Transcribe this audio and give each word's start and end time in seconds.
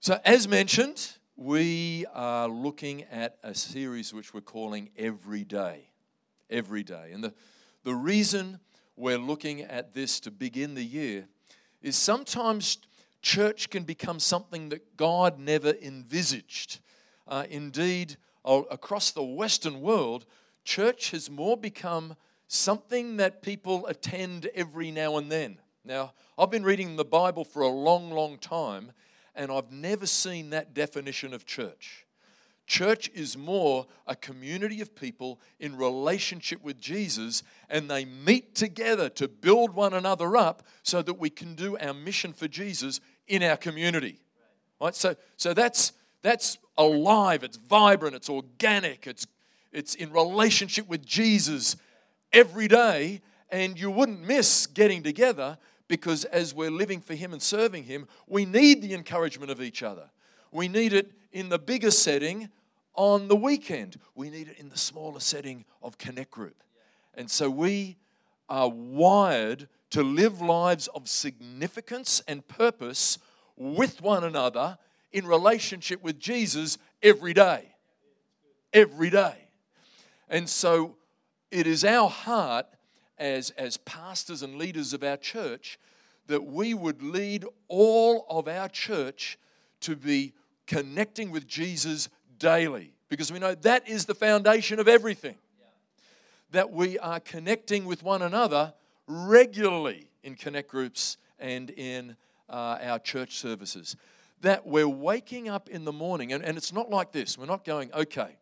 So, 0.00 0.20
as 0.24 0.46
mentioned, 0.46 1.16
we 1.34 2.06
are 2.14 2.46
looking 2.48 3.02
at 3.10 3.36
a 3.42 3.52
series 3.52 4.14
which 4.14 4.32
we're 4.32 4.40
calling 4.40 4.90
Every 4.96 5.42
Day. 5.42 5.90
Every 6.48 6.84
Day. 6.84 7.10
And 7.12 7.24
the, 7.24 7.34
the 7.82 7.96
reason 7.96 8.60
we're 8.94 9.18
looking 9.18 9.62
at 9.62 9.94
this 9.94 10.20
to 10.20 10.30
begin 10.30 10.74
the 10.74 10.84
year 10.84 11.26
is 11.82 11.96
sometimes 11.96 12.78
church 13.22 13.70
can 13.70 13.82
become 13.82 14.20
something 14.20 14.68
that 14.68 14.96
God 14.96 15.40
never 15.40 15.74
envisaged. 15.82 16.78
Uh, 17.26 17.46
indeed, 17.50 18.18
across 18.44 19.10
the 19.10 19.24
Western 19.24 19.80
world, 19.80 20.26
church 20.62 21.10
has 21.10 21.28
more 21.28 21.56
become 21.56 22.14
something 22.46 23.16
that 23.16 23.42
people 23.42 23.84
attend 23.88 24.48
every 24.54 24.92
now 24.92 25.16
and 25.16 25.30
then. 25.30 25.58
Now, 25.84 26.12
I've 26.38 26.52
been 26.52 26.62
reading 26.62 26.94
the 26.94 27.04
Bible 27.04 27.44
for 27.44 27.62
a 27.62 27.68
long, 27.68 28.12
long 28.12 28.38
time, 28.38 28.92
and 29.38 29.52
I've 29.52 29.70
never 29.70 30.04
seen 30.04 30.50
that 30.50 30.74
definition 30.74 31.32
of 31.32 31.46
church. 31.46 32.04
Church 32.66 33.08
is 33.14 33.38
more 33.38 33.86
a 34.06 34.14
community 34.14 34.82
of 34.82 34.94
people 34.94 35.40
in 35.58 35.76
relationship 35.76 36.62
with 36.62 36.78
Jesus, 36.78 37.42
and 37.70 37.90
they 37.90 38.04
meet 38.04 38.54
together 38.54 39.08
to 39.10 39.26
build 39.26 39.74
one 39.74 39.94
another 39.94 40.36
up 40.36 40.64
so 40.82 41.00
that 41.00 41.14
we 41.14 41.30
can 41.30 41.54
do 41.54 41.78
our 41.78 41.94
mission 41.94 42.34
for 42.34 42.46
Jesus 42.46 43.00
in 43.26 43.42
our 43.42 43.56
community. 43.56 44.20
Right? 44.80 44.94
So, 44.94 45.16
so 45.36 45.54
that's, 45.54 45.92
that's 46.20 46.58
alive, 46.76 47.42
it's 47.42 47.56
vibrant, 47.56 48.16
it's 48.16 48.28
organic, 48.28 49.06
it's, 49.06 49.26
it's 49.72 49.94
in 49.94 50.12
relationship 50.12 50.88
with 50.88 51.06
Jesus 51.06 51.76
every 52.32 52.68
day, 52.68 53.22
and 53.50 53.80
you 53.80 53.90
wouldn't 53.90 54.20
miss 54.20 54.66
getting 54.66 55.02
together 55.02 55.56
because 55.88 56.24
as 56.26 56.54
we're 56.54 56.70
living 56.70 57.00
for 57.00 57.14
Him 57.14 57.32
and 57.32 57.42
serving 57.42 57.84
Him, 57.84 58.06
we 58.26 58.44
need 58.44 58.82
the 58.82 58.94
encouragement 58.94 59.50
of 59.50 59.60
each 59.60 59.82
other. 59.82 60.10
We 60.52 60.68
need 60.68 60.92
it 60.92 61.10
in 61.32 61.48
the 61.48 61.58
bigger 61.58 61.90
setting 61.90 62.50
on 62.94 63.28
the 63.28 63.36
weekend, 63.36 63.96
we 64.16 64.28
need 64.28 64.48
it 64.48 64.58
in 64.58 64.70
the 64.70 64.76
smaller 64.76 65.20
setting 65.20 65.64
of 65.82 65.98
Connect 65.98 66.32
Group. 66.32 66.64
And 67.14 67.30
so 67.30 67.48
we 67.48 67.96
are 68.48 68.68
wired 68.68 69.68
to 69.90 70.02
live 70.02 70.40
lives 70.40 70.88
of 70.88 71.08
significance 71.08 72.20
and 72.26 72.46
purpose 72.48 73.18
with 73.56 74.02
one 74.02 74.24
another 74.24 74.78
in 75.12 75.26
relationship 75.26 76.02
with 76.02 76.18
Jesus 76.18 76.76
every 77.00 77.32
day. 77.32 77.74
Every 78.72 79.10
day. 79.10 79.48
And 80.28 80.48
so 80.48 80.96
it 81.52 81.66
is 81.68 81.84
our 81.84 82.08
heart 82.08 82.66
as, 83.18 83.50
as 83.50 83.76
pastors 83.78 84.42
and 84.42 84.56
leaders 84.56 84.92
of 84.92 85.02
our 85.02 85.16
church 85.16 85.78
that 86.28 86.44
we 86.44 86.74
would 86.74 87.02
lead 87.02 87.44
all 87.68 88.26
of 88.30 88.46
our 88.46 88.68
church 88.68 89.38
to 89.80 89.96
be 89.96 90.32
connecting 90.66 91.30
with 91.30 91.46
Jesus 91.46 92.08
daily 92.38 92.92
because 93.08 93.32
we 93.32 93.38
know 93.38 93.54
that 93.54 93.88
is 93.88 94.04
the 94.04 94.14
foundation 94.14 94.78
of 94.78 94.86
everything. 94.86 95.36
That 96.52 96.70
we 96.70 96.98
are 96.98 97.20
connecting 97.20 97.84
with 97.84 98.02
one 98.02 98.22
another 98.22 98.72
regularly 99.06 100.10
in 100.22 100.34
connect 100.34 100.70
groups 100.70 101.16
and 101.38 101.70
in 101.70 102.16
uh, 102.48 102.78
our 102.82 102.98
church 102.98 103.36
services. 103.36 103.96
That 104.42 104.66
we're 104.66 104.88
waking 104.88 105.48
up 105.48 105.68
in 105.68 105.84
the 105.84 105.92
morning, 105.92 106.32
and, 106.32 106.44
and 106.44 106.56
it's 106.56 106.72
not 106.72 106.90
like 106.90 107.12
this. 107.12 107.36
We're 107.36 107.46
not 107.46 107.64
going, 107.64 107.92
okay, 107.92 108.36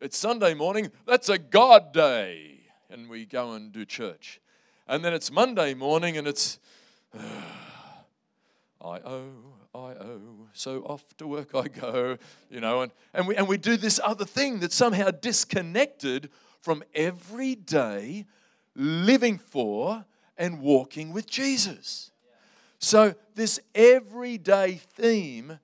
it's 0.00 0.16
Sunday 0.16 0.54
morning, 0.54 0.90
that's 1.06 1.28
a 1.28 1.38
God 1.38 1.92
day 1.92 2.57
and 2.90 3.08
we 3.08 3.24
go 3.26 3.52
and 3.52 3.72
do 3.72 3.84
church. 3.84 4.40
And 4.86 5.04
then 5.04 5.12
it's 5.12 5.30
Monday 5.30 5.74
morning 5.74 6.16
and 6.16 6.26
it's, 6.26 6.58
I 7.14 8.98
owe, 9.00 9.32
I 9.74 9.78
owe, 9.78 10.48
so 10.52 10.82
off 10.82 11.04
to 11.18 11.26
work 11.26 11.54
I 11.54 11.68
go, 11.68 12.16
you 12.50 12.60
know, 12.60 12.82
and, 12.82 12.92
and, 13.12 13.26
we, 13.26 13.36
and 13.36 13.46
we 13.48 13.58
do 13.58 13.76
this 13.76 14.00
other 14.02 14.24
thing 14.24 14.60
that's 14.60 14.74
somehow 14.74 15.10
disconnected 15.10 16.30
from 16.60 16.82
every 16.94 17.54
day 17.54 18.26
living 18.74 19.38
for 19.38 20.04
and 20.36 20.60
walking 20.60 21.12
with 21.12 21.26
Jesus. 21.26 22.10
So, 22.78 23.14
this 23.34 23.58
everyday 23.74 24.74
theme 24.74 25.58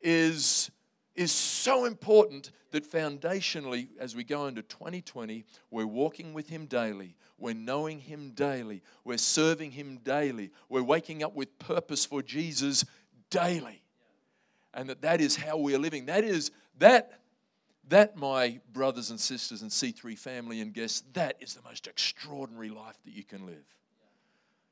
is, 0.00 0.70
is 1.14 1.32
so 1.32 1.84
important 1.84 2.52
that 2.70 2.90
foundationally, 2.90 3.88
as 3.98 4.14
we 4.14 4.24
go 4.24 4.46
into 4.46 4.62
2020, 4.62 5.44
we're 5.70 5.86
walking 5.86 6.32
with 6.32 6.48
Him 6.48 6.66
daily. 6.66 7.16
We're 7.38 7.54
knowing 7.54 8.00
Him 8.00 8.30
daily. 8.30 8.82
We're 9.04 9.18
serving 9.18 9.72
Him 9.72 9.98
daily. 10.04 10.50
We're 10.68 10.82
waking 10.82 11.22
up 11.22 11.34
with 11.34 11.58
purpose 11.58 12.04
for 12.04 12.22
Jesus 12.22 12.84
daily. 13.30 13.82
And 14.72 14.88
that 14.88 15.02
that 15.02 15.20
is 15.20 15.36
how 15.36 15.56
we're 15.58 15.78
living. 15.78 16.06
That 16.06 16.22
is, 16.22 16.52
that, 16.78 17.20
that, 17.88 18.16
my 18.16 18.60
brothers 18.72 19.10
and 19.10 19.18
sisters 19.18 19.62
and 19.62 19.70
C3 19.70 20.16
family 20.16 20.60
and 20.60 20.72
guests, 20.72 21.02
that 21.14 21.36
is 21.40 21.54
the 21.54 21.62
most 21.62 21.88
extraordinary 21.88 22.70
life 22.70 22.96
that 23.04 23.12
you 23.12 23.24
can 23.24 23.46
live. 23.46 23.64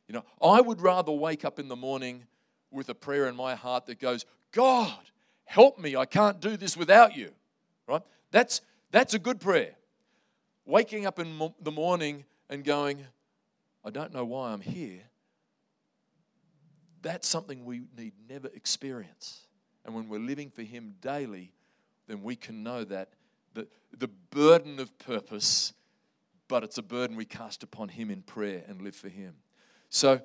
You 0.06 0.14
know, 0.14 0.24
I 0.40 0.60
would 0.60 0.80
rather 0.80 1.12
wake 1.12 1.44
up 1.44 1.58
in 1.58 1.68
the 1.68 1.76
morning 1.76 2.24
with 2.70 2.88
a 2.88 2.94
prayer 2.94 3.26
in 3.26 3.34
my 3.34 3.54
heart 3.54 3.86
that 3.86 3.98
goes, 3.98 4.24
God, 4.52 4.98
help 5.48 5.78
me. 5.78 5.96
I 5.96 6.06
can't 6.06 6.40
do 6.40 6.56
this 6.56 6.76
without 6.76 7.16
you 7.16 7.32
right? 7.88 8.02
That's, 8.30 8.60
that's 8.92 9.14
a 9.14 9.18
good 9.18 9.40
prayer. 9.40 9.72
Waking 10.64 11.06
up 11.06 11.18
in 11.18 11.34
mo- 11.34 11.54
the 11.60 11.72
morning 11.72 12.24
and 12.48 12.62
going, 12.62 13.04
I 13.84 13.90
don't 13.90 14.12
know 14.12 14.24
why 14.24 14.52
I'm 14.52 14.60
here, 14.60 15.00
that's 17.00 17.26
something 17.26 17.64
we 17.64 17.82
need 17.96 18.12
never 18.28 18.48
experience. 18.48 19.46
And 19.84 19.94
when 19.94 20.08
we're 20.08 20.20
living 20.20 20.50
for 20.50 20.62
Him 20.62 20.94
daily, 21.00 21.52
then 22.06 22.22
we 22.22 22.36
can 22.36 22.62
know 22.62 22.84
that 22.84 23.10
the, 23.54 23.66
the 23.96 24.08
burden 24.30 24.78
of 24.78 24.96
purpose, 24.98 25.72
but 26.48 26.62
it's 26.64 26.76
a 26.76 26.82
burden 26.82 27.16
we 27.16 27.24
cast 27.24 27.62
upon 27.62 27.88
Him 27.88 28.10
in 28.10 28.22
prayer 28.22 28.62
and 28.68 28.82
live 28.82 28.96
for 28.96 29.08
Him. 29.08 29.34
So 29.88 30.20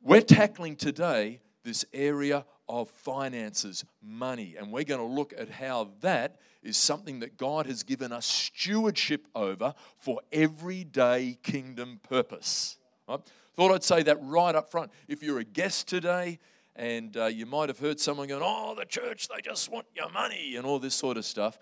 we're 0.00 0.22
tackling 0.22 0.76
today 0.76 1.40
this 1.64 1.84
area 1.92 2.46
of 2.70 2.88
finances, 2.90 3.84
money, 4.02 4.54
and 4.58 4.72
we're 4.72 4.84
going 4.84 5.00
to 5.00 5.06
look 5.06 5.34
at 5.36 5.50
how 5.50 5.90
that 6.00 6.38
is 6.62 6.76
something 6.76 7.20
that 7.20 7.36
God 7.36 7.66
has 7.66 7.82
given 7.82 8.12
us 8.12 8.24
stewardship 8.24 9.26
over 9.34 9.74
for 9.98 10.20
everyday 10.32 11.36
kingdom 11.42 12.00
purpose. 12.08 12.78
Right? 13.08 13.20
Thought 13.56 13.72
I'd 13.72 13.84
say 13.84 14.02
that 14.04 14.18
right 14.22 14.54
up 14.54 14.70
front. 14.70 14.92
If 15.08 15.22
you're 15.22 15.40
a 15.40 15.44
guest 15.44 15.88
today, 15.88 16.38
and 16.76 17.16
uh, 17.16 17.26
you 17.26 17.44
might 17.44 17.68
have 17.68 17.78
heard 17.78 17.98
someone 17.98 18.28
going, 18.28 18.42
Oh, 18.44 18.74
the 18.78 18.86
church, 18.86 19.28
they 19.28 19.40
just 19.42 19.68
want 19.70 19.86
your 19.94 20.08
money, 20.10 20.54
and 20.56 20.64
all 20.64 20.78
this 20.78 20.94
sort 20.94 21.16
of 21.16 21.24
stuff. 21.24 21.58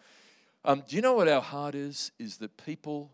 Um, 0.65 0.83
do 0.87 0.95
you 0.95 1.03
know 1.03 1.15
what 1.15 1.29
our 1.29 1.41
heart 1.41 1.75
is? 1.75 2.13
Is 2.19 2.37
that 2.39 2.57
people 2.59 3.11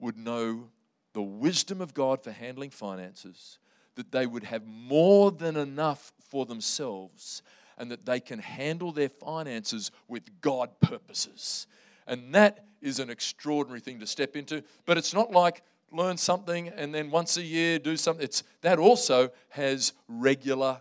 would 0.00 0.16
know 0.16 0.70
the 1.12 1.22
wisdom 1.22 1.80
of 1.80 1.94
God 1.94 2.22
for 2.24 2.32
handling 2.32 2.70
finances, 2.70 3.58
that 3.94 4.10
they 4.10 4.26
would 4.26 4.44
have 4.44 4.66
more 4.66 5.30
than 5.30 5.56
enough 5.56 6.12
for 6.32 6.46
themselves, 6.46 7.42
and 7.76 7.90
that 7.90 8.06
they 8.06 8.18
can 8.18 8.38
handle 8.38 8.90
their 8.90 9.10
finances 9.10 9.90
with 10.08 10.40
God 10.40 10.70
purposes. 10.80 11.66
And 12.06 12.34
that 12.34 12.64
is 12.80 12.98
an 12.98 13.10
extraordinary 13.10 13.80
thing 13.80 14.00
to 14.00 14.06
step 14.06 14.34
into. 14.34 14.64
But 14.86 14.96
it's 14.96 15.12
not 15.12 15.30
like 15.30 15.62
learn 15.92 16.16
something 16.16 16.68
and 16.68 16.94
then 16.94 17.10
once 17.10 17.36
a 17.36 17.42
year 17.42 17.78
do 17.78 17.98
something. 17.98 18.24
It's, 18.24 18.44
that 18.62 18.78
also 18.78 19.30
has 19.50 19.92
regular 20.08 20.80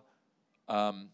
um, 0.70 1.10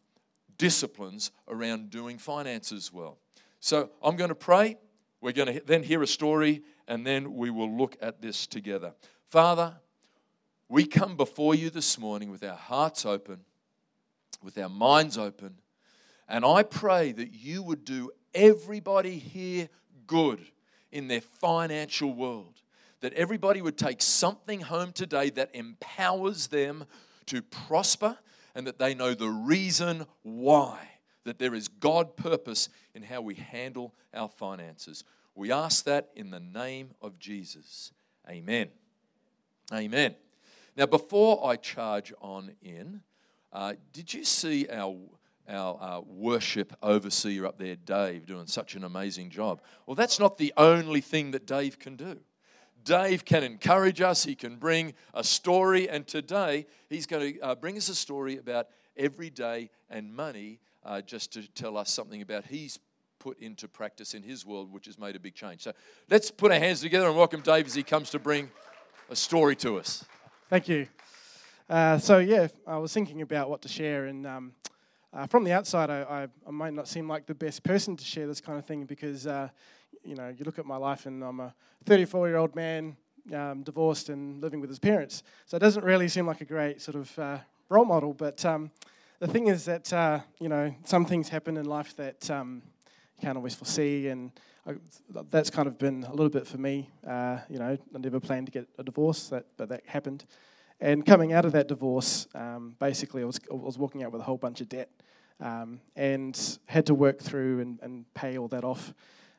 disciplines 0.60 1.32
around 1.48 1.90
doing 1.90 2.20
finances 2.20 2.94
well. 2.94 3.18
So 3.60 3.90
I'm 4.04 4.18
going 4.18 4.30
to 4.30 4.36
pray. 4.36 4.78
We're 5.20 5.32
going 5.32 5.52
to 5.52 5.66
then 5.66 5.82
hear 5.82 6.04
a 6.04 6.08
story 6.08 6.62
and 6.88 7.08
then 7.08 7.34
we 7.34 7.50
will 7.50 7.76
look 7.76 7.98
at 8.02 8.22
this 8.22 8.46
together. 8.46 8.94
Father, 9.30 9.78
we 10.70 10.86
come 10.86 11.16
before 11.16 11.56
you 11.56 11.70
this 11.70 11.98
morning 11.98 12.30
with 12.30 12.44
our 12.44 12.56
hearts 12.56 13.06
open, 13.06 13.40
with 14.42 14.58
our 14.58 14.70
minds 14.70 15.18
open, 15.18 15.56
and 16.28 16.46
I 16.46 16.64
pray 16.64 17.12
that 17.14 17.34
you 17.34 17.64
would 17.64 17.86
do 17.86 18.12
everybody 18.34 19.18
here 19.18 19.70
good 20.06 20.46
in 20.92 21.08
their 21.08 21.22
financial 21.22 22.14
world. 22.14 22.62
That 23.02 23.14
everybody 23.14 23.62
would 23.62 23.78
take 23.78 24.02
something 24.02 24.62
home 24.62 24.92
today 24.92 25.30
that 25.32 25.54
empowers 25.54 26.48
them 26.48 26.86
to 27.28 27.42
prosper 27.42 28.18
and 28.56 28.66
that 28.66 28.80
they 28.80 28.96
know 28.96 29.14
the 29.14 29.30
reason 29.30 30.06
why. 30.24 30.80
That 31.24 31.38
there 31.40 31.54
is 31.54 31.68
God 31.68 32.18
purpose 32.18 32.70
in 32.96 33.04
how 33.04 33.22
we 33.22 33.36
handle 33.36 33.94
our 34.14 34.30
finances. 34.30 35.04
We 35.36 35.52
ask 35.52 35.86
that 35.86 36.10
in 36.16 36.32
the 36.32 36.40
name 36.40 36.92
of 37.02 37.20
Jesus. 37.20 37.92
Amen. 38.28 38.70
Amen. 39.72 40.16
Now, 40.76 40.86
before 40.88 41.46
I 41.46 41.56
charge 41.56 42.14
on 42.22 42.52
in, 42.62 43.02
uh, 43.52 43.74
did 43.94 44.14
you 44.14 44.24
see 44.24 44.68
our 44.70 44.96
our 45.50 45.82
uh, 45.82 46.02
worship 46.02 46.74
overseer 46.84 47.46
up 47.46 47.58
there, 47.58 47.76
Dave, 47.76 48.26
doing 48.26 48.48
such 48.48 48.76
an 48.76 48.84
amazing 48.84 49.30
job. 49.30 49.62
Well, 49.86 49.96
that's 49.96 50.20
not 50.20 50.38
the 50.38 50.54
only 50.58 51.02
thing 51.02 51.32
that 51.32 51.46
Dave 51.46 51.80
can 51.80 51.96
do. 51.96 52.18
Dave 52.84 53.26
can 53.26 53.44
encourage 53.44 54.02
us, 54.02 54.24
he 54.24 54.36
can 54.36 54.56
bring 54.56 54.94
a 55.14 55.24
story, 55.24 55.90
and 55.90 56.08
today 56.08 56.66
he's 56.90 57.06
going 57.06 57.34
to 57.34 57.40
uh, 57.42 57.56
bring 57.56 57.78
us 57.78 57.90
a 57.90 57.96
story 57.96 58.38
about 58.38 58.68
everyday 58.96 59.70
and 59.90 60.16
money 60.16 60.60
uh, 60.86 61.02
just 61.02 61.34
to 61.34 61.48
tell 61.52 61.78
us 61.78 61.92
something 61.92 62.22
about 62.22 62.46
he's 62.46 62.80
put 63.20 63.40
into 63.40 63.68
practice 63.68 64.14
in 64.14 64.24
his 64.24 64.46
world, 64.46 64.72
which 64.72 64.86
has 64.86 64.98
made 64.98 65.16
a 65.16 65.20
big 65.20 65.36
change. 65.36 65.62
So 65.64 65.74
let's 66.10 66.32
put 66.32 66.52
our 66.52 66.60
hands 66.60 66.82
together 66.82 67.08
and 67.08 67.18
welcome 67.18 67.42
Dave 67.42 67.66
as 67.66 67.74
he 67.74 67.84
comes 67.84 68.10
to 68.12 68.20
bring 68.20 68.50
a 69.10 69.16
story 69.16 69.56
to 69.58 69.80
us. 69.80 70.06
Thank 70.50 70.70
you. 70.70 70.88
Uh, 71.70 71.98
so, 71.98 72.20
yeah, 72.20 72.48
I 72.66 72.78
was 72.78 72.94
thinking 72.94 73.22
about 73.22 73.50
what 73.50 73.62
to 73.64 73.68
share, 73.68 74.06
and 74.06 74.26
um, 74.26 74.54
uh, 75.12 75.28
from 75.28 75.44
the 75.44 75.52
outside, 75.52 75.90
I, 75.90 76.02
I, 76.02 76.28
I, 76.48 76.52
might 76.52 76.74
not 76.74 76.88
seem 76.88 77.10
like 77.10 77.26
the 77.26 77.36
best 77.36 77.62
person 77.62 77.98
to 77.98 78.06
share 78.06 78.26
this 78.26 78.40
kind 78.40 78.58
of 78.58 78.66
thing 78.66 78.86
because, 78.86 79.28
uh, 79.28 79.50
you 80.02 80.16
know, 80.16 80.30
you 80.30 80.46
look 80.46 80.60
at 80.60 80.66
my 80.66 80.78
life 80.78 81.06
and 81.08 81.22
I'm 81.24 81.42
a 81.42 81.54
34 81.86 82.30
year 82.30 82.38
old 82.38 82.56
man, 82.56 82.96
um, 83.34 83.64
divorced 83.64 84.08
and 84.08 84.42
living 84.42 84.62
with 84.62 84.70
his 84.70 84.80
parents. 84.80 85.24
So 85.46 85.58
it 85.58 85.60
doesn't 85.60 85.84
really 85.84 86.08
seem 86.08 86.26
like 86.26 86.40
a 86.40 86.46
great 86.46 86.82
sort 86.82 86.96
of 86.96 87.20
uh, 87.20 87.40
role 87.68 87.84
model. 87.84 88.14
But 88.14 88.46
um, 88.46 88.72
the 89.20 89.28
thing 89.28 89.48
is 89.48 89.66
that, 89.66 89.92
uh, 89.92 90.22
you 90.40 90.48
know, 90.48 90.74
some 90.86 91.04
things 91.04 91.28
happen 91.28 91.58
in 91.58 91.66
life 91.66 91.98
that 91.98 92.32
um, 92.32 92.62
you 93.18 93.24
can't 93.24 93.36
always 93.36 93.56
foresee, 93.56 94.08
and 94.08 94.32
I, 94.66 94.76
that's 95.32 95.50
kind 95.50 95.68
of 95.68 95.78
been 95.78 96.06
a 96.06 96.12
little 96.12 96.30
bit 96.30 96.48
for 96.48 96.60
me. 96.60 96.90
You 97.04 97.60
know, 97.60 97.78
I 97.94 97.98
never 97.98 98.22
planned 98.22 98.46
to 98.46 98.52
get 98.54 98.70
a 98.78 98.84
divorce, 98.84 99.28
that, 99.30 99.48
but 99.58 99.68
that 99.68 99.82
happened. 99.86 100.24
And 100.80 101.06
coming 101.06 101.34
out 101.34 101.46
of 101.46 101.54
that 101.54 101.68
divorce, 101.68 102.28
um, 102.36 102.76
basically, 102.80 103.24
I 103.24 103.26
was, 103.26 103.40
I 103.52 103.56
was 103.56 103.78
walking 103.78 104.04
out 104.04 104.12
with 104.12 104.22
a 104.22 104.24
whole 104.24 104.38
bunch 104.38 104.62
of 104.62 104.70
debt 104.70 104.90
um, 105.40 105.80
and 105.96 106.60
had 106.66 106.86
to 106.88 106.94
work 106.94 107.20
through 107.20 107.62
and, 107.62 107.80
and 107.82 108.14
pay 108.14 108.38
all 108.38 108.48
that 108.50 108.64
off. 108.64 108.94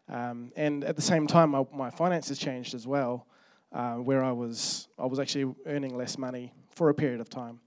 Um, 0.09 0.53
and 0.57 0.85
at 0.85 0.97
the 0.97 1.03
same 1.03 1.27
time, 1.27 1.51
my, 1.51 1.65
my 1.73 1.91
finances 1.91 2.39
changed 2.39 2.75
as 2.75 2.87
well, 2.87 3.27
uh, 3.73 3.95
where 3.95 4.25
I 4.25 4.33
was, 4.33 4.89
I 4.99 5.07
was 5.07 5.21
actually 5.21 5.55
earning 5.67 5.97
less 5.97 6.19
money 6.19 6.53
for 6.71 6.89
a 6.89 6.95
period 6.95 7.21
of 7.21 7.29
time. 7.29 7.61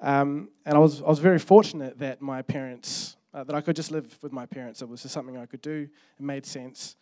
Um, 0.00 0.50
and 0.66 0.74
I 0.74 0.78
was, 0.78 1.00
I 1.00 1.06
was 1.06 1.20
very 1.20 1.38
fortunate 1.38 1.98
that 2.00 2.20
my 2.20 2.42
parents, 2.42 3.16
uh, 3.32 3.44
that 3.44 3.54
I 3.54 3.60
could 3.62 3.76
just 3.76 3.90
live 3.90 4.18
with 4.20 4.32
my 4.32 4.44
parents. 4.44 4.82
It 4.82 4.88
was 4.88 5.02
just 5.02 5.14
something 5.14 5.38
I 5.38 5.46
could 5.46 5.62
do. 5.62 5.88
It 6.18 6.22
made 6.22 6.44
sense. 6.44 6.96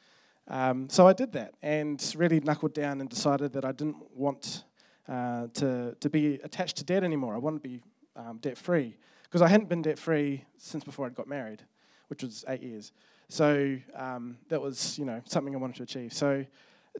Um, 0.47 0.89
so 0.89 1.09
I 1.09 1.13
did 1.13 1.33
that 1.33 1.55
and 1.63 2.15
really 2.17 2.39
knuckled 2.39 2.75
down 2.75 3.01
and 3.01 3.09
decided 3.09 3.53
that 3.55 3.65
I 3.65 3.73
didn't 3.73 3.97
want 4.15 4.65
uh, 5.09 5.49
to, 5.55 5.97
to 6.01 6.11
be 6.11 6.35
attached 6.45 6.77
to 6.79 6.85
debt 6.85 7.05
anymore. 7.05 7.35
I 7.35 7.39
wanted 7.39 7.63
to 7.63 7.69
be 7.69 7.83
um, 8.17 8.39
debt 8.39 8.57
free 8.57 8.97
because 9.25 9.43
I 9.43 9.49
hadn't 9.49 9.69
been 9.69 9.83
debt 9.83 9.99
free 9.99 10.45
since 10.59 10.85
before 10.85 11.07
I'd 11.07 11.15
got 11.15 11.29
married, 11.29 11.63
which 12.09 12.23
was 12.23 12.45
eight 12.49 12.63
years. 12.63 12.93
So 13.29 13.77
um, 13.97 14.39
that 14.49 14.61
was, 14.61 14.99
you 14.99 15.05
know, 15.05 15.21
something 15.25 15.55
I 15.55 15.59
wanted 15.59 15.77
to 15.77 15.83
achieve. 15.83 16.13
So 16.13 16.45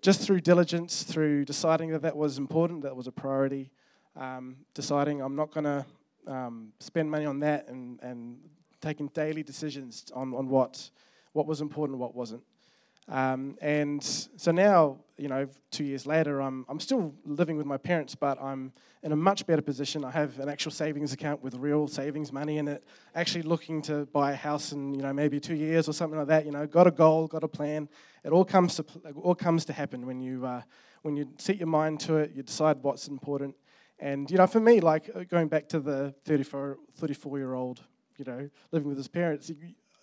just 0.01 0.21
through 0.23 0.41
diligence, 0.41 1.03
through 1.03 1.45
deciding 1.45 1.91
that 1.91 2.03
that 2.03 2.17
was 2.17 2.39
important, 2.39 2.83
that 2.83 2.97
was 2.97 3.07
a 3.07 3.13
priority, 3.13 3.71
um, 4.17 4.57
deciding 4.75 5.21
I'm 5.21 5.37
not 5.37 5.53
going 5.53 5.65
to 5.65 5.87
um, 6.27 6.73
spend 6.81 7.11
money 7.11 7.27
on 7.27 7.41
that 7.41 7.69
and, 7.69 8.01
and 8.03 8.39
taking 8.81 9.09
daily 9.09 9.43
decisions 9.43 10.11
on, 10.15 10.35
on 10.35 10.49
what, 10.49 10.91
what 11.33 11.47
was 11.47 11.61
important 11.61 11.99
what 11.99 12.15
wasn't. 12.15 12.43
Um, 13.09 13.57
and 13.61 14.03
so 14.03 14.51
now, 14.51 14.99
you 15.19 15.29
know, 15.29 15.47
two 15.71 15.85
years 15.85 16.07
later, 16.07 16.41
I'm, 16.41 16.65
I'm 16.69 16.81
still 16.81 17.15
living 17.25 17.57
with 17.57 17.67
my 17.67 17.77
parents, 17.77 18.15
but 18.15 18.43
I'm 18.43 18.73
in 19.03 19.13
a 19.13 19.17
much 19.17 19.47
better 19.47 19.63
position. 19.63 20.05
I 20.05 20.11
have 20.11 20.39
an 20.39 20.49
actual 20.49 20.73
savings 20.73 21.13
account 21.13 21.43
with 21.43 21.55
real 21.55 21.87
savings 21.87 22.33
money 22.33 22.59
in 22.59 22.67
it, 22.67 22.83
actually 23.15 23.43
looking 23.43 23.83
to 23.83 24.07
buy 24.07 24.33
a 24.33 24.37
house 24.37 24.73
in, 24.73 24.95
you 24.95 25.03
know, 25.03 25.13
maybe 25.13 25.39
two 25.39 25.55
years 25.55 25.89
or 25.89 25.93
something 25.93 26.19
like 26.19 26.29
that. 26.29 26.47
You 26.47 26.53
know, 26.53 26.67
got 26.67 26.87
a 26.87 26.91
goal, 26.91 27.27
got 27.27 27.45
a 27.45 27.49
plan. 27.49 27.89
It 28.25 28.33
all 28.33 28.45
comes 28.45 28.77
to, 28.77 28.85
all 29.23 29.35
comes 29.35 29.67
to 29.67 29.73
happen 29.73 30.07
when 30.07 30.21
you, 30.21 30.47
uh, 30.47 30.63
when 31.03 31.17
you 31.17 31.29
set 31.39 31.59
your 31.59 31.69
mind 31.69 32.01
to 32.01 32.17
it, 32.17 32.33
you 32.35 32.43
decide 32.43 32.79
what's 32.81 33.09
important. 33.09 33.55
And, 33.99 34.31
you 34.31 34.39
know, 34.39 34.47
for 34.47 34.61
me, 34.61 34.81
like 34.81 35.11
uh, 35.15 35.25
going 35.25 35.49
back 35.49 35.69
to 35.69 35.81
the 35.81 36.15
34, 36.25 36.79
34 36.97 37.39
year 37.39 37.55
old, 37.55 37.83
you 38.17 38.25
know, 38.25 38.49
living 38.73 38.89
with 38.89 38.97
his 38.97 39.09
parents, 39.09 39.53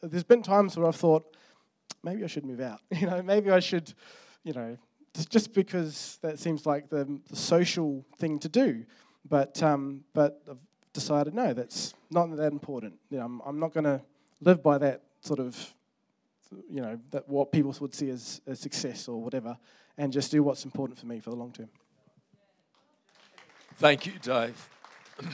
there's 0.01 0.23
been 0.23 0.43
times 0.43 0.77
where 0.77 0.87
I've 0.87 0.95
thought, 0.95 1.35
maybe 2.03 2.23
I 2.23 2.27
should 2.27 2.45
move 2.45 2.61
out. 2.61 2.79
You 2.91 3.07
know, 3.07 3.21
maybe 3.21 3.51
I 3.51 3.59
should, 3.59 3.93
you 4.43 4.53
know, 4.53 4.77
just 5.29 5.53
because 5.53 6.19
that 6.21 6.39
seems 6.39 6.65
like 6.65 6.89
the, 6.89 7.19
the 7.29 7.35
social 7.35 8.05
thing 8.17 8.39
to 8.39 8.49
do. 8.49 8.85
But 9.27 9.61
um, 9.61 10.03
but 10.13 10.41
I've 10.49 10.57
decided 10.93 11.33
no, 11.33 11.53
that's 11.53 11.93
not 12.09 12.35
that 12.35 12.51
important. 12.51 12.95
You 13.09 13.19
know, 13.19 13.25
I'm, 13.25 13.41
I'm 13.45 13.59
not 13.59 13.73
going 13.73 13.83
to 13.83 14.01
live 14.41 14.63
by 14.63 14.77
that 14.79 15.03
sort 15.21 15.39
of, 15.39 15.55
you 16.69 16.81
know, 16.81 16.99
that 17.11 17.29
what 17.29 17.51
people 17.51 17.75
would 17.79 17.93
see 17.93 18.09
as, 18.09 18.41
as 18.47 18.59
success 18.59 19.07
or 19.07 19.21
whatever, 19.21 19.57
and 19.97 20.11
just 20.11 20.31
do 20.31 20.41
what's 20.41 20.65
important 20.65 20.97
for 20.97 21.05
me 21.05 21.19
for 21.19 21.29
the 21.29 21.35
long 21.35 21.51
term. 21.51 21.69
Thank 23.75 24.05
you, 24.05 24.13
Dave. 24.21 24.69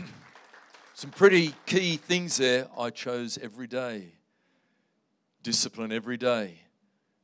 Some 0.94 1.12
pretty 1.12 1.54
key 1.66 1.98
things 1.98 2.38
there. 2.38 2.68
I 2.78 2.90
chose 2.90 3.38
every 3.42 3.68
day 3.68 4.17
discipline 5.48 5.94
every 5.94 6.18
day. 6.18 6.60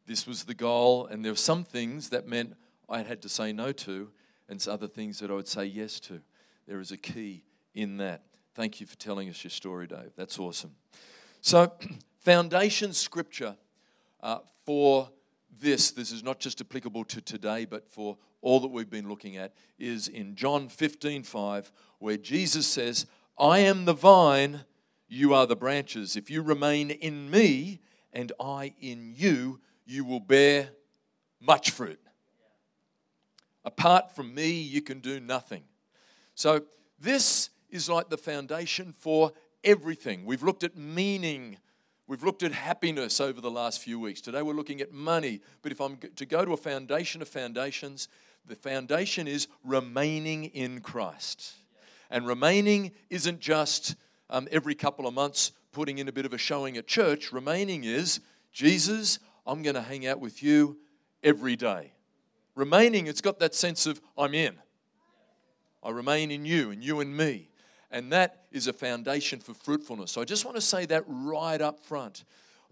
This 0.06 0.25
was 0.25 0.46
the 0.46 0.54
goal, 0.54 1.08
and 1.08 1.25
there 1.25 1.34
were 1.34 1.36
some 1.36 1.66
things 1.66 2.08
that 2.12 2.25
meant 2.25 2.56
I 2.88 3.02
had 3.02 3.22
to 3.24 3.28
say 3.28 3.52
no 3.52 3.74
to, 3.74 4.12
and 4.48 4.66
other 4.66 4.88
things 4.88 5.20
that 5.20 5.30
I 5.30 5.34
would 5.34 5.48
say 5.50 5.66
yes 5.66 6.00
to. 6.02 6.22
There 6.66 6.80
is 6.80 6.94
a 6.94 6.98
key 6.98 7.44
in 7.74 7.98
that. 7.98 8.22
Thank 8.56 8.80
you 8.80 8.88
for 8.88 8.96
telling 8.96 9.28
us 9.28 9.44
your 9.44 9.52
story, 9.52 9.88
Dave. 9.88 10.14
That's 10.16 10.40
awesome. 10.40 10.72
So, 11.42 11.74
foundation 12.22 12.94
scripture 12.94 13.58
uh, 14.22 14.38
for 14.66 15.10
this, 15.60 15.92
this 15.92 16.14
is 16.14 16.24
not 16.24 16.40
just 16.40 16.62
applicable 16.62 17.04
to 17.04 17.19
today, 17.19 17.66
but 17.66 17.90
for 17.90 18.18
all 18.42 18.62
that 18.62 18.69
we've 18.69 18.90
been 18.90 19.10
looking 19.10 19.36
at, 19.36 19.54
is 19.78 20.08
in 20.08 20.36
John 20.36 20.69
15 20.69 21.24
5, 21.24 21.74
where 22.00 22.16
Jesus 22.16 22.68
says, 22.68 23.06
I 23.38 23.60
am 23.60 23.84
the 23.84 23.94
vine, 23.94 24.62
you 25.10 25.34
are 25.34 25.46
the 25.46 25.58
branches. 25.58 26.16
If 26.16 26.31
you 26.31 26.42
remain 26.42 26.90
in 26.90 27.30
me 27.30 27.81
and 28.13 28.31
I 28.39 28.74
in 28.80 29.13
you, 29.15 29.60
you 29.86 30.06
will 30.06 30.19
bear 30.19 30.69
much 31.42 31.71
fruit. 31.71 32.00
Apart 33.65 34.15
from 34.15 34.33
me, 34.33 34.51
you 34.51 34.81
can 34.81 35.00
do 35.00 35.19
nothing. 35.19 35.63
So, 36.36 36.63
this 37.00 37.50
is 37.69 37.89
like 37.89 38.10
the 38.10 38.18
foundation 38.18 38.94
for 38.94 39.31
everything. 39.63 40.25
We've 40.25 40.44
looked 40.44 40.63
at 40.63 40.77
meaning, 40.77 41.57
we've 42.07 42.24
looked 42.24 42.44
at 42.44 42.51
happiness 42.51 43.19
over 43.19 43.42
the 43.42 43.51
last 43.51 43.81
few 43.81 44.00
weeks. 44.00 44.21
Today, 44.21 44.42
we're 44.42 44.54
looking 44.54 44.81
at 44.81 44.92
money. 44.92 45.42
But 45.62 45.71
if 45.71 45.81
I'm 45.81 45.98
to 46.16 46.25
go 46.25 46.45
to 46.45 46.54
a 46.54 46.57
foundation 46.57 47.21
of 47.21 47.27
foundations, 47.27 48.07
the 48.45 48.56
foundation 48.56 49.27
is 49.27 49.48
remaining 49.63 50.45
in 50.45 50.81
Christ. 50.81 51.54
And 52.09 52.27
remaining 52.27 52.92
isn't 53.09 53.39
just 53.39 53.95
um, 54.30 54.48
every 54.51 54.75
couple 54.75 55.07
of 55.07 55.13
months 55.13 55.51
putting 55.74 55.98
in 55.98 56.08
a 56.08 56.12
bit 56.14 56.25
of 56.25 56.34
a 56.34 56.38
showing 56.38 56.78
at 56.78 56.88
church. 56.88 57.34
Remaining 57.34 57.84
is, 57.84 58.22
Jesus, 58.54 59.19
I'm 59.45 59.62
going 59.64 59.76
to 59.76 59.81
hang 59.81 60.07
out 60.07 60.19
with 60.19 60.42
you 60.42 60.78
every 61.21 61.56
day. 61.56 61.92
Remaining, 62.56 63.07
it's 63.07 63.21
got 63.21 63.40
that 63.40 63.54
sense 63.56 63.86
of, 63.86 64.00
I'm 64.18 64.33
in. 64.33 64.56
I 65.81 65.90
remain 65.90 66.31
in 66.31 66.45
you 66.45 66.71
and 66.71 66.83
you 66.83 67.02
in 67.02 67.16
me. 67.16 67.50
And 67.92 68.12
that 68.12 68.45
is 68.52 68.68
a 68.68 68.74
foundation 68.74 69.40
for 69.40 69.54
fruitfulness. 69.54 70.12
So 70.12 70.21
I 70.21 70.26
just 70.26 70.45
want 70.45 70.56
to 70.56 70.62
say 70.62 70.86
that 70.86 71.04
right 71.07 71.59
up 71.59 71.86
front. 71.86 72.24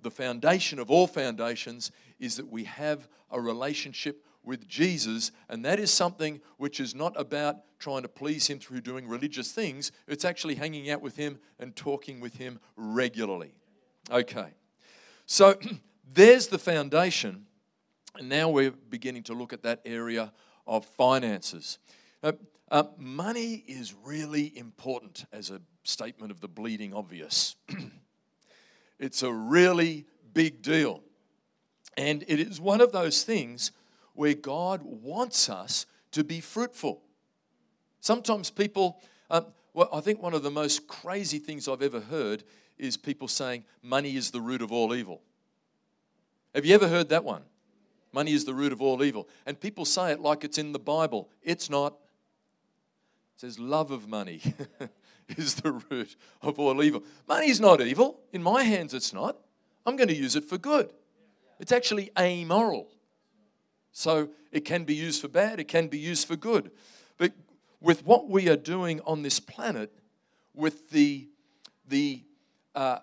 The 0.02 0.12
foundation 0.12 0.80
of 0.80 0.90
all 0.90 1.08
foundations 1.08 1.92
is 2.20 2.38
that 2.38 2.52
we 2.52 2.64
have 2.64 3.08
a 3.30 3.40
relationship 3.40 4.26
with 4.44 4.68
Jesus, 4.68 5.32
and 5.50 5.64
that 5.66 5.80
is 5.80 5.92
something 5.92 6.42
which 6.58 6.80
is 6.80 6.96
not 6.96 7.20
about 7.20 7.58
trying 7.80 8.02
to 8.04 8.08
please 8.08 8.48
Him 8.48 8.60
through 8.60 8.82
doing 8.82 9.08
religious 9.08 9.52
things, 9.52 9.92
it's 10.08 10.26
actually 10.26 10.56
hanging 10.56 10.90
out 10.90 11.02
with 11.02 11.16
Him 11.16 11.40
and 11.60 11.76
talking 11.76 12.20
with 12.20 12.36
Him 12.36 12.60
regularly. 12.76 13.54
Okay, 14.10 14.48
so 15.26 15.56
there's 16.14 16.48
the 16.48 16.60
foundation, 16.60 17.46
and 18.18 18.30
now 18.30 18.50
we're 18.50 18.72
beginning 18.72 19.24
to 19.24 19.34
look 19.34 19.54
at 19.54 19.64
that 19.64 19.82
area 19.86 20.32
of 20.68 20.86
finances. 20.86 21.80
Uh, 22.24 22.34
uh, 22.70 22.84
money 22.98 23.64
is 23.68 23.94
really 24.06 24.58
important 24.58 25.26
as 25.34 25.50
a 25.50 25.62
statement 25.84 26.32
of 26.32 26.40
the 26.40 26.48
bleeding 26.48 26.94
obvious. 26.94 27.56
it's 29.00 29.24
a 29.24 29.32
really 29.32 30.06
big 30.34 30.62
deal. 30.62 31.02
And 31.98 32.24
it 32.28 32.40
is 32.40 32.62
one 32.62 32.80
of 32.80 32.94
those 32.94 33.24
things 33.24 33.72
where 34.14 34.34
God 34.34 34.82
wants 34.84 35.50
us 35.50 35.86
to 36.12 36.24
be 36.24 36.40
fruitful. 36.40 37.02
Sometimes 38.00 38.50
people, 38.50 39.02
um, 39.30 39.48
well, 39.74 39.90
I 39.94 40.02
think 40.02 40.22
one 40.22 40.34
of 40.34 40.44
the 40.44 40.52
most 40.52 40.88
crazy 40.88 41.40
things 41.40 41.68
I've 41.68 41.82
ever 41.82 42.02
heard 42.02 42.44
is 42.78 42.98
people 42.98 43.28
saying 43.28 43.64
money 43.82 44.16
is 44.16 44.32
the 44.32 44.42
root 44.42 44.62
of 44.62 44.72
all 44.72 44.94
evil. 44.94 45.22
Have 46.54 46.66
you 46.66 46.76
ever 46.76 46.88
heard 46.88 47.10
that 47.10 47.24
one? 47.24 47.44
Money 48.12 48.34
is 48.34 48.44
the 48.44 48.54
root 48.54 48.74
of 48.74 48.82
all 48.82 49.04
evil. 49.04 49.30
And 49.46 49.60
people 49.60 49.86
say 49.86 50.12
it 50.12 50.20
like 50.20 50.44
it's 50.44 50.58
in 50.58 50.74
the 50.74 50.80
Bible. 50.80 51.30
It's 51.42 51.70
not. 51.70 51.94
It 53.36 53.42
says 53.42 53.58
love 53.60 53.92
of 53.92 54.10
money 54.10 54.42
is 55.38 55.56
the 55.56 55.72
root 55.90 56.16
of 56.42 56.60
all 56.60 56.84
evil. 56.84 57.04
Money 57.28 57.50
is 57.50 57.62
not 57.62 57.82
evil. 57.82 58.20
In 58.34 58.44
my 58.44 58.64
hands, 58.64 58.94
it's 58.94 59.14
not. 59.14 59.38
I'm 59.86 59.96
going 59.96 60.10
to 60.10 60.16
use 60.16 60.36
it 60.36 60.44
for 60.44 60.58
good. 60.58 60.92
It's 61.60 61.72
actually 61.72 62.12
amoral. 62.20 62.90
So 63.92 64.30
it 64.52 64.66
can 64.66 64.84
be 64.84 64.96
used 64.96 65.22
for 65.22 65.28
bad, 65.28 65.60
it 65.60 65.68
can 65.68 65.88
be 65.88 66.00
used 66.00 66.28
for 66.28 66.36
good. 66.36 66.72
But 67.18 67.34
with 67.80 68.06
what 68.06 68.30
we 68.30 68.50
are 68.50 68.58
doing 68.58 69.02
on 69.06 69.22
this 69.22 69.40
planet, 69.40 69.92
with 70.54 70.90
the, 70.92 71.28
the 71.88 72.24
uh, 72.76 73.00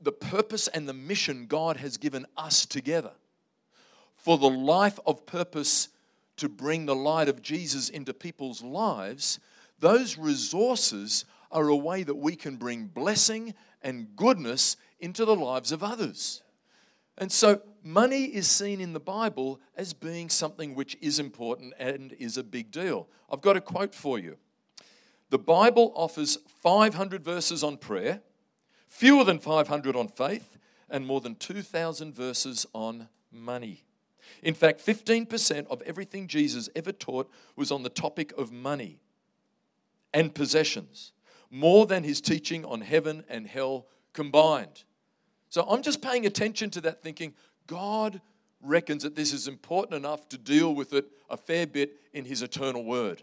the 0.00 0.12
purpose 0.12 0.68
and 0.68 0.88
the 0.88 0.92
mission 0.92 1.46
God 1.46 1.76
has 1.78 1.96
given 1.96 2.26
us 2.36 2.66
together 2.66 3.12
for 4.16 4.38
the 4.38 4.48
life 4.48 4.98
of 5.06 5.26
purpose 5.26 5.88
to 6.36 6.48
bring 6.48 6.86
the 6.86 6.94
light 6.94 7.28
of 7.28 7.42
Jesus 7.42 7.88
into 7.88 8.14
people's 8.14 8.62
lives, 8.62 9.40
those 9.80 10.16
resources 10.16 11.24
are 11.50 11.68
a 11.68 11.76
way 11.76 12.02
that 12.02 12.14
we 12.14 12.36
can 12.36 12.56
bring 12.56 12.86
blessing 12.86 13.54
and 13.82 14.14
goodness 14.14 14.76
into 15.00 15.24
the 15.24 15.34
lives 15.34 15.72
of 15.72 15.82
others. 15.82 16.42
And 17.18 17.32
so, 17.32 17.60
money 17.82 18.24
is 18.26 18.48
seen 18.48 18.80
in 18.80 18.92
the 18.92 19.00
Bible 19.00 19.60
as 19.76 19.92
being 19.92 20.30
something 20.30 20.76
which 20.76 20.96
is 21.00 21.18
important 21.18 21.74
and 21.78 22.12
is 22.12 22.38
a 22.38 22.44
big 22.44 22.70
deal. 22.70 23.08
I've 23.30 23.40
got 23.40 23.56
a 23.56 23.60
quote 23.60 23.92
for 23.92 24.20
you. 24.20 24.36
The 25.30 25.38
Bible 25.38 25.92
offers 25.96 26.38
500 26.62 27.24
verses 27.24 27.64
on 27.64 27.76
prayer, 27.76 28.22
fewer 28.86 29.24
than 29.24 29.40
500 29.40 29.96
on 29.96 30.08
faith, 30.08 30.56
and 30.88 31.06
more 31.06 31.20
than 31.20 31.34
2,000 31.34 32.14
verses 32.14 32.66
on 32.72 33.08
money. 33.32 33.82
In 34.42 34.54
fact, 34.54 34.84
15% 34.84 35.66
of 35.66 35.82
everything 35.82 36.28
Jesus 36.28 36.68
ever 36.76 36.92
taught 36.92 37.28
was 37.56 37.72
on 37.72 37.82
the 37.82 37.90
topic 37.90 38.32
of 38.38 38.52
money 38.52 39.00
and 40.14 40.34
possessions, 40.34 41.12
more 41.50 41.84
than 41.84 42.04
his 42.04 42.20
teaching 42.20 42.64
on 42.64 42.80
heaven 42.80 43.24
and 43.28 43.46
hell 43.48 43.86
combined. 44.12 44.84
So 45.50 45.62
I'm 45.68 45.82
just 45.82 46.02
paying 46.02 46.26
attention 46.26 46.70
to 46.70 46.80
that, 46.82 47.02
thinking, 47.02 47.34
God 47.66 48.20
reckons 48.62 49.02
that 49.04 49.14
this 49.14 49.32
is 49.32 49.48
important 49.48 49.94
enough 49.94 50.28
to 50.30 50.38
deal 50.38 50.74
with 50.74 50.92
it 50.92 51.06
a 51.30 51.36
fair 51.36 51.66
bit 51.66 51.92
in 52.12 52.24
his 52.24 52.42
eternal 52.42 52.84
word. 52.84 53.22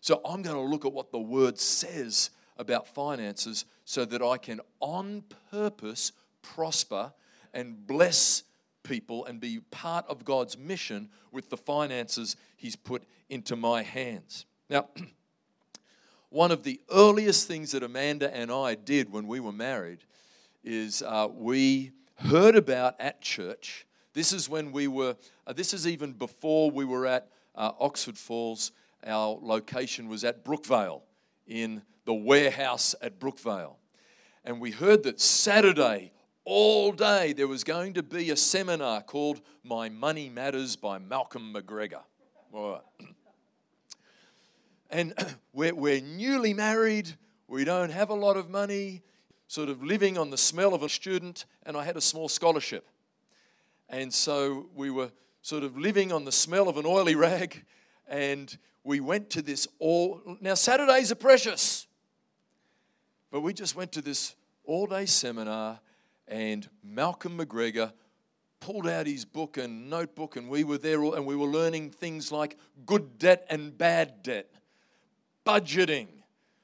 So 0.00 0.20
I'm 0.24 0.42
going 0.42 0.56
to 0.56 0.62
look 0.62 0.84
at 0.84 0.92
what 0.92 1.10
the 1.10 1.18
word 1.18 1.58
says 1.58 2.30
about 2.56 2.86
finances 2.86 3.64
so 3.84 4.04
that 4.04 4.22
I 4.22 4.36
can, 4.36 4.60
on 4.80 5.24
purpose, 5.50 6.12
prosper 6.42 7.12
and 7.52 7.86
bless 7.86 8.44
people 8.82 9.26
and 9.26 9.40
be 9.40 9.60
part 9.70 10.06
of 10.08 10.24
God's 10.24 10.56
mission 10.56 11.08
with 11.32 11.50
the 11.50 11.56
finances 11.56 12.36
He's 12.56 12.76
put 12.76 13.02
into 13.28 13.56
my 13.56 13.82
hands. 13.82 14.46
Now, 14.70 14.88
one 16.30 16.50
of 16.50 16.62
the 16.62 16.80
earliest 16.92 17.46
things 17.48 17.72
that 17.72 17.82
Amanda 17.82 18.34
and 18.34 18.50
I 18.50 18.74
did 18.74 19.12
when 19.12 19.26
we 19.26 19.40
were 19.40 19.52
married 19.52 20.04
is 20.68 21.00
uh, 21.00 21.26
we 21.34 21.92
heard 22.16 22.54
about 22.54 22.94
at 23.00 23.22
church. 23.22 23.86
This 24.12 24.34
is 24.34 24.50
when 24.50 24.70
we 24.70 24.86
were, 24.86 25.16
uh, 25.46 25.54
this 25.54 25.72
is 25.72 25.86
even 25.86 26.12
before 26.12 26.70
we 26.70 26.84
were 26.84 27.06
at 27.06 27.30
uh, 27.54 27.72
Oxford 27.80 28.18
Falls. 28.18 28.72
Our 29.06 29.38
location 29.40 30.08
was 30.08 30.24
at 30.24 30.44
Brookvale 30.44 31.00
in 31.46 31.80
the 32.04 32.12
warehouse 32.12 32.94
at 33.00 33.18
Brookvale. 33.18 33.76
And 34.44 34.60
we 34.60 34.70
heard 34.70 35.04
that 35.04 35.20
Saturday 35.20 36.12
all 36.44 36.92
day 36.92 37.32
there 37.32 37.48
was 37.48 37.64
going 37.64 37.94
to 37.94 38.02
be 38.02 38.30
a 38.30 38.36
seminar 38.36 39.00
called 39.00 39.40
My 39.64 39.88
Money 39.88 40.28
Matters 40.28 40.76
by 40.76 40.98
Malcolm 40.98 41.54
McGregor. 41.54 42.02
Right. 42.52 42.80
And 44.90 45.14
we're, 45.54 45.74
we're 45.74 46.02
newly 46.02 46.52
married, 46.52 47.08
we 47.46 47.64
don't 47.64 47.90
have 47.90 48.10
a 48.10 48.14
lot 48.14 48.36
of 48.36 48.50
money, 48.50 49.02
sort 49.48 49.68
of 49.68 49.82
living 49.82 50.16
on 50.16 50.30
the 50.30 50.38
smell 50.38 50.74
of 50.74 50.82
a 50.82 50.88
student, 50.88 51.44
and 51.64 51.76
I 51.76 51.84
had 51.84 51.96
a 51.96 52.00
small 52.00 52.28
scholarship. 52.28 52.86
And 53.88 54.12
so 54.14 54.68
we 54.74 54.90
were 54.90 55.10
sort 55.42 55.64
of 55.64 55.76
living 55.76 56.12
on 56.12 56.24
the 56.24 56.32
smell 56.32 56.68
of 56.68 56.76
an 56.76 56.86
oily 56.86 57.16
rag, 57.16 57.64
and 58.06 58.56
we 58.84 59.00
went 59.00 59.30
to 59.30 59.42
this 59.42 59.66
all. 59.80 60.20
Now, 60.40 60.54
Saturdays 60.54 61.10
are 61.10 61.16
precious, 61.16 61.86
but 63.30 63.40
we 63.40 63.52
just 63.52 63.74
went 63.74 63.90
to 63.92 64.02
this 64.02 64.36
all 64.64 64.86
day 64.86 65.06
seminar 65.06 65.80
and 66.30 66.68
Malcolm 66.84 67.38
McGregor 67.38 67.92
pulled 68.60 68.86
out 68.86 69.06
his 69.06 69.24
book 69.24 69.56
and 69.56 69.88
notebook, 69.88 70.36
and 70.36 70.48
we 70.48 70.64
were 70.64 70.78
there 70.78 71.02
and 71.02 71.24
we 71.24 71.36
were 71.36 71.46
learning 71.46 71.90
things 71.90 72.32
like 72.32 72.58
good 72.86 73.18
debt 73.18 73.46
and 73.48 73.76
bad 73.76 74.22
debt, 74.22 74.50
budgeting, 75.46 76.08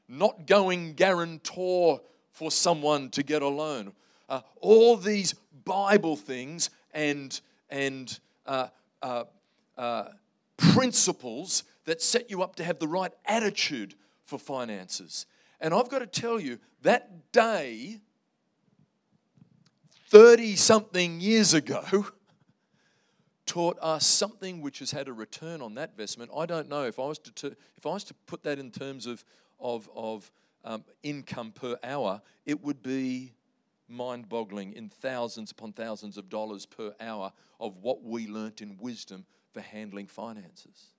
not 0.08 0.46
going 0.46 0.94
guarantor 0.94 2.00
for 2.34 2.50
someone 2.50 3.08
to 3.10 3.22
get 3.22 3.40
a 3.40 3.48
loan. 3.48 3.92
Uh, 4.28 4.40
all 4.60 4.96
these 4.96 5.34
Bible 5.64 6.16
things 6.16 6.68
and, 6.92 7.40
and 7.70 8.18
uh, 8.44 8.68
uh, 9.02 9.24
uh 9.78 10.04
principles 10.56 11.64
that 11.84 12.02
set 12.02 12.30
you 12.30 12.42
up 12.42 12.56
to 12.56 12.64
have 12.64 12.78
the 12.78 12.88
right 12.88 13.12
attitude 13.24 13.94
for 14.24 14.38
finances. 14.38 15.26
And 15.60 15.72
I've 15.72 15.88
got 15.88 16.00
to 16.00 16.06
tell 16.06 16.38
you, 16.38 16.58
that 16.82 17.32
day 17.32 18.00
30 20.08 20.56
something 20.56 21.20
years 21.20 21.54
ago 21.54 22.06
taught 23.46 23.78
us 23.80 24.06
something 24.06 24.60
which 24.60 24.80
has 24.80 24.90
had 24.90 25.08
a 25.08 25.12
return 25.12 25.60
on 25.62 25.74
that 25.74 25.90
investment. 25.90 26.30
I 26.36 26.46
don't 26.46 26.68
know 26.68 26.84
if 26.84 26.98
I 26.98 27.06
was 27.06 27.18
to, 27.18 27.46
if 27.76 27.86
I 27.86 27.90
was 27.90 28.04
to 28.04 28.14
put 28.26 28.42
that 28.44 28.58
in 28.58 28.70
terms 28.70 29.06
of, 29.06 29.24
of, 29.60 29.88
of 29.94 30.30
um, 30.64 30.84
income 31.02 31.52
per 31.52 31.76
hour, 31.84 32.22
it 32.46 32.62
would 32.62 32.82
be 32.82 33.32
mind 33.88 34.28
boggling 34.28 34.72
in 34.72 34.88
thousands 34.88 35.50
upon 35.50 35.72
thousands 35.72 36.16
of 36.16 36.28
dollars 36.28 36.66
per 36.66 36.94
hour 37.00 37.32
of 37.60 37.76
what 37.78 38.02
we 38.02 38.26
learnt 38.26 38.60
in 38.60 38.76
wisdom 38.80 39.24
for 39.52 39.60
handling 39.60 40.06
finances. 40.06 40.94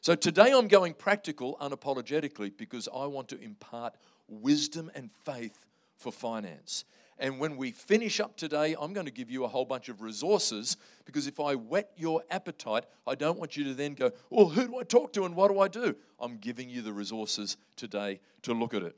So 0.00 0.14
today 0.14 0.52
I'm 0.52 0.68
going 0.68 0.94
practical 0.94 1.56
unapologetically 1.60 2.52
because 2.56 2.88
I 2.94 3.06
want 3.06 3.28
to 3.28 3.40
impart 3.40 3.94
wisdom 4.28 4.90
and 4.94 5.10
faith 5.24 5.66
for 5.96 6.12
finance. 6.12 6.84
And 7.18 7.38
when 7.38 7.56
we 7.56 7.70
finish 7.70 8.18
up 8.18 8.36
today, 8.36 8.74
I'm 8.78 8.92
going 8.92 9.06
to 9.06 9.12
give 9.12 9.30
you 9.30 9.44
a 9.44 9.48
whole 9.48 9.64
bunch 9.64 9.88
of 9.88 10.02
resources 10.02 10.76
because 11.04 11.26
if 11.26 11.38
I 11.38 11.54
whet 11.54 11.92
your 11.96 12.22
appetite, 12.30 12.84
I 13.06 13.14
don't 13.14 13.38
want 13.38 13.56
you 13.56 13.64
to 13.64 13.74
then 13.74 13.94
go, 13.94 14.10
Well, 14.30 14.48
who 14.48 14.66
do 14.66 14.78
I 14.78 14.82
talk 14.82 15.12
to 15.12 15.24
and 15.24 15.36
what 15.36 15.50
do 15.50 15.60
I 15.60 15.68
do? 15.68 15.94
I'm 16.18 16.38
giving 16.38 16.68
you 16.68 16.82
the 16.82 16.92
resources 16.92 17.56
today 17.76 18.20
to 18.42 18.52
look 18.52 18.74
at 18.74 18.82
it. 18.82 18.96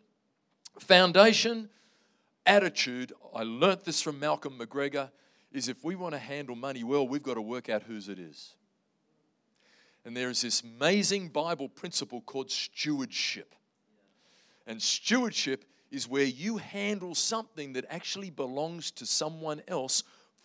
Foundation, 0.78 1.68
attitude, 2.46 3.12
I 3.34 3.42
learnt 3.42 3.84
this 3.84 4.00
from 4.00 4.18
Malcolm 4.18 4.58
McGregor, 4.58 5.10
is 5.52 5.68
if 5.68 5.84
we 5.84 5.94
want 5.94 6.14
to 6.14 6.18
handle 6.18 6.56
money 6.56 6.84
well, 6.84 7.06
we've 7.06 7.22
got 7.22 7.34
to 7.34 7.42
work 7.42 7.68
out 7.68 7.82
whose 7.82 8.08
it 8.08 8.18
is. 8.18 8.54
And 10.04 10.16
there 10.16 10.30
is 10.30 10.42
this 10.42 10.62
amazing 10.62 11.28
Bible 11.28 11.68
principle 11.68 12.20
called 12.20 12.50
stewardship. 12.50 13.54
And 14.66 14.80
stewardship 14.80 15.64
is 15.90 16.08
where 16.08 16.24
you 16.24 16.56
handle 16.58 17.14
something 17.14 17.74
that 17.74 17.84
actually 17.88 18.30
belongs 18.30 18.90
to 18.92 19.06
someone 19.06 19.62
else 19.68 20.02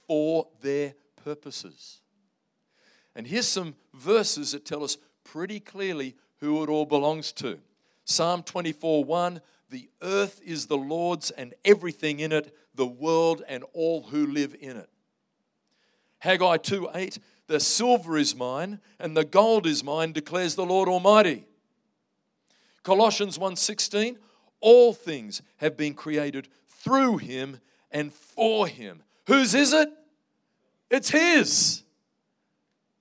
for 0.07 0.47
their 0.61 0.93
purposes. 1.23 2.01
And 3.15 3.27
here's 3.27 3.47
some 3.47 3.75
verses 3.93 4.51
that 4.51 4.65
tell 4.65 4.83
us 4.83 4.97
pretty 5.23 5.59
clearly 5.59 6.15
who 6.37 6.63
it 6.63 6.69
all 6.69 6.85
belongs 6.85 7.31
to. 7.33 7.59
Psalm 8.05 8.43
24 8.43 9.03
1 9.03 9.41
The 9.69 9.89
earth 10.01 10.41
is 10.45 10.67
the 10.67 10.77
Lord's 10.77 11.31
and 11.31 11.53
everything 11.63 12.19
in 12.19 12.31
it, 12.31 12.55
the 12.75 12.87
world 12.87 13.43
and 13.47 13.63
all 13.73 14.03
who 14.03 14.27
live 14.27 14.55
in 14.59 14.77
it. 14.77 14.89
Haggai 16.19 16.57
2 16.57 16.89
8 16.93 17.19
The 17.47 17.59
silver 17.59 18.17
is 18.17 18.35
mine 18.35 18.79
and 18.99 19.15
the 19.15 19.25
gold 19.25 19.65
is 19.65 19.83
mine, 19.83 20.11
declares 20.11 20.55
the 20.55 20.65
Lord 20.65 20.87
Almighty. 20.87 21.45
Colossians 22.83 23.37
1 23.37 23.55
16 23.55 24.17
all 24.61 24.93
things 24.93 25.41
have 25.57 25.75
been 25.75 25.93
created 25.93 26.47
through 26.67 27.17
him 27.17 27.59
and 27.91 28.13
for 28.13 28.67
him. 28.67 29.03
Whose 29.27 29.53
is 29.53 29.73
it? 29.73 29.89
It's 30.89 31.09
his. 31.09 31.83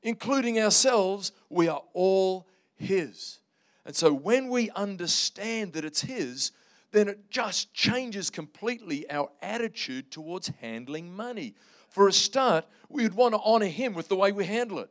Including 0.02 0.59
ourselves, 0.59 1.33
we 1.49 1.69
are 1.69 1.83
all 1.93 2.47
his. 2.76 3.38
And 3.85 3.95
so 3.95 4.12
when 4.12 4.49
we 4.49 4.71
understand 4.71 5.75
that 5.75 5.85
it's 5.85 6.00
his, 6.00 6.52
then 6.93 7.09
it 7.09 7.31
just 7.31 7.73
changes 7.73 8.31
completely 8.31 9.09
our 9.11 9.31
attitude 9.43 10.11
towards 10.11 10.50
handling 10.61 11.14
money. 11.14 11.55
For 11.88 12.09
a 12.09 12.12
start, 12.12 12.64
we 12.88 13.02
would 13.02 13.14
want 13.14 13.35
to 13.35 13.40
honor 13.45 13.67
him 13.67 13.95
with 13.95 14.09
the 14.09 14.17
way 14.17 14.33
we 14.33 14.45
handle 14.45 14.79
it. 14.79 14.90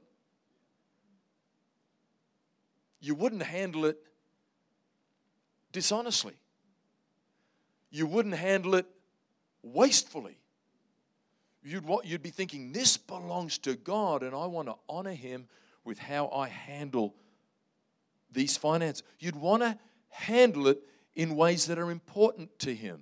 You 3.02 3.16
wouldn't 3.16 3.44
handle 3.44 3.86
it 3.86 3.98
dishonestly 5.72 6.38
you 7.91 8.05
wouldn't 8.05 8.36
handle 8.36 8.75
it 8.75 8.86
wastefully. 9.63 10.38
You'd, 11.63 11.86
you'd 12.03 12.24
be 12.24 12.29
thinking, 12.29 12.72
this 12.72 12.98
belongs 12.98 13.58
to 13.60 13.75
God, 13.75 14.24
and 14.24 14.34
I 14.34 14.46
want 14.46 14.67
to 14.67 14.75
honor 14.88 15.13
Him 15.13 15.48
with 15.84 16.00
how 16.00 16.29
I 16.29 16.48
handle 16.48 17.15
these 18.31 18.58
finances. 18.58 19.03
You'd 19.19 19.36
want 19.36 19.63
to 19.63 19.77
handle 20.10 20.67
it 20.67 20.79
in 21.15 21.36
ways 21.36 21.65
that 21.65 21.77
are 21.77 21.91
important 21.91 22.58
to 22.60 22.74
Him, 22.74 23.01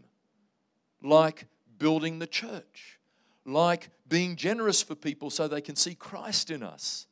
like 1.04 1.46
building 1.78 2.20
the 2.20 2.28
church, 2.28 3.00
like 3.46 3.90
being 4.08 4.36
generous 4.36 4.82
for 4.82 4.96
people 4.96 5.30
so 5.30 5.48
they 5.48 5.62
can 5.62 5.76
see 5.76 5.94
Christ 5.94 6.50
in 6.50 6.64
us, 6.64 7.06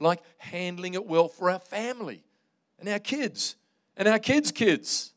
like 0.00 0.22
handling 0.36 0.94
it 0.94 1.06
well 1.06 1.28
for 1.28 1.50
our 1.50 1.60
family 1.60 2.24
and 2.78 2.88
our 2.88 2.98
kids 2.98 3.56
and 3.96 4.06
our 4.06 4.18
kids' 4.18 4.52
kids. 4.52 5.14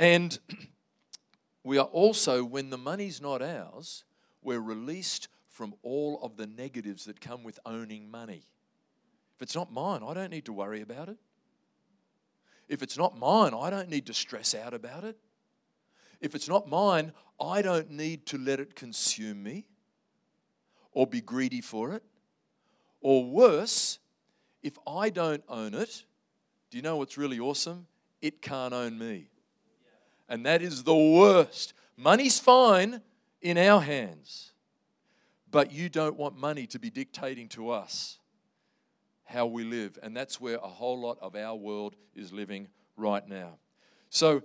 And 0.00 0.38
we 1.62 1.76
are 1.76 1.84
also, 1.84 2.42
when 2.42 2.70
the 2.70 2.78
money's 2.78 3.20
not 3.20 3.42
ours, 3.42 4.04
we're 4.42 4.58
released 4.58 5.28
from 5.50 5.74
all 5.82 6.18
of 6.22 6.38
the 6.38 6.46
negatives 6.46 7.04
that 7.04 7.20
come 7.20 7.44
with 7.44 7.58
owning 7.66 8.10
money. 8.10 8.46
If 9.36 9.42
it's 9.42 9.54
not 9.54 9.70
mine, 9.70 10.00
I 10.02 10.14
don't 10.14 10.30
need 10.30 10.46
to 10.46 10.54
worry 10.54 10.80
about 10.80 11.10
it. 11.10 11.18
If 12.66 12.82
it's 12.82 12.96
not 12.96 13.18
mine, 13.18 13.52
I 13.52 13.68
don't 13.68 13.90
need 13.90 14.06
to 14.06 14.14
stress 14.14 14.54
out 14.54 14.72
about 14.72 15.04
it. 15.04 15.18
If 16.22 16.34
it's 16.34 16.48
not 16.48 16.66
mine, 16.66 17.12
I 17.38 17.60
don't 17.60 17.90
need 17.90 18.24
to 18.26 18.38
let 18.38 18.58
it 18.58 18.74
consume 18.74 19.42
me 19.42 19.66
or 20.92 21.06
be 21.06 21.20
greedy 21.20 21.60
for 21.60 21.92
it. 21.92 22.02
Or 23.02 23.22
worse, 23.22 23.98
if 24.62 24.78
I 24.86 25.10
don't 25.10 25.44
own 25.46 25.74
it, 25.74 26.04
do 26.70 26.78
you 26.78 26.82
know 26.82 26.96
what's 26.96 27.18
really 27.18 27.38
awesome? 27.38 27.86
It 28.22 28.40
can't 28.40 28.72
own 28.72 28.98
me. 28.98 29.26
And 30.30 30.46
that 30.46 30.62
is 30.62 30.84
the 30.84 30.94
worst. 30.94 31.74
Money's 31.96 32.38
fine 32.38 33.02
in 33.42 33.58
our 33.58 33.80
hands, 33.80 34.52
but 35.50 35.72
you 35.72 35.88
don't 35.88 36.16
want 36.16 36.38
money 36.38 36.68
to 36.68 36.78
be 36.78 36.88
dictating 36.88 37.48
to 37.48 37.70
us 37.70 38.20
how 39.24 39.46
we 39.46 39.64
live. 39.64 39.98
And 40.02 40.16
that's 40.16 40.40
where 40.40 40.56
a 40.56 40.68
whole 40.68 41.00
lot 41.00 41.18
of 41.20 41.34
our 41.34 41.56
world 41.56 41.96
is 42.14 42.32
living 42.32 42.68
right 42.96 43.26
now. 43.28 43.58
So, 44.08 44.42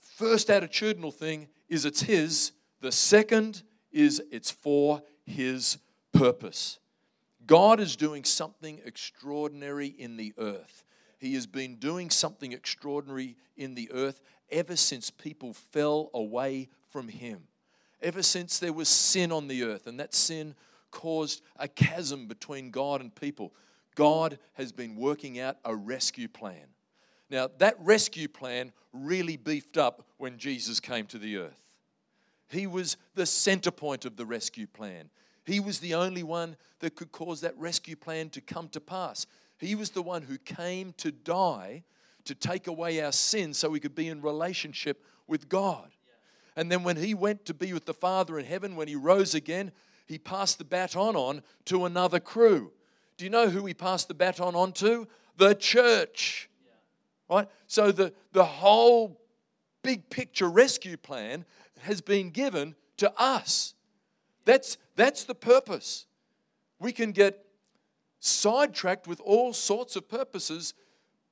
first 0.00 0.48
attitudinal 0.48 1.14
thing 1.14 1.48
is 1.68 1.86
it's 1.86 2.02
His, 2.02 2.52
the 2.82 2.92
second 2.92 3.62
is 3.90 4.22
it's 4.30 4.50
for 4.50 5.02
His 5.24 5.78
purpose. 6.12 6.78
God 7.46 7.80
is 7.80 7.96
doing 7.96 8.24
something 8.24 8.80
extraordinary 8.84 9.88
in 9.88 10.18
the 10.18 10.34
earth. 10.36 10.84
He 11.18 11.34
has 11.34 11.46
been 11.46 11.76
doing 11.76 12.10
something 12.10 12.52
extraordinary 12.52 13.36
in 13.56 13.74
the 13.74 13.90
earth 13.92 14.20
ever 14.52 14.76
since 14.76 15.10
people 15.10 15.54
fell 15.54 16.10
away 16.14 16.68
from 16.90 17.08
Him. 17.08 17.40
Ever 18.00 18.22
since 18.22 18.58
there 18.58 18.72
was 18.72 18.88
sin 18.88 19.32
on 19.32 19.48
the 19.48 19.62
earth, 19.64 19.86
and 19.86 19.98
that 19.98 20.14
sin 20.14 20.54
caused 20.90 21.42
a 21.56 21.66
chasm 21.66 22.26
between 22.28 22.70
God 22.70 23.00
and 23.00 23.14
people, 23.14 23.52
God 23.94 24.38
has 24.54 24.72
been 24.72 24.96
working 24.96 25.40
out 25.40 25.56
a 25.64 25.74
rescue 25.74 26.28
plan. 26.28 26.66
Now, 27.30 27.48
that 27.58 27.76
rescue 27.80 28.28
plan 28.28 28.72
really 28.92 29.36
beefed 29.36 29.78
up 29.78 30.06
when 30.18 30.38
Jesus 30.38 30.80
came 30.80 31.06
to 31.06 31.18
the 31.18 31.38
earth. 31.38 31.62
He 32.48 32.66
was 32.66 32.98
the 33.14 33.24
center 33.24 33.70
point 33.70 34.04
of 34.04 34.16
the 34.16 34.26
rescue 34.26 34.66
plan. 34.66 35.08
He 35.46 35.58
was 35.58 35.80
the 35.80 35.94
only 35.94 36.22
one 36.22 36.56
that 36.80 36.94
could 36.94 37.10
cause 37.10 37.40
that 37.40 37.56
rescue 37.56 37.96
plan 37.96 38.28
to 38.30 38.40
come 38.40 38.68
to 38.68 38.80
pass. 38.80 39.26
He 39.58 39.74
was 39.74 39.90
the 39.90 40.02
one 40.02 40.22
who 40.22 40.36
came 40.38 40.92
to 40.98 41.10
die 41.10 41.84
to 42.24 42.34
take 42.34 42.66
away 42.66 43.00
our 43.02 43.12
sins 43.12 43.58
so 43.58 43.68
we 43.68 43.80
could 43.80 43.94
be 43.94 44.08
in 44.08 44.22
relationship 44.22 45.04
with 45.26 45.48
God. 45.48 45.90
And 46.56 46.70
then 46.70 46.82
when 46.82 46.96
he 46.96 47.14
went 47.14 47.44
to 47.46 47.54
be 47.54 47.72
with 47.72 47.86
the 47.86 47.94
Father 47.94 48.38
in 48.38 48.44
heaven, 48.44 48.76
when 48.76 48.88
he 48.88 48.96
rose 48.96 49.34
again, 49.34 49.72
he 50.06 50.18
passed 50.18 50.58
the 50.58 50.64
baton 50.64 51.16
on 51.16 51.42
to 51.66 51.86
another 51.86 52.20
crew. 52.20 52.72
Do 53.16 53.24
you 53.24 53.30
know 53.30 53.48
who 53.48 53.64
he 53.66 53.74
passed 53.74 54.08
the 54.08 54.14
baton 54.14 54.54
on 54.54 54.72
to? 54.72 55.08
The 55.36 55.54
church. 55.54 56.50
Right? 57.30 57.48
So 57.66 57.92
the, 57.92 58.12
the 58.32 58.44
whole 58.44 59.20
big 59.82 60.10
picture 60.10 60.48
rescue 60.48 60.96
plan 60.96 61.44
has 61.80 62.00
been 62.00 62.30
given 62.30 62.74
to 62.98 63.12
us. 63.18 63.74
That's, 64.44 64.76
that's 64.96 65.24
the 65.24 65.34
purpose. 65.34 66.06
We 66.78 66.92
can 66.92 67.12
get 67.12 67.44
sidetracked 68.18 69.06
with 69.06 69.20
all 69.20 69.52
sorts 69.52 69.96
of 69.96 70.08
purposes, 70.08 70.74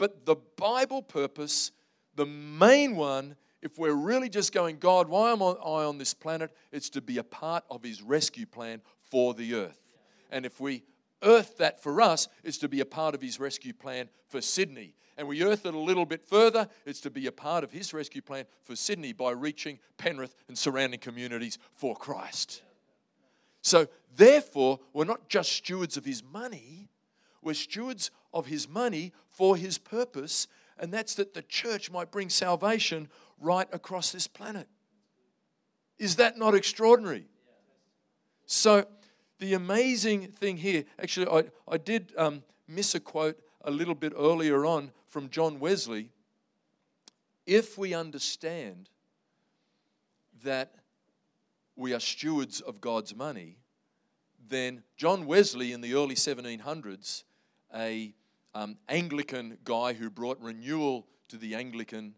but 0.00 0.24
the 0.24 0.36
Bible 0.56 1.02
purpose, 1.02 1.72
the 2.14 2.24
main 2.24 2.96
one, 2.96 3.36
if 3.60 3.78
we're 3.78 3.92
really 3.92 4.30
just 4.30 4.50
going, 4.50 4.78
God, 4.78 5.10
why 5.10 5.30
am 5.30 5.42
I 5.42 5.52
on 5.52 5.98
this 5.98 6.14
planet? 6.14 6.50
It's 6.72 6.88
to 6.90 7.02
be 7.02 7.18
a 7.18 7.22
part 7.22 7.64
of 7.70 7.82
His 7.82 8.00
rescue 8.00 8.46
plan 8.46 8.80
for 9.10 9.34
the 9.34 9.54
earth. 9.54 9.78
And 10.30 10.46
if 10.46 10.58
we 10.58 10.84
earth 11.22 11.58
that 11.58 11.82
for 11.82 12.00
us, 12.00 12.28
it's 12.42 12.56
to 12.58 12.68
be 12.68 12.80
a 12.80 12.86
part 12.86 13.14
of 13.14 13.20
His 13.20 13.38
rescue 13.38 13.74
plan 13.74 14.08
for 14.26 14.40
Sydney. 14.40 14.94
And 15.18 15.28
we 15.28 15.44
earth 15.44 15.66
it 15.66 15.74
a 15.74 15.78
little 15.78 16.06
bit 16.06 16.26
further, 16.26 16.66
it's 16.86 17.02
to 17.02 17.10
be 17.10 17.26
a 17.26 17.32
part 17.32 17.62
of 17.62 17.70
His 17.70 17.92
rescue 17.92 18.22
plan 18.22 18.46
for 18.62 18.74
Sydney 18.76 19.12
by 19.12 19.32
reaching 19.32 19.78
Penrith 19.98 20.34
and 20.48 20.56
surrounding 20.56 21.00
communities 21.00 21.58
for 21.74 21.94
Christ. 21.94 22.62
So, 23.60 23.86
therefore, 24.16 24.80
we're 24.94 25.04
not 25.04 25.28
just 25.28 25.52
stewards 25.52 25.98
of 25.98 26.06
his 26.06 26.22
money, 26.24 26.88
we're 27.42 27.52
stewards 27.52 28.10
of 28.32 28.46
his 28.46 28.68
money 28.68 29.12
for 29.28 29.56
his 29.56 29.78
purpose, 29.78 30.46
and 30.78 30.92
that's 30.92 31.14
that 31.14 31.34
the 31.34 31.42
church 31.42 31.90
might 31.90 32.10
bring 32.10 32.28
salvation 32.28 33.08
right 33.38 33.68
across 33.72 34.12
this 34.12 34.26
planet. 34.26 34.68
Is 35.98 36.16
that 36.16 36.38
not 36.38 36.54
extraordinary? 36.54 37.26
So, 38.46 38.86
the 39.38 39.54
amazing 39.54 40.28
thing 40.28 40.56
here, 40.58 40.84
actually, 40.98 41.26
I, 41.28 41.44
I 41.66 41.78
did 41.78 42.12
um, 42.16 42.42
miss 42.68 42.94
a 42.94 43.00
quote 43.00 43.38
a 43.62 43.70
little 43.70 43.94
bit 43.94 44.12
earlier 44.16 44.66
on 44.66 44.92
from 45.08 45.28
John 45.30 45.60
Wesley. 45.60 46.10
If 47.46 47.76
we 47.76 47.94
understand 47.94 48.90
that 50.42 50.74
we 51.76 51.94
are 51.94 52.00
stewards 52.00 52.60
of 52.60 52.80
God's 52.80 53.14
money, 53.14 53.56
then 54.48 54.82
John 54.96 55.26
Wesley 55.26 55.72
in 55.72 55.80
the 55.80 55.94
early 55.94 56.14
1700s, 56.14 57.24
a 57.74 58.14
um, 58.54 58.76
Anglican 58.88 59.58
guy 59.64 59.92
who 59.92 60.10
brought 60.10 60.40
renewal 60.40 61.06
to 61.28 61.36
the 61.36 61.54
Anglican 61.54 62.14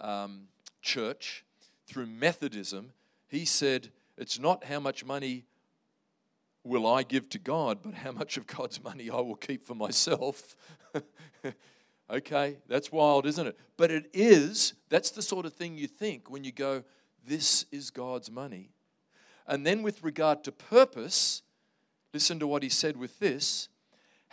um, 0.00 0.48
church 0.82 1.44
through 1.86 2.06
Methodism, 2.06 2.92
he 3.28 3.44
said, 3.44 3.90
It's 4.18 4.38
not 4.38 4.64
how 4.64 4.80
much 4.80 5.04
money 5.04 5.44
will 6.62 6.86
I 6.86 7.02
give 7.02 7.28
to 7.30 7.38
God, 7.38 7.78
but 7.82 7.94
how 7.94 8.12
much 8.12 8.36
of 8.36 8.46
God's 8.46 8.82
money 8.82 9.10
I 9.10 9.20
will 9.20 9.36
keep 9.36 9.66
for 9.66 9.74
myself. 9.74 10.56
okay, 12.10 12.58
that's 12.68 12.90
wild, 12.90 13.26
isn't 13.26 13.46
it? 13.46 13.58
But 13.76 13.90
it 13.90 14.10
is, 14.12 14.74
that's 14.88 15.10
the 15.10 15.22
sort 15.22 15.46
of 15.46 15.54
thing 15.54 15.76
you 15.76 15.86
think 15.86 16.30
when 16.30 16.44
you 16.44 16.52
go, 16.52 16.84
This 17.26 17.66
is 17.70 17.90
God's 17.90 18.30
money. 18.30 18.70
And 19.46 19.66
then, 19.66 19.82
with 19.82 20.02
regard 20.02 20.42
to 20.44 20.52
purpose, 20.52 21.42
listen 22.14 22.38
to 22.38 22.46
what 22.46 22.62
he 22.62 22.70
said 22.70 22.96
with 22.96 23.18
this 23.18 23.68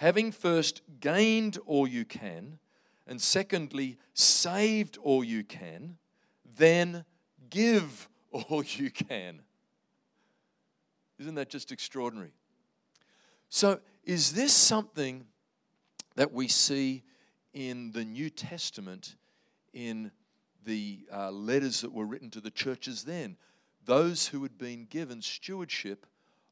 having 0.02 0.32
first 0.32 0.82
gained 1.00 1.60
all 1.68 1.88
you 1.88 2.04
can, 2.04 2.58
and 3.06 3.22
secondly, 3.22 3.98
saved 4.16 4.98
all 4.98 5.24
you 5.24 5.44
can, 5.44 5.96
then 6.58 7.06
give 7.52 8.10
all 8.32 8.64
you 8.64 8.90
can. 8.90 9.42
Isn't 11.20 11.36
that 11.36 11.50
just 11.50 11.72
extraordinary? 11.72 12.34
So, 13.50 13.80
is 14.04 14.34
this 14.34 14.54
something 14.54 15.26
that 16.16 16.34
we 16.34 16.48
see 16.48 17.04
in 17.54 17.92
the 17.92 18.04
New 18.04 18.32
Testament 18.32 19.16
in 19.72 20.12
the 20.66 21.06
uh, 21.14 21.30
letters 21.30 21.82
that 21.82 21.92
were 21.92 22.06
written 22.06 22.32
to 22.32 22.42
the 22.42 22.52
churches 22.52 23.04
then? 23.04 23.38
those 23.86 24.28
who 24.28 24.44
had 24.44 24.58
been 24.58 24.86
given 24.86 25.22
stewardship 25.22 26.06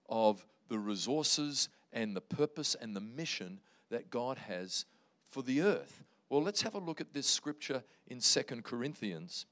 of 0.08 0.46
the 0.68 0.80
resources 0.80 1.70
and 1.92 2.16
the 2.16 2.22
purpose 2.22 2.76
and 2.80 2.96
the 2.96 3.02
mission 3.02 3.60
that 3.90 4.10
God 4.10 4.38
has 4.38 4.86
for 5.30 5.42
the 5.42 5.62
earth. 5.62 6.04
Well, 6.30 6.44
let's 6.44 6.62
have 6.62 6.76
a 6.76 6.80
look 6.80 7.02
at 7.02 7.14
this 7.14 7.28
scripture 7.28 7.84
in 8.08 8.22
Second 8.22 8.64
Corinthians. 8.64 9.46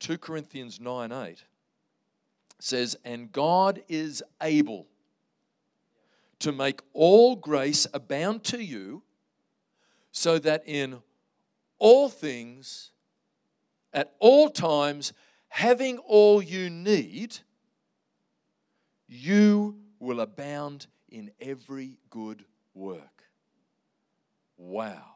2 0.00 0.18
Corinthians 0.18 0.80
9 0.80 1.12
8 1.12 1.44
says, 2.58 2.96
And 3.04 3.30
God 3.30 3.82
is 3.88 4.22
able 4.42 4.86
to 6.40 6.52
make 6.52 6.82
all 6.92 7.36
grace 7.36 7.86
abound 7.94 8.44
to 8.44 8.62
you, 8.62 9.02
so 10.10 10.38
that 10.38 10.62
in 10.66 10.98
all 11.78 12.08
things, 12.08 12.90
at 13.92 14.14
all 14.18 14.50
times, 14.50 15.12
having 15.48 15.98
all 15.98 16.42
you 16.42 16.68
need, 16.68 17.38
you 19.06 19.76
will 20.00 20.20
abound 20.20 20.86
in 21.14 21.30
every 21.40 21.96
good 22.10 22.44
work. 22.74 23.22
Wow. 24.56 25.14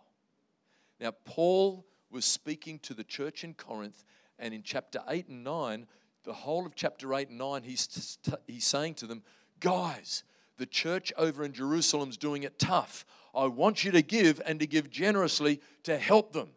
Now, 1.01 1.11
Paul 1.25 1.85
was 2.09 2.25
speaking 2.25 2.79
to 2.81 2.95
the 2.95 3.03
church 3.03 3.43
in 3.43 3.53
Corinth, 3.53 4.05
and 4.39 4.55
in 4.55 4.63
chapter 4.63 5.01
8 5.09 5.27
and 5.27 5.43
9, 5.43 5.89
the 6.23 6.33
whole 6.33 6.65
of 6.65 6.77
chapter 6.77 7.13
8 7.13 7.31
and 7.31 7.39
9, 7.39 7.65
he's, 7.65 8.19
he's 8.47 8.65
saying 8.65 8.95
to 8.95 9.09
them, 9.09 9.25
Guys, 9.59 10.23
the 10.57 10.67
church 10.67 11.13
over 11.19 11.45
in 11.45 11.53
Jerusalem's 11.53 12.17
doing 12.17 12.45
it 12.45 12.61
tough. 12.61 13.05
I 13.35 13.49
want 13.49 13.83
you 13.83 13.91
to 13.91 14.03
give 14.03 14.41
and 14.47 14.61
to 14.61 14.69
give 14.69 14.91
generously 14.91 15.61
to 15.83 15.99
help 15.99 16.33
them. 16.33 16.51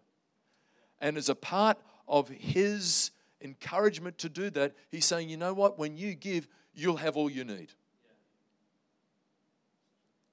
And 0.99 1.17
as 1.17 1.30
a 1.30 1.36
part 1.36 1.80
of 2.08 2.30
his 2.30 3.10
encouragement 3.41 4.19
to 4.19 4.30
do 4.30 4.51
that, 4.51 4.75
he's 4.91 5.06
saying, 5.06 5.30
you 5.30 5.38
know 5.38 5.56
what? 5.56 5.80
When 5.80 5.97
you 5.97 6.13
give, 6.13 6.47
you'll 6.75 6.97
have 6.97 7.17
all 7.17 7.30
you 7.30 7.43
need. 7.43 7.73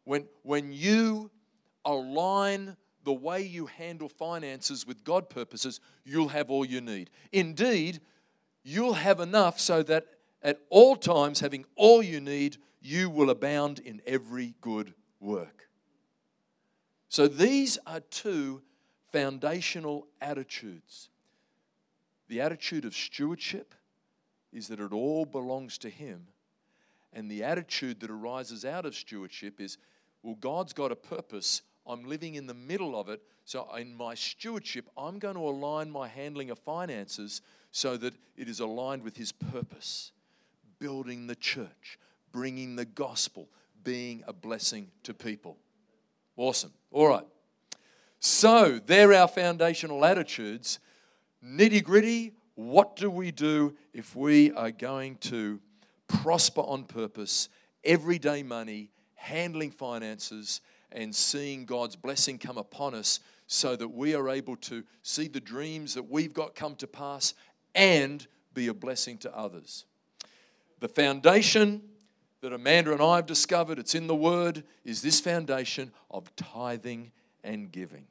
When, 0.09 0.25
when 0.43 0.73
you 0.73 1.31
align 1.85 2.79
the 3.05 3.13
way 3.13 3.43
you 3.43 3.67
handle 3.67 4.09
finances 4.09 4.87
with 4.87 5.05
God 5.05 5.29
purposes, 5.29 5.81
you'll 6.03 6.29
have 6.29 6.51
all 6.51 6.65
you 6.65 6.81
need. 6.81 7.11
Indeed, 7.31 8.01
you'll 8.63 8.95
have 8.95 9.21
enough 9.21 9.61
so 9.61 9.83
that 9.83 10.07
at 10.43 10.61
all 10.71 10.97
times, 10.97 11.41
having 11.41 11.67
all 11.77 12.03
you 12.03 12.23
need, 12.23 12.57
you 12.81 13.11
will 13.11 13.29
abound 13.29 13.81
in 13.81 14.01
every 14.07 14.55
good 14.63 14.95
work. 15.21 15.69
So 17.11 17.29
these 17.29 17.77
are 17.87 18.01
two 18.01 18.63
foundational 19.13 20.07
attitudes. 20.23 21.11
The 22.29 22.41
attitude 22.41 22.87
of 22.87 22.95
stewardship 22.95 23.75
is 24.55 24.69
that 24.69 24.81
it 24.81 24.95
all 24.95 25.27
belongs 25.27 25.77
to 25.79 25.91
Him. 25.91 26.29
And 27.13 27.31
the 27.31 27.45
attitude 27.45 28.01
that 28.01 28.11
arises 28.11 28.65
out 28.65 28.87
of 28.87 28.95
stewardship 28.95 29.61
is, 29.61 29.77
well, 30.23 30.35
God's 30.35 30.73
got 30.73 30.93
a 30.93 30.97
purpose. 30.97 31.63
I'm 31.87 32.05
living 32.05 32.35
in 32.35 32.47
the 32.47 32.55
middle 32.55 32.99
of 32.99 33.09
it. 33.09 33.23
So, 33.45 33.67
in 33.77 33.95
my 33.95 34.15
stewardship, 34.15 34.89
I'm 34.97 35.19
going 35.19 35.37
to 35.37 35.41
align 35.41 35.91
my 35.91 36.07
handling 36.07 36.51
of 36.51 36.59
finances 36.59 37.41
so 37.71 37.97
that 37.97 38.15
it 38.37 38.49
is 38.49 38.61
aligned 38.61 39.03
with 39.03 39.17
His 39.17 39.33
purpose 39.33 40.13
building 40.79 41.27
the 41.27 41.35
church, 41.35 41.99
bringing 42.31 42.77
the 42.77 42.85
gospel, 42.85 43.49
being 43.83 44.23
a 44.29 44.33
blessing 44.33 44.91
to 45.03 45.15
people. 45.15 45.57
Awesome. 46.37 46.73
All 46.93 47.09
right. 47.09 47.27
So, 48.21 48.81
they're 48.85 49.15
our 49.15 49.29
foundational 49.29 50.05
attitudes. 50.05 50.79
Nitty 51.45 51.83
gritty, 51.85 52.35
what 52.55 52.97
do 52.97 53.09
we 53.09 53.31
do 53.31 53.77
if 53.95 54.15
we 54.15 54.51
are 54.53 54.73
going 54.73 55.17
to 55.17 55.61
prosper 56.09 56.63
on 56.63 56.85
purpose, 56.85 57.49
everyday 57.85 58.43
money, 58.43 58.91
handling 59.19 59.71
finances, 59.71 60.61
and 60.91 61.15
seeing 61.15 61.67
God's 61.67 61.97
blessing 61.97 62.39
come 62.39 62.57
upon 62.57 62.95
us 62.95 63.21
so 63.47 63.77
that 63.77 63.89
we 63.89 64.15
are 64.15 64.29
able 64.29 64.57
to 64.57 64.85
see 65.03 65.29
the 65.29 65.41
dreams 65.41 65.95
that 65.95 66.11
we've 66.11 66.33
got 66.33 66.55
come 66.55 66.75
to 66.77 66.87
pass 66.87 67.35
and 67.75 68.27
be 68.55 68.69
a 68.69 68.75
blessing 68.75 69.19
to 69.19 69.37
others? 69.37 69.85
The 70.81 70.89
foundation 70.89 71.83
that 72.41 72.53
Amanda 72.53 72.93
and 72.93 73.03
I 73.03 73.17
have 73.17 73.27
discovered, 73.27 73.79
it's 73.79 73.95
in 73.95 74.07
the 74.07 74.15
Word, 74.15 74.65
is 74.85 75.03
this 75.03 75.21
foundation 75.21 75.93
of 76.11 76.35
tithing 76.37 77.11
and 77.43 77.71
giving. 77.71 78.07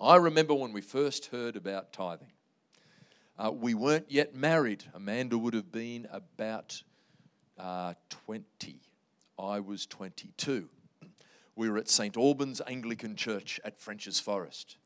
I 0.00 0.16
remember 0.16 0.54
when 0.54 0.72
we 0.72 0.80
first 0.80 1.26
heard 1.26 1.56
about 1.56 1.92
tithing. 1.92 2.32
Uh, 3.36 3.50
we 3.50 3.74
weren't 3.74 4.10
yet 4.10 4.34
married. 4.34 4.84
Amanda 4.94 5.36
would 5.36 5.54
have 5.54 5.72
been 5.72 6.06
about 6.12 6.80
uh, 7.58 7.94
20. 8.26 8.76
I 9.38 9.60
was 9.60 9.86
22. 9.86 10.68
We 11.56 11.70
were 11.70 11.78
at 11.78 11.88
St. 11.88 12.16
Albans 12.16 12.60
Anglican 12.66 13.16
Church 13.16 13.60
at 13.64 13.80
French's 13.80 14.20
Forest. 14.20 14.76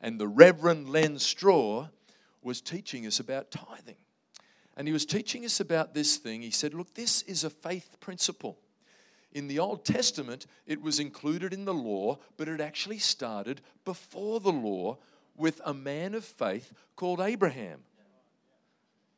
And 0.00 0.20
the 0.20 0.28
Reverend 0.28 0.88
Len 0.88 1.18
Straw 1.18 1.88
was 2.42 2.60
teaching 2.60 3.06
us 3.06 3.18
about 3.18 3.50
tithing. 3.50 3.96
And 4.76 4.86
he 4.86 4.92
was 4.92 5.04
teaching 5.04 5.44
us 5.44 5.58
about 5.58 5.92
this 5.92 6.16
thing. 6.16 6.40
He 6.42 6.52
said, 6.52 6.72
Look, 6.72 6.94
this 6.94 7.22
is 7.22 7.42
a 7.42 7.50
faith 7.50 7.96
principle. 8.00 8.58
In 9.32 9.48
the 9.48 9.58
Old 9.58 9.84
Testament, 9.84 10.46
it 10.66 10.80
was 10.80 11.00
included 11.00 11.52
in 11.52 11.64
the 11.64 11.74
law, 11.74 12.18
but 12.36 12.48
it 12.48 12.60
actually 12.60 12.98
started 12.98 13.60
before 13.84 14.40
the 14.40 14.52
law 14.52 14.98
with 15.36 15.60
a 15.64 15.74
man 15.74 16.14
of 16.14 16.24
faith 16.24 16.72
called 16.96 17.20
Abraham. 17.20 17.80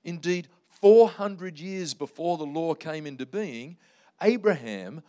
Indeed, 0.03 0.49
400 0.81 1.59
years 1.59 1.95
before 1.95 2.39
the 2.39 2.47
law 2.47 2.75
came 2.75 3.07
into 3.07 3.27
being, 3.27 3.77
Abraham 4.23 5.03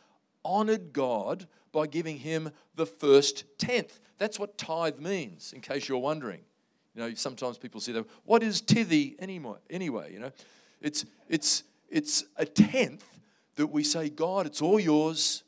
honored 0.43 0.93
God 0.93 1.47
by 1.71 1.87
giving 1.87 2.17
him 2.17 2.51
the 2.75 2.85
first 2.85 3.45
tenth. 3.57 3.99
That's 4.17 4.39
what 4.39 4.57
tithe 4.57 4.99
means, 4.99 5.53
in 5.53 5.61
case 5.61 5.87
you're 5.87 5.97
wondering. 5.97 6.41
You 6.95 7.01
know, 7.01 7.13
sometimes 7.13 7.57
people 7.57 7.79
say, 7.79 7.93
"What 8.25 8.43
is 8.43 8.61
tithe 8.61 9.15
anymore?" 9.19 9.59
Anyway, 9.69 10.13
you 10.13 10.19
know, 10.19 10.31
it's 10.81 11.05
it's 11.29 11.63
it's 11.89 12.25
a 12.37 12.45
tenth 12.45 13.05
that 13.55 13.67
we 13.67 13.83
say, 13.83 14.09
"God, 14.09 14.45
it's 14.45 14.61
all 14.61 14.79
yours. 14.79 15.43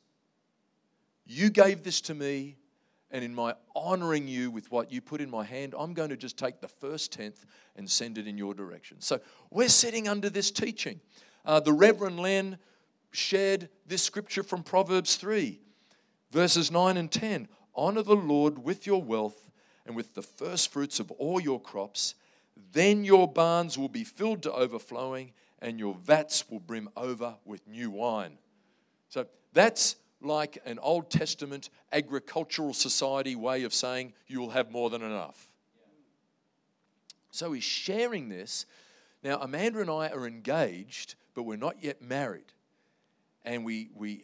You 1.26 1.50
gave 1.50 1.84
this 1.84 2.02
to 2.02 2.14
me, 2.14 2.58
and 3.12 3.24
in 3.24 3.36
my 3.36 3.56
honoring 3.76 4.28
you 4.28 4.52
with 4.52 4.72
what 4.72 4.92
you 4.92 5.02
put 5.02 5.22
in 5.22 5.30
my 5.30 5.44
hand, 5.44 5.74
I'm 5.78 5.94
going 5.94 6.10
to 6.10 6.18
just 6.18 6.38
take 6.38 6.62
the 6.62 6.68
first 6.68 7.12
tenth 7.12 7.46
and 7.76 7.90
send 7.90 8.18
it 8.18 8.28
in 8.28 8.38
your 8.38 8.54
direction." 8.54 9.02
So 9.02 9.20
we're 9.52 9.70
sitting 9.70 10.08
under 10.08 10.30
this 10.30 10.52
teaching. 10.52 11.02
Uh, 11.46 11.60
the 11.60 11.74
Reverend 11.74 12.20
Len 12.20 12.58
shared 13.14 13.70
this 13.86 14.02
scripture 14.02 14.44
from 14.44 14.64
Proverbs 14.64 15.16
three, 15.16 15.62
verses 16.32 16.72
nine 16.72 16.98
and 16.98 17.12
ten. 17.12 17.48
Honor 17.76 18.04
the 18.04 18.16
Lord 18.16 18.60
with 18.64 18.86
your 18.86 19.02
wealth 19.02 19.50
and 19.86 19.96
with 19.96 20.14
the 20.14 20.22
first 20.22 20.72
fruits 20.72 21.00
of 21.00 21.12
all 21.12 21.40
your 21.40 21.60
crops. 21.60 22.16
Then 22.72 23.04
your 23.04 23.28
barns 23.28 23.78
will 23.78 23.90
be 23.90 24.04
filled 24.04 24.44
to 24.44 24.52
overflowing, 24.52 25.34
and 25.60 25.80
your 25.80 25.96
vats 25.96 26.50
will 26.50 26.60
brim 26.60 26.90
over 26.96 27.36
with 27.46 27.68
new 27.68 27.90
wine. 27.90 28.38
So 29.10 29.26
that's 29.54 29.96
like 30.22 30.58
an 30.66 30.80
Old 30.80 31.10
Testament 31.10 31.70
agricultural 31.92 32.74
society 32.74 33.36
way 33.36 33.64
of 33.64 33.74
saying 33.74 34.14
you 34.28 34.40
will 34.40 34.52
have 34.52 34.72
more 34.72 34.90
than 34.90 35.02
enough. 35.02 35.50
So 37.32 37.52
he's 37.52 37.64
sharing 37.64 38.30
this. 38.30 38.66
Now, 39.24 39.40
Amanda 39.40 39.82
and 39.82 39.90
I 39.90 40.10
are 40.10 40.28
engaged, 40.28 41.16
but 41.34 41.44
we're 41.44 41.58
not 41.58 41.84
yet 41.84 42.02
married. 42.02 42.54
And 43.46 43.66
we, 43.66 43.90
we 43.96 44.24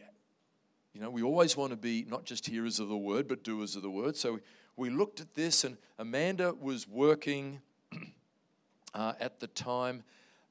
you 0.93 1.01
know, 1.01 1.09
we 1.09 1.23
always 1.23 1.55
want 1.55 1.71
to 1.71 1.77
be 1.77 2.05
not 2.07 2.25
just 2.25 2.47
hearers 2.47 2.79
of 2.79 2.89
the 2.89 2.97
word, 2.97 3.27
but 3.27 3.43
doers 3.43 3.75
of 3.75 3.83
the 3.83 3.89
word. 3.89 4.17
So 4.17 4.39
we 4.75 4.89
looked 4.89 5.19
at 5.19 5.35
this, 5.35 5.63
and 5.63 5.77
Amanda 5.97 6.53
was 6.53 6.87
working 6.87 7.61
uh, 8.93 9.13
at 9.19 9.39
the 9.39 9.47
time 9.47 10.03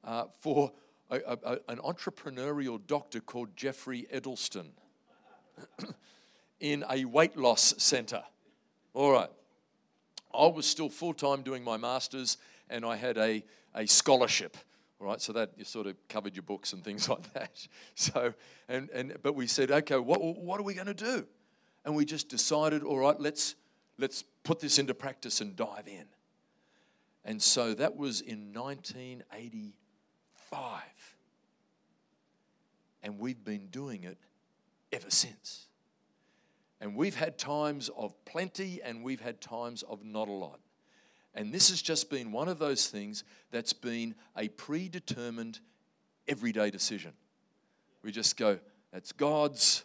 uh, 0.03 0.25
for 0.39 0.71
a, 1.09 1.17
a, 1.17 1.57
an 1.67 1.79
entrepreneurial 1.79 2.79
doctor 2.87 3.19
called 3.19 3.55
Jeffrey 3.55 4.07
Edelston 4.13 4.69
in 6.59 6.85
a 6.89 7.05
weight 7.05 7.35
loss 7.35 7.73
center. 7.77 8.23
All 8.93 9.11
right. 9.11 9.29
I 10.33 10.47
was 10.47 10.65
still 10.65 10.89
full 10.89 11.13
time 11.13 11.41
doing 11.41 11.63
my 11.63 11.77
master's, 11.77 12.37
and 12.69 12.85
I 12.85 12.95
had 12.95 13.17
a, 13.17 13.43
a 13.75 13.87
scholarship. 13.87 14.55
All 14.99 15.07
right, 15.07 15.21
so 15.21 15.31
that 15.33 15.51
you 15.55 15.63
sort 15.63 15.85
of 15.87 15.95
covered 16.09 16.35
your 16.35 16.43
books 16.43 16.73
and 16.73 16.83
things 16.83 17.07
like 17.09 17.33
that. 17.33 17.67
So, 17.95 18.33
and, 18.67 18.89
and 18.89 19.15
but 19.21 19.35
we 19.35 19.47
said, 19.47 19.71
okay, 19.71 19.97
what, 19.97 20.21
what 20.21 20.59
are 20.59 20.63
we 20.63 20.73
going 20.73 20.87
to 20.87 20.93
do? 20.93 21.25
And 21.85 21.95
we 21.95 22.03
just 22.05 22.27
decided, 22.27 22.83
all 22.83 22.97
right, 22.97 23.17
let's 23.19 23.55
let's 23.97 24.23
put 24.43 24.59
this 24.59 24.77
into 24.79 24.93
practice 24.93 25.39
and 25.41 25.55
dive 25.55 25.87
in. 25.87 26.05
And 27.25 27.41
so 27.41 27.73
that 27.75 27.95
was 27.95 28.21
in 28.21 28.53
1985. 28.53 30.81
And 33.03 33.19
we've 33.19 33.43
been 33.43 33.67
doing 33.67 34.03
it 34.03 34.17
ever 34.91 35.09
since. 35.09 35.67
And 36.81 36.95
we've 36.95 37.15
had 37.15 37.37
times 37.37 37.89
of 37.97 38.13
plenty 38.25 38.81
and 38.83 39.03
we've 39.03 39.19
had 39.19 39.41
times 39.41 39.83
of 39.83 40.03
not 40.03 40.29
a 40.29 40.31
lot. 40.31 40.59
And 41.35 41.53
this 41.53 41.69
has 41.69 41.81
just 41.81 42.09
been 42.09 42.31
one 42.31 42.47
of 42.47 42.59
those 42.59 42.87
things 42.87 43.23
that's 43.51 43.73
been 43.73 44.15
a 44.35 44.47
predetermined 44.49 45.59
everyday 46.27 46.69
decision. 46.69 47.13
We 48.03 48.11
just 48.11 48.37
go, 48.37 48.59
that's 48.91 49.11
God's, 49.11 49.83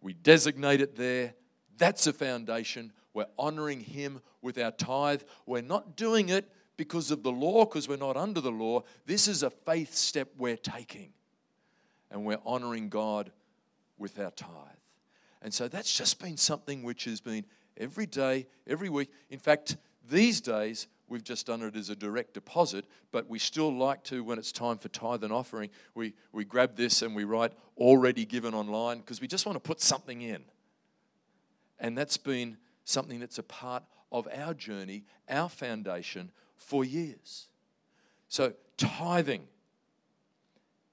we 0.00 0.12
designate 0.12 0.80
it 0.80 0.96
there, 0.96 1.34
that's 1.78 2.06
a 2.06 2.12
foundation. 2.12 2.92
We're 3.12 3.26
honoring 3.38 3.80
Him 3.80 4.20
with 4.42 4.58
our 4.58 4.70
tithe. 4.70 5.22
We're 5.46 5.62
not 5.62 5.96
doing 5.96 6.28
it 6.28 6.50
because 6.76 7.10
of 7.10 7.22
the 7.22 7.32
law, 7.32 7.64
because 7.64 7.88
we're 7.88 7.96
not 7.96 8.16
under 8.16 8.40
the 8.40 8.50
law. 8.50 8.82
This 9.06 9.28
is 9.28 9.42
a 9.42 9.50
faith 9.50 9.94
step 9.94 10.28
we're 10.36 10.56
taking. 10.56 11.12
And 12.10 12.24
we're 12.24 12.40
honoring 12.44 12.88
God 12.88 13.32
with 13.98 14.18
our 14.18 14.30
tithe. 14.30 14.50
And 15.42 15.52
so 15.52 15.68
that's 15.68 15.96
just 15.96 16.20
been 16.20 16.36
something 16.36 16.82
which 16.82 17.04
has 17.04 17.20
been 17.20 17.44
every 17.76 18.06
day, 18.06 18.46
every 18.66 18.88
week. 18.88 19.10
In 19.30 19.38
fact, 19.38 19.76
these 20.08 20.40
days, 20.40 20.86
we've 21.08 21.24
just 21.24 21.46
done 21.46 21.62
it 21.62 21.76
as 21.76 21.90
a 21.90 21.96
direct 21.96 22.34
deposit, 22.34 22.84
but 23.12 23.28
we 23.28 23.38
still 23.38 23.74
like 23.74 24.02
to, 24.04 24.24
when 24.24 24.38
it's 24.38 24.52
time 24.52 24.78
for 24.78 24.88
tithe 24.88 25.24
and 25.24 25.32
offering, 25.32 25.70
we, 25.94 26.14
we 26.32 26.44
grab 26.44 26.76
this 26.76 27.02
and 27.02 27.14
we 27.14 27.24
write 27.24 27.52
already 27.76 28.24
given 28.24 28.54
online 28.54 28.98
because 28.98 29.20
we 29.20 29.26
just 29.26 29.46
want 29.46 29.56
to 29.56 29.60
put 29.60 29.80
something 29.80 30.22
in. 30.22 30.42
And 31.78 31.96
that's 31.96 32.16
been 32.16 32.56
something 32.84 33.20
that's 33.20 33.38
a 33.38 33.42
part 33.42 33.84
of 34.10 34.28
our 34.34 34.54
journey, 34.54 35.04
our 35.28 35.48
foundation 35.48 36.30
for 36.56 36.84
years. 36.84 37.48
So, 38.28 38.54
tithing, 38.76 39.44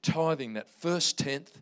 tithing, 0.02 0.54
that 0.54 0.70
first 0.70 1.18
tenth, 1.18 1.62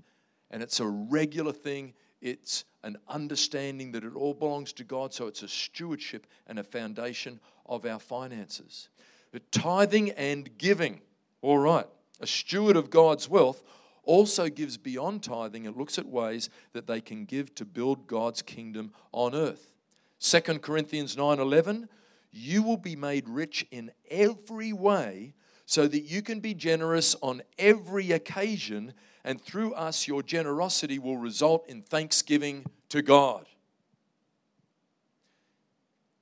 and 0.49 0.61
it's 0.61 0.79
a 0.79 0.87
regular 0.87 1.53
thing. 1.53 1.93
It's 2.21 2.65
an 2.83 2.97
understanding 3.07 3.91
that 3.93 4.03
it 4.03 4.15
all 4.15 4.33
belongs 4.33 4.73
to 4.73 4.83
God, 4.83 5.13
so 5.13 5.27
it's 5.27 5.43
a 5.43 5.47
stewardship 5.47 6.27
and 6.47 6.59
a 6.59 6.63
foundation 6.63 7.39
of 7.65 7.85
our 7.85 7.99
finances. 7.99 8.89
The 9.31 9.39
tithing 9.51 10.11
and 10.11 10.57
giving, 10.57 11.01
all 11.41 11.57
right, 11.57 11.87
a 12.19 12.27
steward 12.27 12.75
of 12.75 12.89
God's 12.89 13.27
wealth 13.27 13.63
also 14.03 14.49
gives 14.49 14.77
beyond 14.77 15.23
tithing 15.23 15.67
and 15.67 15.75
looks 15.75 15.97
at 15.97 16.05
ways 16.05 16.49
that 16.73 16.87
they 16.87 17.01
can 17.01 17.25
give 17.25 17.53
to 17.55 17.65
build 17.65 18.07
God's 18.07 18.41
kingdom 18.41 18.91
on 19.11 19.35
earth. 19.35 19.73
2 20.19 20.59
Corinthians 20.59 21.15
9:11, 21.15 21.87
you 22.31 22.63
will 22.63 22.77
be 22.77 22.95
made 22.95 23.27
rich 23.27 23.65
in 23.71 23.91
every 24.09 24.73
way 24.73 25.33
so 25.65 25.87
that 25.87 26.01
you 26.01 26.21
can 26.21 26.39
be 26.39 26.53
generous 26.53 27.15
on 27.21 27.41
every 27.57 28.11
occasion, 28.11 28.93
and 29.23 29.41
through 29.41 29.73
us, 29.73 30.07
your 30.07 30.23
generosity 30.23 30.99
will 30.99 31.17
result 31.17 31.67
in 31.67 31.81
thanksgiving 31.81 32.65
to 32.89 33.01
God. 33.01 33.45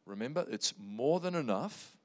Remember, 0.06 0.46
it's 0.50 0.74
more 0.78 1.20
than 1.20 1.36
enough. 1.36 1.96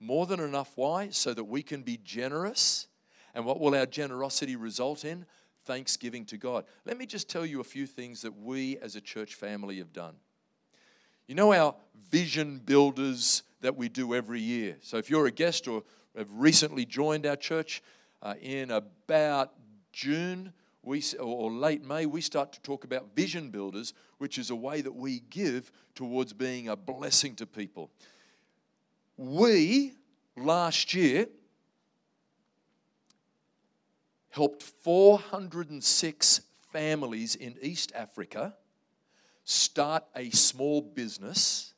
More 0.00 0.26
than 0.26 0.40
enough. 0.40 0.72
Why? 0.74 1.10
So 1.10 1.32
that 1.32 1.44
we 1.44 1.62
can 1.62 1.82
be 1.82 1.98
generous. 2.02 2.88
And 3.34 3.44
what 3.44 3.60
will 3.60 3.74
our 3.74 3.86
generosity 3.86 4.56
result 4.56 5.04
in? 5.04 5.26
Thanksgiving 5.64 6.24
to 6.26 6.36
God. 6.36 6.64
Let 6.84 6.98
me 6.98 7.06
just 7.06 7.28
tell 7.28 7.46
you 7.46 7.60
a 7.60 7.64
few 7.64 7.86
things 7.86 8.22
that 8.22 8.36
we 8.36 8.78
as 8.78 8.96
a 8.96 9.00
church 9.00 9.34
family 9.34 9.78
have 9.78 9.92
done. 9.92 10.14
You 11.28 11.34
know 11.34 11.52
our 11.52 11.76
vision 12.10 12.58
builders 12.58 13.44
that 13.60 13.76
we 13.76 13.88
do 13.88 14.14
every 14.14 14.40
year. 14.40 14.78
So 14.80 14.96
if 14.96 15.10
you're 15.10 15.26
a 15.26 15.30
guest 15.30 15.68
or 15.68 15.84
have 16.16 16.32
recently 16.32 16.84
joined 16.84 17.26
our 17.26 17.36
church 17.36 17.82
uh, 18.22 18.34
in 18.40 18.70
about 18.70 19.52
June, 19.92 20.52
we, 20.82 21.02
or 21.18 21.50
late 21.50 21.84
May, 21.84 22.06
we 22.06 22.20
start 22.20 22.52
to 22.52 22.60
talk 22.60 22.84
about 22.84 23.14
vision 23.14 23.50
builders, 23.50 23.92
which 24.18 24.38
is 24.38 24.50
a 24.50 24.56
way 24.56 24.80
that 24.80 24.94
we 24.94 25.20
give 25.30 25.70
towards 25.94 26.32
being 26.32 26.68
a 26.68 26.76
blessing 26.76 27.34
to 27.36 27.46
people. 27.46 27.90
We, 29.16 29.92
last 30.36 30.94
year, 30.94 31.26
helped 34.30 34.62
406 34.62 36.40
families 36.72 37.34
in 37.34 37.56
East 37.60 37.92
Africa 37.94 38.54
start 39.44 40.04
a 40.14 40.30
small 40.30 40.80
business, 40.80 41.74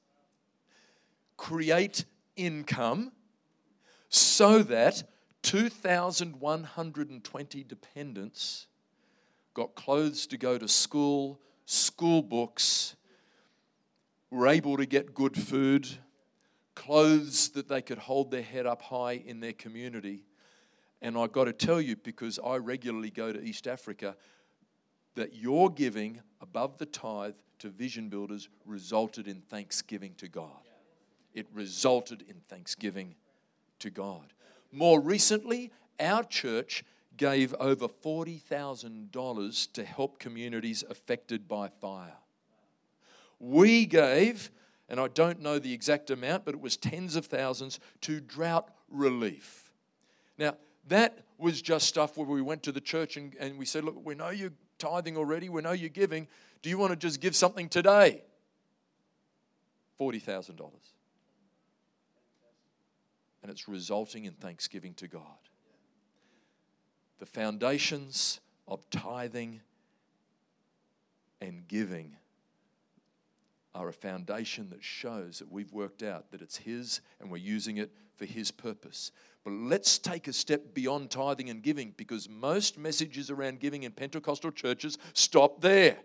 create 1.36 2.04
income, 2.36 3.12
so 4.08 4.62
that 4.62 5.02
2,120 5.42 7.64
dependents 7.64 8.66
got 9.54 9.74
clothes 9.74 10.26
to 10.28 10.38
go 10.38 10.56
to 10.56 10.68
school, 10.68 11.40
school 11.66 12.22
books, 12.22 12.96
were 14.30 14.48
able 14.48 14.78
to 14.78 14.86
get 14.86 15.14
good 15.14 15.36
food, 15.36 15.86
clothes 16.74 17.50
that 17.50 17.68
they 17.68 17.82
could 17.82 17.98
hold 17.98 18.30
their 18.30 18.42
head 18.42 18.66
up 18.66 18.82
high 18.82 19.12
in 19.12 19.40
their 19.40 19.52
community. 19.52 20.22
And 21.02 21.18
I've 21.18 21.32
got 21.32 21.44
to 21.44 21.52
tell 21.52 21.80
you, 21.80 21.96
because 21.96 22.38
I 22.38 22.56
regularly 22.56 23.10
go 23.10 23.32
to 23.32 23.42
East 23.42 23.66
Africa, 23.66 24.16
that 25.16 25.34
your 25.34 25.68
giving 25.68 26.20
above 26.40 26.78
the 26.78 26.86
tithe 26.86 27.34
to 27.58 27.68
vision 27.68 28.08
builders 28.08 28.48
resulted 28.64 29.28
in 29.28 29.42
thanksgiving 29.42 30.14
to 30.16 30.28
God. 30.28 30.62
It 31.34 31.46
resulted 31.52 32.24
in 32.28 32.36
thanksgiving 32.48 33.16
to 33.80 33.90
God. 33.90 34.32
More 34.72 35.00
recently, 35.00 35.70
our 36.00 36.24
church 36.24 36.82
gave 37.16 37.54
over 37.60 37.86
$40,000 37.86 39.72
to 39.72 39.84
help 39.84 40.18
communities 40.18 40.82
affected 40.88 41.46
by 41.46 41.68
fire. 41.68 42.16
We 43.38 43.84
gave, 43.84 44.50
and 44.88 44.98
I 44.98 45.08
don't 45.08 45.40
know 45.40 45.58
the 45.58 45.74
exact 45.74 46.10
amount, 46.10 46.46
but 46.46 46.54
it 46.54 46.60
was 46.60 46.76
tens 46.76 47.16
of 47.16 47.26
thousands 47.26 47.80
to 48.00 48.18
drought 48.20 48.70
relief. 48.88 49.70
Now, 50.38 50.56
that 50.88 51.18
was 51.38 51.60
just 51.60 51.86
stuff 51.86 52.16
where 52.16 52.26
we 52.26 52.40
went 52.40 52.62
to 52.62 52.72
the 52.72 52.80
church 52.80 53.16
and, 53.16 53.34
and 53.38 53.58
we 53.58 53.66
said, 53.66 53.84
Look, 53.84 54.04
we 54.04 54.14
know 54.14 54.30
you're 54.30 54.52
tithing 54.78 55.16
already, 55.16 55.48
we 55.48 55.60
know 55.60 55.72
you're 55.72 55.90
giving. 55.90 56.28
Do 56.62 56.70
you 56.70 56.78
want 56.78 56.90
to 56.90 56.96
just 56.96 57.20
give 57.20 57.36
something 57.36 57.68
today? 57.68 58.22
$40,000. 60.00 60.70
And 63.42 63.50
it's 63.50 63.68
resulting 63.68 64.24
in 64.24 64.34
thanksgiving 64.34 64.94
to 64.94 65.08
God 65.08 65.38
the 67.22 67.26
foundations 67.26 68.40
of 68.66 68.90
tithing 68.90 69.60
and 71.40 71.68
giving 71.68 72.16
are 73.76 73.88
a 73.88 73.92
foundation 73.92 74.68
that 74.70 74.82
shows 74.82 75.38
that 75.38 75.48
we've 75.48 75.72
worked 75.72 76.02
out 76.02 76.32
that 76.32 76.42
it's 76.42 76.56
His 76.56 77.00
and 77.20 77.30
we're 77.30 77.36
using 77.36 77.76
it 77.76 77.92
for 78.16 78.24
His 78.24 78.50
purpose. 78.50 79.12
But 79.44 79.52
let's 79.52 79.98
take 79.98 80.26
a 80.26 80.32
step 80.32 80.74
beyond 80.74 81.10
tithing 81.12 81.48
and 81.48 81.62
giving 81.62 81.94
because 81.96 82.28
most 82.28 82.76
messages 82.76 83.30
around 83.30 83.60
giving 83.60 83.84
in 83.84 83.92
Pentecostal 83.92 84.50
churches 84.50 84.98
stop 85.12 85.60
there. 85.60 85.98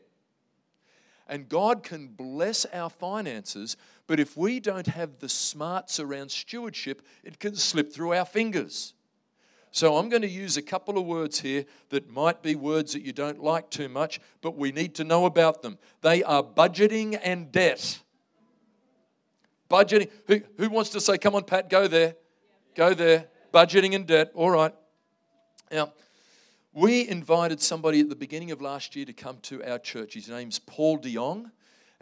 And 1.28 1.50
God 1.50 1.84
can 1.84 2.08
bless 2.08 2.66
our 2.74 2.90
finances, 2.90 3.76
but 4.08 4.20
if 4.20 4.38
we 4.38 4.60
don't 4.60 4.88
have 4.88 5.20
the 5.20 5.30
smarts 5.30 6.00
around 6.00 6.32
stewardship, 6.32 7.02
it 7.24 7.40
can 7.40 7.56
slip 7.56 7.92
through 7.92 8.14
our 8.14 8.26
fingers. 8.26 8.94
So 9.72 9.98
I'm 9.98 10.10
going 10.10 10.22
to 10.22 10.30
use 10.30 10.58
a 10.58 10.62
couple 10.62 10.98
of 10.98 11.06
words 11.06 11.42
here 11.42 11.66
that 11.90 12.10
might 12.10 12.42
be 12.42 12.56
words 12.56 12.94
that 12.94 13.02
you 13.02 13.12
don't 13.12 13.44
like 13.44 13.70
too 13.70 13.90
much, 13.90 14.20
but 14.42 14.58
we 14.58 14.72
need 14.72 14.96
to 14.96 15.04
know 15.04 15.26
about 15.26 15.62
them. 15.62 15.78
They 16.02 16.24
are 16.24 16.42
budgeting 16.42 17.20
and 17.22 17.52
debt. 17.52 18.00
Budgeting. 19.70 20.10
Who, 20.28 20.42
who 20.58 20.70
wants 20.70 20.90
to 20.92 21.02
say, 21.02 21.18
come 21.18 21.36
on, 21.36 21.44
Pat, 21.44 21.70
go 21.70 21.88
there? 21.88 22.16
Go 22.76 22.94
there. 22.94 23.28
Budgeting 23.54 23.94
and 23.94 24.08
debt. 24.08 24.32
All 24.34 24.50
right. 24.50 24.74
Now, 25.72 25.92
we 26.74 27.08
invited 27.08 27.62
somebody 27.62 28.00
at 28.00 28.10
the 28.10 28.16
beginning 28.16 28.52
of 28.52 28.62
last 28.62 28.96
year 28.96 29.06
to 29.06 29.14
come 29.14 29.38
to 29.44 29.64
our 29.64 29.80
church. 29.80 30.14
His 30.14 30.30
name's 30.30 30.60
Paul 30.60 30.98
de 30.98 31.14
Jong, 31.14 31.52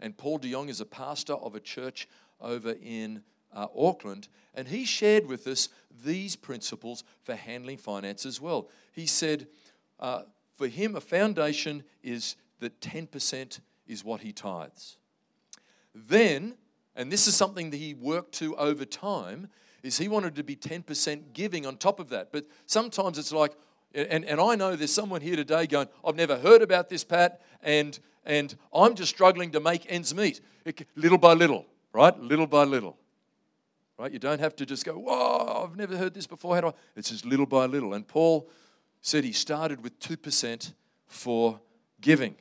and 0.00 0.16
Paul 0.16 0.38
de 0.38 0.50
Jong 0.50 0.68
is 0.68 0.80
a 0.80 0.86
pastor 0.86 1.34
of 1.34 1.54
a 1.54 1.60
church 1.60 2.08
over 2.40 2.74
in 2.82 3.22
uh, 3.54 3.66
Auckland, 3.76 4.28
and 4.54 4.68
he 4.68 4.84
shared 4.84 5.26
with 5.26 5.46
us 5.46 5.68
these 6.04 6.36
principles 6.36 7.04
for 7.22 7.34
handling 7.34 7.78
finance 7.78 8.26
as 8.26 8.40
well. 8.40 8.68
He 8.92 9.06
said, 9.06 9.46
uh, 9.98 10.22
for 10.56 10.68
him, 10.68 10.96
a 10.96 11.00
foundation 11.00 11.84
is 12.02 12.36
that 12.60 12.80
10% 12.80 13.60
is 13.86 14.04
what 14.04 14.20
he 14.20 14.32
tithes. 14.32 14.98
Then, 15.94 16.56
and 16.94 17.10
this 17.10 17.26
is 17.26 17.34
something 17.34 17.70
that 17.70 17.76
he 17.78 17.94
worked 17.94 18.32
to 18.34 18.56
over 18.56 18.84
time, 18.84 19.48
is 19.82 19.98
he 19.98 20.08
wanted 20.08 20.34
to 20.34 20.42
be 20.42 20.56
10% 20.56 21.32
giving 21.32 21.66
on 21.66 21.76
top 21.76 22.00
of 22.00 22.08
that. 22.08 22.32
But 22.32 22.46
sometimes 22.66 23.18
it's 23.18 23.32
like, 23.32 23.52
and, 23.96 24.24
and 24.24 24.40
I 24.40 24.54
know 24.54 24.76
there's 24.76 24.92
someone 24.92 25.20
here 25.20 25.36
today 25.36 25.66
going, 25.66 25.88
I've 26.04 26.16
never 26.16 26.36
heard 26.36 26.62
about 26.62 26.88
this, 26.88 27.04
Pat, 27.04 27.40
and, 27.62 27.98
and 28.24 28.54
I'm 28.74 28.94
just 28.94 29.10
struggling 29.10 29.52
to 29.52 29.60
make 29.60 29.86
ends 29.88 30.14
meet. 30.14 30.40
It, 30.64 30.86
little 30.94 31.18
by 31.18 31.32
little, 31.32 31.66
right? 31.92 32.18
Little 32.20 32.46
by 32.46 32.64
little 32.64 32.98
right? 33.98 34.12
You 34.12 34.18
don't 34.18 34.40
have 34.40 34.54
to 34.56 34.66
just 34.66 34.84
go, 34.84 34.92
whoa, 34.92 35.64
I've 35.64 35.76
never 35.76 35.96
heard 35.96 36.14
this 36.14 36.26
before. 36.26 36.54
How 36.54 36.60
do 36.60 36.66
I? 36.68 36.72
It's 36.96 37.10
just 37.10 37.24
little 37.24 37.46
by 37.46 37.66
little. 37.66 37.94
And 37.94 38.06
Paul 38.06 38.48
said 39.00 39.24
he 39.24 39.32
started 39.32 39.82
with 39.82 39.98
2% 40.00 40.72
for 41.06 41.60
giving. 42.00 42.36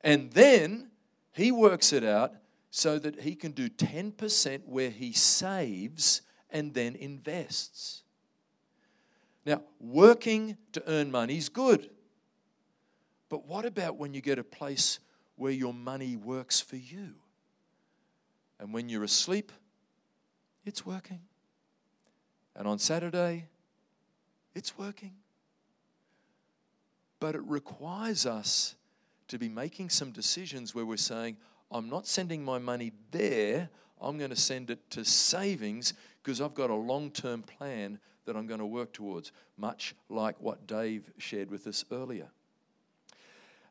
And 0.00 0.30
then 0.32 0.90
he 1.32 1.52
works 1.52 1.92
it 1.92 2.04
out 2.04 2.32
so 2.70 2.98
that 2.98 3.20
he 3.20 3.34
can 3.34 3.52
do 3.52 3.68
10% 3.68 4.66
where 4.66 4.90
he 4.90 5.12
saves 5.12 6.22
and 6.50 6.74
then 6.74 6.96
invests. 6.96 8.02
Now, 9.44 9.62
working 9.80 10.56
to 10.72 10.82
earn 10.86 11.10
money 11.10 11.36
is 11.36 11.48
good. 11.48 11.90
But 13.28 13.46
what 13.46 13.64
about 13.64 13.96
when 13.96 14.14
you 14.14 14.20
get 14.20 14.38
a 14.38 14.44
place 14.44 14.98
where 15.36 15.52
your 15.52 15.74
money 15.74 16.16
works 16.16 16.60
for 16.60 16.76
you? 16.76 17.14
And 18.60 18.72
when 18.72 18.88
you're 18.88 19.04
asleep, 19.04 19.50
it's 20.64 20.86
working. 20.86 21.20
And 22.54 22.68
on 22.68 22.78
Saturday, 22.78 23.46
it's 24.54 24.78
working. 24.78 25.14
But 27.18 27.34
it 27.34 27.42
requires 27.44 28.26
us 28.26 28.76
to 29.28 29.38
be 29.38 29.48
making 29.48 29.90
some 29.90 30.10
decisions 30.10 30.74
where 30.74 30.84
we're 30.84 30.96
saying, 30.96 31.36
I'm 31.70 31.88
not 31.88 32.06
sending 32.06 32.44
my 32.44 32.58
money 32.58 32.92
there, 33.10 33.70
I'm 34.00 34.18
going 34.18 34.30
to 34.30 34.36
send 34.36 34.70
it 34.70 34.90
to 34.90 35.04
savings 35.04 35.94
because 36.22 36.40
I've 36.40 36.54
got 36.54 36.70
a 36.70 36.74
long 36.74 37.10
term 37.10 37.42
plan 37.42 37.98
that 38.24 38.36
I'm 38.36 38.46
going 38.46 38.60
to 38.60 38.66
work 38.66 38.92
towards, 38.92 39.32
much 39.56 39.94
like 40.08 40.40
what 40.40 40.66
Dave 40.66 41.10
shared 41.18 41.50
with 41.50 41.66
us 41.66 41.84
earlier. 41.90 42.28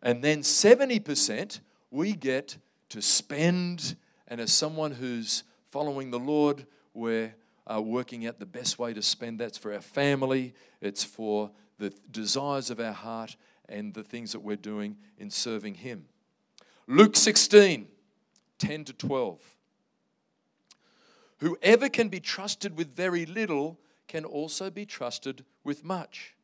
And 0.02 0.24
then 0.24 0.42
70% 0.42 1.60
we 1.92 2.14
get 2.14 2.58
to 2.90 3.02
spend, 3.02 3.96
and 4.28 4.42
as 4.42 4.52
someone 4.52 4.92
who's 4.92 5.44
following 5.70 6.12
the 6.12 6.20
Lord, 6.20 6.66
we're 6.94 7.36
uh, 7.72 7.82
working 7.82 8.26
out 8.26 8.40
the 8.40 8.46
best 8.46 8.80
way 8.80 8.94
to 8.94 9.02
spend 9.02 9.40
that's 9.40 9.58
for 9.58 9.74
our 9.74 9.82
family, 9.82 10.54
it's 10.82 11.04
for 11.04 11.52
the 11.78 11.94
desires 12.12 12.70
of 12.70 12.80
our 12.80 12.94
heart, 12.94 13.36
and 13.70 13.94
the 13.94 14.04
things 14.04 14.34
that 14.34 14.42
we're 14.42 14.56
doing 14.56 14.98
in 15.18 15.30
serving 15.30 15.76
Him. 15.76 16.06
Luke 16.88 17.16
16, 17.16 17.88
10 18.60 18.84
to 18.86 18.94
12. 18.94 19.40
Whoever 21.40 21.90
can 21.90 22.10
be 22.10 22.20
trusted 22.20 22.78
with 22.78 22.96
very 22.96 23.26
little 23.26 23.80
can 24.12 24.26
also 24.26 24.70
be 24.70 24.86
trusted 24.86 25.46
with 25.64 25.86
much. 25.86 26.36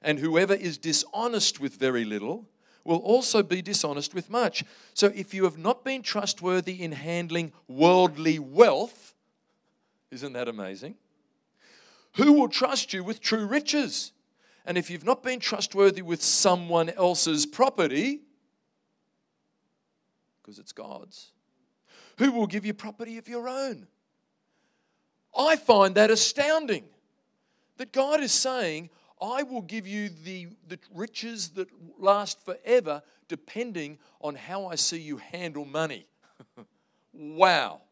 And 0.00 0.18
whoever 0.18 0.54
is 0.54 0.78
dishonest 0.78 1.60
with 1.60 1.74
very 1.74 2.06
little 2.06 2.46
will 2.84 2.96
also 2.96 3.42
be 3.42 3.60
dishonest 3.60 4.14
with 4.14 4.30
much. 4.30 4.64
So 4.94 5.12
if 5.14 5.34
you 5.34 5.44
have 5.44 5.58
not 5.58 5.84
been 5.84 6.00
trustworthy 6.02 6.82
in 6.82 6.92
handling 6.92 7.52
worldly 7.68 8.38
wealth, 8.38 9.14
isn't 10.10 10.32
that 10.32 10.48
amazing? 10.48 10.94
Who 12.16 12.32
will 12.32 12.48
trust 12.48 12.94
you 12.94 13.04
with 13.04 13.20
true 13.20 13.46
riches? 13.46 14.12
And 14.64 14.78
if 14.78 14.88
you've 14.88 15.04
not 15.04 15.22
been 15.22 15.38
trustworthy 15.38 16.02
with 16.02 16.22
someone 16.22 16.88
else's 16.88 17.44
property, 17.44 18.20
because 20.40 20.58
it's 20.58 20.72
God's, 20.72 21.32
who 22.16 22.32
will 22.32 22.46
give 22.46 22.64
you 22.64 22.72
property 22.72 23.18
of 23.18 23.28
your 23.28 23.48
own? 23.48 23.86
I 25.36 25.56
find 25.56 25.94
that 25.94 26.10
astounding 26.10 26.84
that 27.78 27.92
God 27.92 28.20
is 28.20 28.32
saying, 28.32 28.90
I 29.20 29.44
will 29.44 29.62
give 29.62 29.86
you 29.86 30.08
the, 30.08 30.48
the 30.66 30.78
riches 30.92 31.50
that 31.50 31.68
last 31.98 32.44
forever, 32.44 33.02
depending 33.28 33.98
on 34.20 34.34
how 34.34 34.66
I 34.66 34.74
see 34.74 35.00
you 35.00 35.18
handle 35.18 35.64
money. 35.64 36.06
wow. 37.12 37.82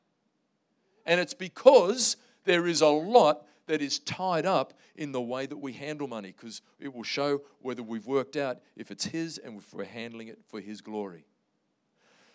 And 1.07 1.21
it's 1.21 1.35
because 1.35 2.17
there 2.45 2.67
is 2.67 2.81
a 2.81 2.89
lot 2.89 3.47
that 3.67 3.81
is 3.81 4.01
tied 4.01 4.45
up 4.45 4.75
in 4.97 5.13
the 5.13 5.21
way 5.21 5.47
that 5.47 5.57
we 5.57 5.73
handle 5.73 6.09
money, 6.09 6.35
because 6.37 6.63
it 6.81 6.93
will 6.93 7.05
show 7.05 7.43
whether 7.61 7.83
we've 7.83 8.07
worked 8.07 8.37
out 8.37 8.59
if 8.77 8.91
it's 8.91 9.07
His 9.07 9.39
and 9.39 9.59
if 9.59 9.73
we're 9.73 9.85
handling 9.85 10.29
it 10.29 10.41
for 10.49 10.61
His 10.61 10.81
glory. 10.81 11.25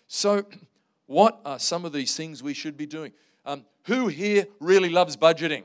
So, 0.07 0.45
what 1.05 1.41
are 1.43 1.59
some 1.59 1.83
of 1.83 1.91
these 1.91 2.15
things 2.15 2.41
we 2.41 2.53
should 2.53 2.77
be 2.77 2.85
doing? 2.85 3.11
Um, 3.45 3.65
who 3.83 4.07
here 4.07 4.47
really 4.59 4.89
loves 4.89 5.17
budgeting? 5.17 5.63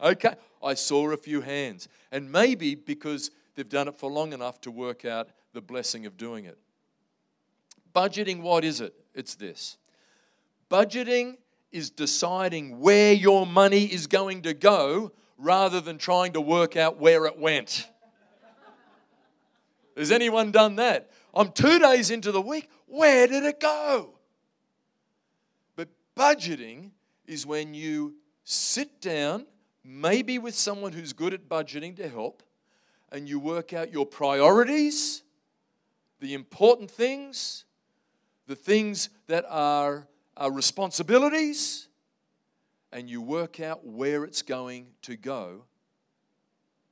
Okay, 0.00 0.34
I 0.62 0.74
saw 0.74 1.10
a 1.10 1.16
few 1.16 1.40
hands. 1.40 1.88
And 2.12 2.30
maybe 2.30 2.74
because 2.74 3.30
they've 3.54 3.68
done 3.68 3.88
it 3.88 3.96
for 3.96 4.10
long 4.10 4.32
enough 4.32 4.60
to 4.62 4.70
work 4.70 5.04
out 5.04 5.28
the 5.52 5.60
blessing 5.60 6.06
of 6.06 6.16
doing 6.16 6.44
it. 6.44 6.58
Budgeting, 7.94 8.42
what 8.42 8.64
is 8.64 8.80
it? 8.80 8.94
It's 9.14 9.34
this 9.34 9.78
budgeting 10.70 11.36
is 11.72 11.90
deciding 11.90 12.80
where 12.80 13.12
your 13.12 13.46
money 13.46 13.84
is 13.84 14.06
going 14.06 14.42
to 14.42 14.54
go 14.54 15.12
rather 15.38 15.80
than 15.80 15.98
trying 15.98 16.32
to 16.32 16.40
work 16.40 16.76
out 16.76 16.98
where 16.98 17.26
it 17.26 17.38
went. 17.38 17.88
Has 19.96 20.10
anyone 20.10 20.50
done 20.50 20.76
that? 20.76 21.10
I'm 21.34 21.52
two 21.52 21.78
days 21.78 22.10
into 22.10 22.32
the 22.32 22.40
week. 22.40 22.68
Where 22.86 23.26
did 23.26 23.44
it 23.44 23.60
go? 23.60 24.18
But 25.74 25.88
budgeting 26.16 26.90
is 27.26 27.46
when 27.46 27.74
you 27.74 28.14
sit 28.44 29.00
down 29.00 29.46
maybe 29.86 30.38
with 30.38 30.54
someone 30.54 30.92
who's 30.92 31.12
good 31.12 31.32
at 31.32 31.48
budgeting 31.48 31.96
to 31.96 32.08
help, 32.08 32.42
and 33.12 33.28
you 33.28 33.38
work 33.38 33.72
out 33.72 33.92
your 33.92 34.04
priorities, 34.04 35.22
the 36.20 36.34
important 36.34 36.90
things, 36.90 37.64
the 38.46 38.56
things 38.56 39.10
that 39.28 39.44
are, 39.48 40.08
are 40.36 40.50
responsibilities, 40.50 41.88
and 42.92 43.08
you 43.08 43.20
work 43.20 43.60
out 43.60 43.86
where 43.86 44.24
it's 44.24 44.42
going 44.42 44.88
to 45.02 45.16
go 45.16 45.64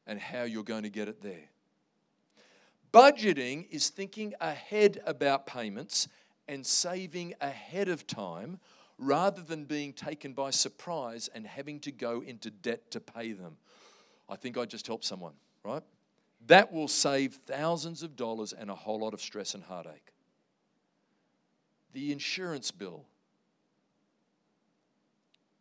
and 0.07 0.21
how 0.21 0.43
you're 0.43 0.63
going 0.63 0.83
to 0.83 0.91
get 0.91 1.09
it 1.09 1.21
there. 1.23 1.49
Budgeting 2.93 3.67
is 3.71 3.89
thinking 3.89 4.35
ahead 4.41 5.01
about 5.05 5.47
payments 5.47 6.07
and 6.47 6.65
saving 6.65 7.35
ahead 7.41 7.89
of 7.89 8.07
time 8.07 8.61
rather 8.99 9.43
than 9.43 9.65
being 9.65 9.93
taken 9.93 10.33
by 10.33 10.51
surprise 10.51 11.29
and 11.35 11.47
having 11.47 11.81
to 11.81 11.91
go 11.91 12.23
into 12.23 12.51
debt 12.51 12.91
to 12.93 13.01
pay 13.01 13.33
them. 13.33 13.57
I 14.29 14.37
think 14.37 14.57
I 14.57 14.65
just 14.65 14.87
helped 14.87 15.05
someone, 15.05 15.35
right? 15.65 15.83
That 16.47 16.73
will 16.73 16.89
save 16.89 17.39
thousands 17.47 18.03
of 18.03 18.17
dollars 18.17 18.53
and 18.53 18.71
a 18.71 18.75
whole 18.75 19.01
lot 19.01 19.15
of 19.15 19.21
stress 19.21 19.55
and 19.55 19.65
heartache. 19.65 20.13
The 21.93 22.13
insurance 22.13 22.71
bill, 22.71 23.05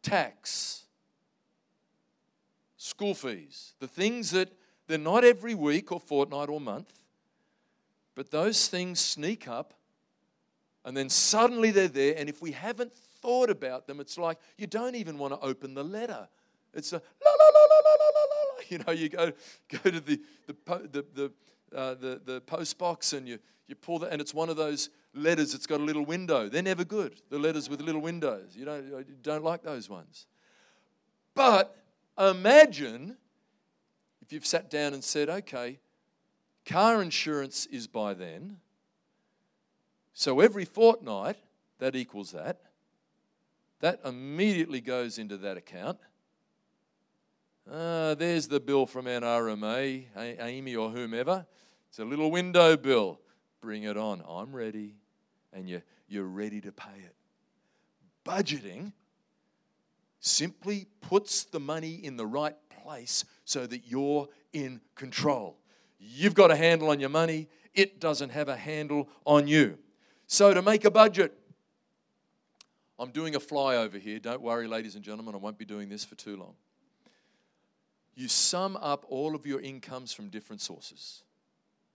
tax, 0.01 0.83
school 2.77 3.13
fees, 3.13 3.73
the 3.79 3.87
things 3.87 4.31
that 4.31 4.51
they're 4.87 4.97
not 4.97 5.23
every 5.23 5.55
week 5.55 5.91
or 5.91 5.99
fortnight 5.99 6.49
or 6.49 6.59
month, 6.59 6.91
but 8.15 8.31
those 8.31 8.67
things 8.67 8.99
sneak 8.99 9.47
up 9.47 9.73
and 10.85 10.95
then 10.95 11.09
suddenly 11.09 11.71
they're 11.71 11.87
there. 11.87 12.15
And 12.17 12.29
if 12.29 12.41
we 12.41 12.51
haven't 12.51 12.93
thought 13.23 13.49
about 13.49 13.87
them, 13.87 13.99
it's 13.99 14.17
like 14.17 14.37
you 14.57 14.67
don't 14.67 14.95
even 14.95 15.17
want 15.17 15.33
to 15.33 15.39
open 15.39 15.73
the 15.73 15.83
letter. 15.83 16.27
It's 16.73 16.91
a 16.91 16.97
la 16.97 17.31
la 17.31 17.45
la 17.45 17.65
la 17.71 17.79
la 17.79 17.95
la 17.99 18.09
la 18.13 18.21
la. 18.21 18.43
You 18.69 18.77
know, 18.79 18.93
you 18.93 19.09
go 19.09 19.31
go 19.69 19.89
to 19.89 19.99
the 19.99 20.21
the 20.47 20.55
the 20.91 21.05
the, 21.13 21.31
uh, 21.75 21.93
the, 21.95 22.21
the 22.23 22.41
post 22.41 22.77
box 22.77 23.13
and 23.13 23.27
you 23.27 23.39
you 23.67 23.75
pull 23.75 23.99
that, 23.99 24.11
and 24.11 24.21
it's 24.21 24.33
one 24.33 24.49
of 24.49 24.57
those 24.57 24.89
letters 25.13 25.53
that's 25.53 25.65
got 25.65 25.79
a 25.79 25.83
little 25.83 26.05
window. 26.05 26.49
They're 26.49 26.61
never 26.61 26.83
good. 26.83 27.21
The 27.29 27.39
letters 27.39 27.69
with 27.69 27.81
little 27.81 28.01
windows. 28.01 28.55
You 28.55 28.65
don't 28.65 28.85
you 28.85 29.15
don't 29.21 29.43
like 29.43 29.63
those 29.63 29.89
ones. 29.89 30.27
But 31.33 31.75
imagine 32.19 33.17
if 34.21 34.31
you've 34.31 34.45
sat 34.45 34.69
down 34.69 34.93
and 34.93 35.03
said, 35.03 35.29
okay, 35.29 35.79
car 36.65 37.01
insurance 37.01 37.65
is 37.67 37.87
by 37.87 38.13
then. 38.13 38.57
So 40.13 40.39
every 40.39 40.65
fortnight, 40.65 41.37
that 41.79 41.95
equals 41.95 42.31
that. 42.31 42.61
That 43.83 43.99
immediately 44.05 44.79
goes 44.79 45.17
into 45.17 45.35
that 45.39 45.57
account. 45.57 45.99
Uh, 47.69 48.15
there's 48.15 48.47
the 48.47 48.61
bill 48.61 48.85
from 48.85 49.07
NRMA, 49.07 50.05
AAMI 50.17 50.77
or 50.79 50.89
whomever. 50.89 51.45
It's 51.89 51.99
a 51.99 52.05
little 52.05 52.31
window 52.31 52.77
bill. 52.77 53.19
Bring 53.59 53.83
it 53.83 53.97
on. 53.97 54.23
I'm 54.25 54.55
ready. 54.55 54.95
And 55.51 55.67
you, 55.67 55.81
you're 56.07 56.23
ready 56.23 56.61
to 56.61 56.71
pay 56.71 56.95
it. 56.95 57.13
Budgeting 58.23 58.93
simply 60.21 60.87
puts 61.01 61.43
the 61.43 61.59
money 61.59 61.95
in 61.95 62.15
the 62.15 62.25
right 62.25 62.55
place 62.69 63.25
so 63.43 63.67
that 63.67 63.85
you're 63.85 64.29
in 64.53 64.79
control. 64.95 65.57
You've 65.99 66.35
got 66.35 66.51
a 66.51 66.55
handle 66.55 66.89
on 66.89 67.01
your 67.01 67.09
money, 67.09 67.49
it 67.73 67.99
doesn't 67.99 68.29
have 68.29 68.47
a 68.47 68.55
handle 68.55 69.09
on 69.25 69.49
you. 69.49 69.77
So, 70.25 70.53
to 70.53 70.61
make 70.61 70.85
a 70.85 70.89
budget, 70.89 71.37
I'm 72.99 73.11
doing 73.11 73.35
a 73.35 73.39
flyover 73.39 73.99
here. 73.99 74.19
Don't 74.19 74.41
worry, 74.41 74.67
ladies 74.67 74.95
and 74.95 75.03
gentlemen, 75.03 75.35
I 75.35 75.37
won't 75.37 75.57
be 75.57 75.65
doing 75.65 75.89
this 75.89 76.05
for 76.05 76.15
too 76.15 76.37
long. 76.37 76.55
You 78.15 78.27
sum 78.27 78.77
up 78.77 79.05
all 79.09 79.35
of 79.35 79.45
your 79.45 79.59
incomes 79.59 80.13
from 80.13 80.29
different 80.29 80.61
sources. 80.61 81.23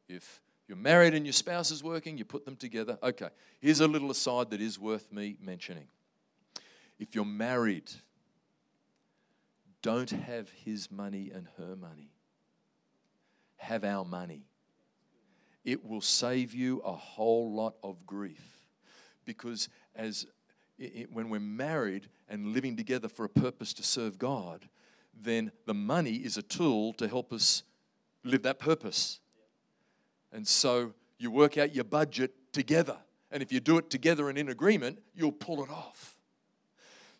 If 0.08 0.40
you're 0.66 0.76
married 0.76 1.14
and 1.14 1.24
your 1.24 1.32
spouse 1.32 1.70
is 1.70 1.82
working, 1.84 2.18
you 2.18 2.24
put 2.24 2.44
them 2.44 2.56
together. 2.56 2.98
Okay, 3.02 3.28
here's 3.61 3.80
a 3.80 3.87
little 3.87 4.11
aside 4.11 4.50
that 4.50 4.61
is 4.61 4.78
worth 4.78 5.12
me 5.12 5.37
mentioning. 5.40 5.87
If 6.98 7.14
you're 7.14 7.24
married, 7.24 7.90
don't 9.80 10.11
have 10.11 10.50
his 10.50 10.90
money 10.90 11.30
and 11.32 11.46
her 11.56 11.76
money, 11.76 12.11
have 13.56 13.84
our 13.84 14.04
money. 14.04 14.42
It 15.64 15.84
will 15.84 16.00
save 16.00 16.54
you 16.54 16.80
a 16.80 16.92
whole 16.92 17.52
lot 17.52 17.76
of 17.82 18.04
grief 18.04 18.58
because 19.24 19.68
as 19.94 20.26
it, 20.78 21.12
when 21.12 21.28
we're 21.28 21.40
married 21.40 22.08
and 22.28 22.48
living 22.48 22.76
together 22.76 23.08
for 23.08 23.24
a 23.24 23.28
purpose 23.28 23.72
to 23.74 23.82
serve 23.82 24.18
God, 24.18 24.68
then 25.20 25.52
the 25.66 25.74
money 25.74 26.16
is 26.16 26.36
a 26.36 26.42
tool 26.42 26.92
to 26.94 27.08
help 27.08 27.32
us 27.32 27.62
live 28.24 28.42
that 28.42 28.58
purpose. 28.58 29.20
And 30.32 30.46
so 30.46 30.94
you 31.18 31.30
work 31.30 31.58
out 31.58 31.74
your 31.74 31.84
budget 31.84 32.32
together. 32.52 32.98
And 33.30 33.42
if 33.42 33.52
you 33.52 33.60
do 33.60 33.78
it 33.78 33.90
together 33.90 34.28
and 34.28 34.38
in 34.38 34.48
agreement, 34.48 35.00
you'll 35.14 35.32
pull 35.32 35.62
it 35.62 35.70
off. 35.70 36.16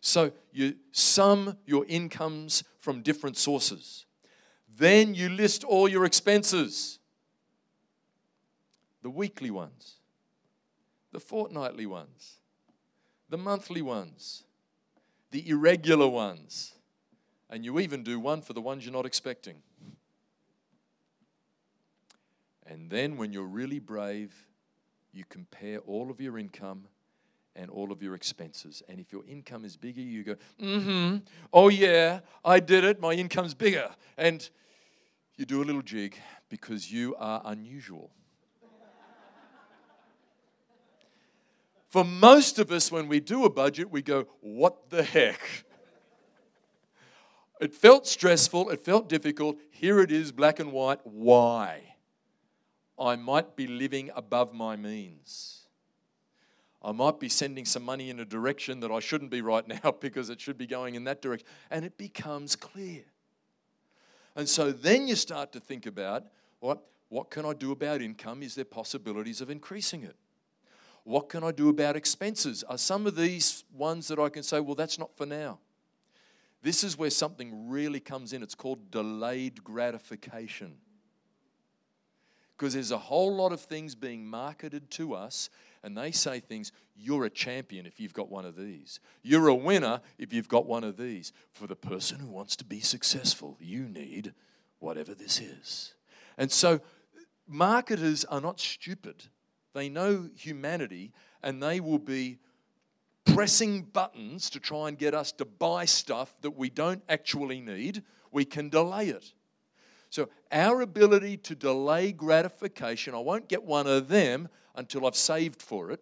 So 0.01 0.31
you 0.51 0.75
sum 0.91 1.57
your 1.65 1.85
incomes 1.87 2.63
from 2.79 3.01
different 3.01 3.37
sources. 3.37 4.05
Then 4.77 5.13
you 5.13 5.29
list 5.29 5.63
all 5.63 5.87
your 5.87 6.05
expenses 6.05 6.99
the 9.01 9.09
weekly 9.09 9.49
ones, 9.49 9.95
the 11.11 11.19
fortnightly 11.19 11.85
ones, 11.85 12.38
the 13.29 13.37
monthly 13.37 13.81
ones, 13.81 14.43
the 15.31 15.47
irregular 15.49 16.07
ones, 16.07 16.73
and 17.49 17.63
you 17.63 17.79
even 17.79 18.03
do 18.03 18.19
one 18.19 18.41
for 18.41 18.53
the 18.53 18.61
ones 18.61 18.85
you're 18.85 18.93
not 18.93 19.05
expecting. 19.05 19.55
And 22.65 22.89
then, 22.89 23.17
when 23.17 23.33
you're 23.33 23.43
really 23.43 23.79
brave, 23.79 24.33
you 25.11 25.23
compare 25.27 25.79
all 25.79 26.11
of 26.11 26.21
your 26.21 26.37
income 26.37 26.85
and 27.55 27.71
all 27.71 27.91
of 27.91 28.03
your 28.03 28.13
expenses. 28.13 28.83
And 28.87 28.99
if 28.99 29.11
your 29.11 29.23
income 29.27 29.65
is 29.65 29.75
bigger, 29.75 30.01
you 30.01 30.23
go, 30.23 30.35
mm 30.61 30.83
hmm, 30.83 31.17
oh 31.51 31.69
yeah, 31.69 32.19
I 32.45 32.59
did 32.59 32.83
it, 32.83 33.01
my 33.01 33.13
income's 33.13 33.55
bigger. 33.55 33.89
And 34.17 34.47
you 35.35 35.45
do 35.45 35.63
a 35.63 35.65
little 35.65 35.81
jig 35.81 36.15
because 36.49 36.91
you 36.91 37.15
are 37.17 37.41
unusual. 37.45 38.11
For 41.89 42.05
most 42.05 42.59
of 42.59 42.71
us, 42.71 42.91
when 42.91 43.07
we 43.07 43.19
do 43.19 43.45
a 43.45 43.49
budget, 43.49 43.91
we 43.91 44.01
go, 44.01 44.27
What 44.41 44.89
the 44.89 45.03
heck? 45.03 45.65
It 47.59 47.73
felt 47.73 48.07
stressful, 48.07 48.69
it 48.69 48.85
felt 48.85 49.09
difficult. 49.09 49.57
Here 49.69 49.99
it 49.99 50.11
is, 50.11 50.31
black 50.31 50.59
and 50.59 50.71
white. 50.71 50.99
Why? 51.03 51.95
I 52.97 53.15
might 53.15 53.55
be 53.55 53.67
living 53.67 54.11
above 54.15 54.53
my 54.53 54.75
means. 54.75 55.63
I 56.81 56.93
might 56.93 57.19
be 57.19 57.27
sending 57.27 57.65
some 57.65 57.83
money 57.83 58.09
in 58.09 58.19
a 58.21 58.25
direction 58.25 58.79
that 58.79 58.91
I 58.91 58.99
shouldn't 58.99 59.31
be 59.31 59.41
right 59.41 59.67
now 59.83 59.91
because 59.99 60.29
it 60.29 60.39
should 60.39 60.57
be 60.57 60.67
going 60.67 60.95
in 60.95 61.03
that 61.05 61.21
direction. 61.21 61.47
And 61.69 61.83
it 61.83 61.97
becomes 61.97 62.55
clear. 62.55 63.03
And 64.35 64.47
so 64.47 64.71
then 64.71 65.07
you 65.07 65.15
start 65.15 65.51
to 65.53 65.59
think 65.59 65.85
about 65.85 66.23
what, 66.59 66.83
what 67.09 67.29
can 67.29 67.45
I 67.45 67.53
do 67.53 67.71
about 67.71 68.01
income? 68.01 68.43
Is 68.43 68.55
there 68.55 68.63
possibilities 68.63 69.41
of 69.41 69.49
increasing 69.49 70.03
it? 70.03 70.15
What 71.09 71.27
can 71.27 71.43
I 71.43 71.51
do 71.51 71.69
about 71.69 71.95
expenses? 71.95 72.63
Are 72.69 72.77
some 72.77 73.07
of 73.07 73.15
these 73.15 73.63
ones 73.75 74.09
that 74.09 74.19
I 74.19 74.29
can 74.29 74.43
say, 74.43 74.59
well, 74.59 74.75
that's 74.75 74.99
not 74.99 75.17
for 75.17 75.25
now? 75.25 75.57
This 76.61 76.83
is 76.83 76.99
where 76.99 77.09
something 77.09 77.67
really 77.67 77.99
comes 77.99 78.31
in. 78.31 78.43
It's 78.43 78.53
called 78.53 78.91
delayed 78.91 79.63
gratification. 79.63 80.75
Because 82.55 82.75
there's 82.75 82.91
a 82.91 82.99
whole 82.99 83.35
lot 83.35 83.51
of 83.51 83.59
things 83.59 83.95
being 83.95 84.23
marketed 84.23 84.91
to 84.91 85.15
us, 85.15 85.49
and 85.81 85.97
they 85.97 86.11
say 86.11 86.39
things, 86.39 86.71
you're 86.95 87.25
a 87.25 87.31
champion 87.31 87.87
if 87.87 87.99
you've 87.99 88.13
got 88.13 88.29
one 88.29 88.45
of 88.45 88.55
these. 88.55 88.99
You're 89.23 89.47
a 89.47 89.55
winner 89.55 90.01
if 90.19 90.31
you've 90.31 90.47
got 90.47 90.67
one 90.67 90.83
of 90.83 90.95
these. 90.95 91.33
For 91.53 91.65
the 91.65 91.75
person 91.75 92.19
who 92.19 92.27
wants 92.27 92.55
to 92.57 92.65
be 92.65 92.81
successful, 92.81 93.57
you 93.59 93.89
need 93.89 94.35
whatever 94.77 95.15
this 95.15 95.41
is. 95.41 95.95
And 96.37 96.51
so, 96.51 96.81
marketers 97.47 98.25
are 98.25 98.41
not 98.41 98.59
stupid. 98.59 99.23
They 99.73 99.89
know 99.89 100.29
humanity, 100.35 101.11
and 101.43 101.61
they 101.61 101.79
will 101.79 101.99
be 101.99 102.39
pressing 103.25 103.83
buttons 103.83 104.49
to 104.49 104.59
try 104.59 104.87
and 104.87 104.97
get 104.97 105.13
us 105.13 105.31
to 105.33 105.45
buy 105.45 105.85
stuff 105.85 106.33
that 106.41 106.51
we 106.51 106.69
don't 106.69 107.03
actually 107.07 107.61
need, 107.61 108.03
we 108.31 108.45
can 108.45 108.69
delay 108.69 109.09
it. 109.09 109.33
So, 110.09 110.29
our 110.51 110.81
ability 110.81 111.37
to 111.37 111.55
delay 111.55 112.11
gratification, 112.11 113.13
I 113.13 113.19
won't 113.19 113.47
get 113.47 113.63
one 113.63 113.85
of 113.85 114.07
them 114.07 114.49
until 114.75 115.05
I've 115.05 115.15
saved 115.15 115.61
for 115.61 115.91
it, 115.91 116.01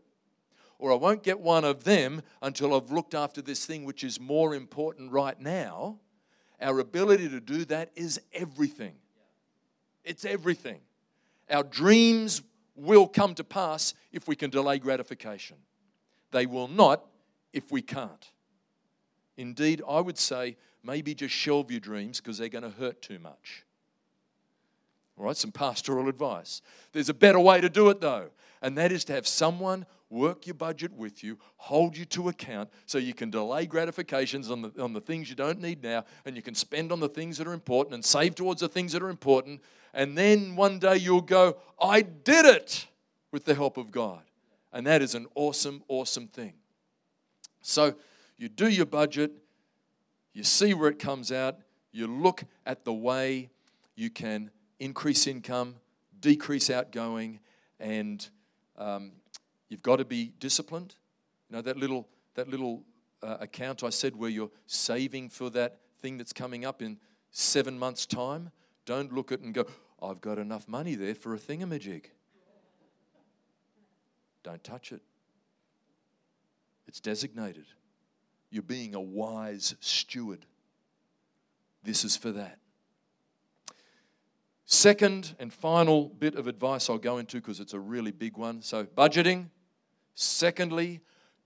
or 0.80 0.94
I 0.94 0.96
won't 0.96 1.24
get 1.24 1.40
one 1.40 1.66
of 1.66 1.84
them 1.84 2.22
until 2.42 2.74
I've 2.74 2.92
looked 2.92 3.14
after 3.14 3.42
this 3.42 3.66
thing 3.66 3.84
which 3.84 4.04
is 4.04 4.20
more 4.20 4.56
important 4.56 5.12
right 5.12 5.40
now. 5.40 6.00
Our 6.62 6.80
ability 6.80 7.30
to 7.30 7.42
do 7.42 7.66
that 7.66 7.92
is 7.96 8.20
everything. 8.34 8.96
It's 10.04 10.24
everything. 10.24 10.80
Our 11.50 11.64
dreams 11.64 12.42
will 12.78 13.08
come 13.08 13.34
to 13.36 13.44
pass 13.44 13.94
if 14.12 14.28
we 14.28 14.36
can 14.36 14.50
delay 14.50 14.80
gratification. 14.80 15.58
They 16.32 16.46
will 16.46 16.68
not 16.68 17.04
if 17.54 17.72
we 17.72 17.82
can't. 17.82 18.32
Indeed, 19.36 19.82
I 19.88 20.00
would 20.00 20.18
say 20.18 20.58
maybe 20.84 21.14
just 21.14 21.34
shelve 21.34 21.72
your 21.72 21.80
dreams 21.80 22.20
because 22.20 22.38
they're 22.38 22.50
going 22.50 22.64
to 22.64 22.70
hurt 22.70 23.02
too 23.02 23.20
much. 23.20 23.66
All 25.18 25.26
right, 25.26 25.36
some 25.36 25.52
pastoral 25.52 26.08
advice. 26.08 26.62
There's 26.92 27.10
a 27.10 27.14
better 27.14 27.40
way 27.40 27.60
to 27.60 27.70
do 27.70 27.90
it 27.90 28.02
though, 28.02 28.30
and 28.62 28.78
that 28.78 28.92
is 28.92 29.04
to 29.06 29.14
have 29.14 29.28
someone 29.28 29.86
work 30.10 30.48
your 30.48 30.54
budget 30.54 30.94
with 30.94 31.24
you, 31.24 31.38
hold 31.58 31.98
you 31.98 32.06
to 32.06 32.30
account 32.30 32.70
so 32.86 32.98
you 32.98 33.14
can 33.14 33.30
delay 33.30 33.66
gratifications 33.66 34.50
on 34.50 34.62
the, 34.62 34.72
on 34.82 34.94
the 34.94 35.02
things 35.02 35.30
you 35.30 35.36
don't 35.36 35.60
need 35.60 35.84
now, 35.84 36.06
and 36.26 36.36
you 36.36 36.42
can 36.42 36.56
spend 36.56 36.92
on 36.92 37.00
the 37.00 37.10
things 37.10 37.38
that 37.38 37.48
are 37.48 37.54
important 37.54 37.94
and 37.94 38.06
save 38.06 38.36
towards 38.36 38.62
the 38.62 38.70
things 38.70 38.94
that 38.94 39.02
are 39.02 39.10
important. 39.10 39.62
And 39.98 40.16
then 40.16 40.56
one 40.56 40.78
day 40.78 40.98
you'll 40.98 41.22
go, 41.22 41.58
I 41.82 42.04
did 42.04 42.46
it 42.46 42.86
with 43.32 43.46
the 43.46 43.56
help 43.56 43.78
of 43.78 43.90
God. 43.90 44.22
And 44.72 44.86
that 44.86 45.02
is 45.02 45.16
an 45.16 45.26
awesome, 45.34 45.82
awesome 45.88 46.28
thing. 46.28 46.54
So 47.64 47.96
you 48.38 48.48
do 48.48 48.70
your 48.70 48.86
budget, 48.86 49.32
you 50.34 50.44
see 50.44 50.76
where 50.76 50.90
it 50.90 51.00
comes 51.00 51.32
out, 51.32 51.58
you 51.92 52.06
look 52.06 52.44
at 52.64 52.86
the 52.86 52.94
way 52.94 53.50
you 53.96 54.12
can 54.12 54.52
increase 54.80 55.26
income, 55.26 55.78
decrease 56.20 56.70
outgoing, 56.70 57.40
and 57.80 58.30
um, 58.78 59.14
you've 59.68 59.82
got 59.82 59.96
to 59.96 60.06
be 60.06 60.32
disciplined. 60.40 60.94
You 61.50 61.56
know 61.56 61.64
that 61.64 61.76
little 61.76 62.08
that 62.36 62.48
little 62.48 62.84
uh, 63.24 63.38
account 63.40 63.84
I 63.84 63.90
said 63.90 64.16
where 64.16 64.30
you're 64.30 64.52
saving 64.68 65.30
for 65.30 65.50
that 65.50 65.80
thing 66.04 66.20
that's 66.20 66.34
coming 66.34 66.66
up 66.66 66.84
in 66.84 67.00
seven 67.32 67.80
months' 67.80 68.06
time. 68.06 68.52
Don't 68.86 69.12
look 69.12 69.32
at 69.32 69.40
it 69.40 69.46
and 69.46 69.54
go, 69.56 69.66
"I've 70.02 70.22
got 70.22 70.38
enough 70.38 70.68
money 70.68 70.96
there 70.96 71.16
for 71.16 71.34
a 71.34 71.40
thingamajig." 71.40 72.06
Don't 74.44 74.64
touch 74.64 74.92
it. 74.92 75.02
It's 76.88 77.00
designated. 77.00 77.66
You're 78.50 78.64
being 78.64 78.96
a 78.96 79.02
wise 79.02 79.76
steward. 79.82 80.46
This 81.84 82.06
is 82.06 82.16
for 82.16 82.32
that. 82.32 82.60
Second 84.66 85.36
and 85.40 85.54
final 85.54 86.10
bit 86.10 86.36
of 86.36 86.48
advice 86.48 86.90
I'll 86.90 86.98
go 86.98 87.18
into 87.18 87.38
because 87.38 87.60
it's 87.60 87.74
a 87.74 87.80
really 87.80 88.12
big 88.12 88.38
one. 88.38 88.62
So, 88.62 88.86
budgeting. 88.86 89.50
Secondly, 90.14 91.02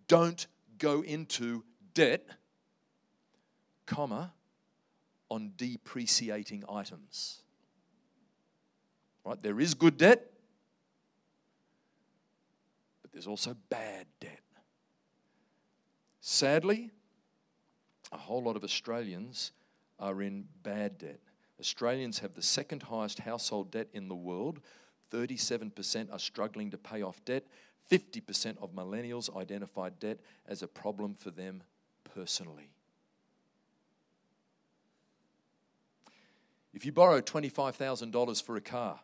don't 0.07 0.47
go 0.77 1.01
into 1.01 1.63
debt, 1.93 2.25
comma, 3.85 4.33
on 5.29 5.53
depreciating 5.55 6.63
items. 6.67 7.43
Right? 9.25 9.41
There 9.41 9.59
is 9.59 9.73
good 9.73 9.97
debt, 9.97 10.31
but 13.01 13.11
there's 13.11 13.27
also 13.27 13.55
bad 13.69 14.07
debt. 14.19 14.41
Sadly, 16.21 16.91
a 18.11 18.17
whole 18.17 18.43
lot 18.43 18.55
of 18.55 18.63
Australians 18.63 19.51
are 19.99 20.21
in 20.21 20.45
bad 20.63 20.97
debt. 20.97 21.19
Australians 21.59 22.19
have 22.19 22.33
the 22.33 22.41
second 22.41 22.83
highest 22.83 23.19
household 23.19 23.71
debt 23.71 23.87
in 23.93 24.07
the 24.07 24.15
world. 24.15 24.59
37% 25.11 26.11
are 26.11 26.19
struggling 26.19 26.71
to 26.71 26.77
pay 26.77 27.01
off 27.01 27.23
debt. 27.25 27.45
50% 27.91 28.57
of 28.61 28.73
millennials 28.73 29.35
identify 29.35 29.89
debt 29.89 30.19
as 30.47 30.63
a 30.63 30.67
problem 30.67 31.13
for 31.13 31.29
them 31.29 31.63
personally. 32.15 32.71
If 36.73 36.85
you 36.85 36.91
borrow 36.91 37.21
$25,000 37.21 38.43
for 38.43 38.55
a 38.55 38.61
car 38.61 39.01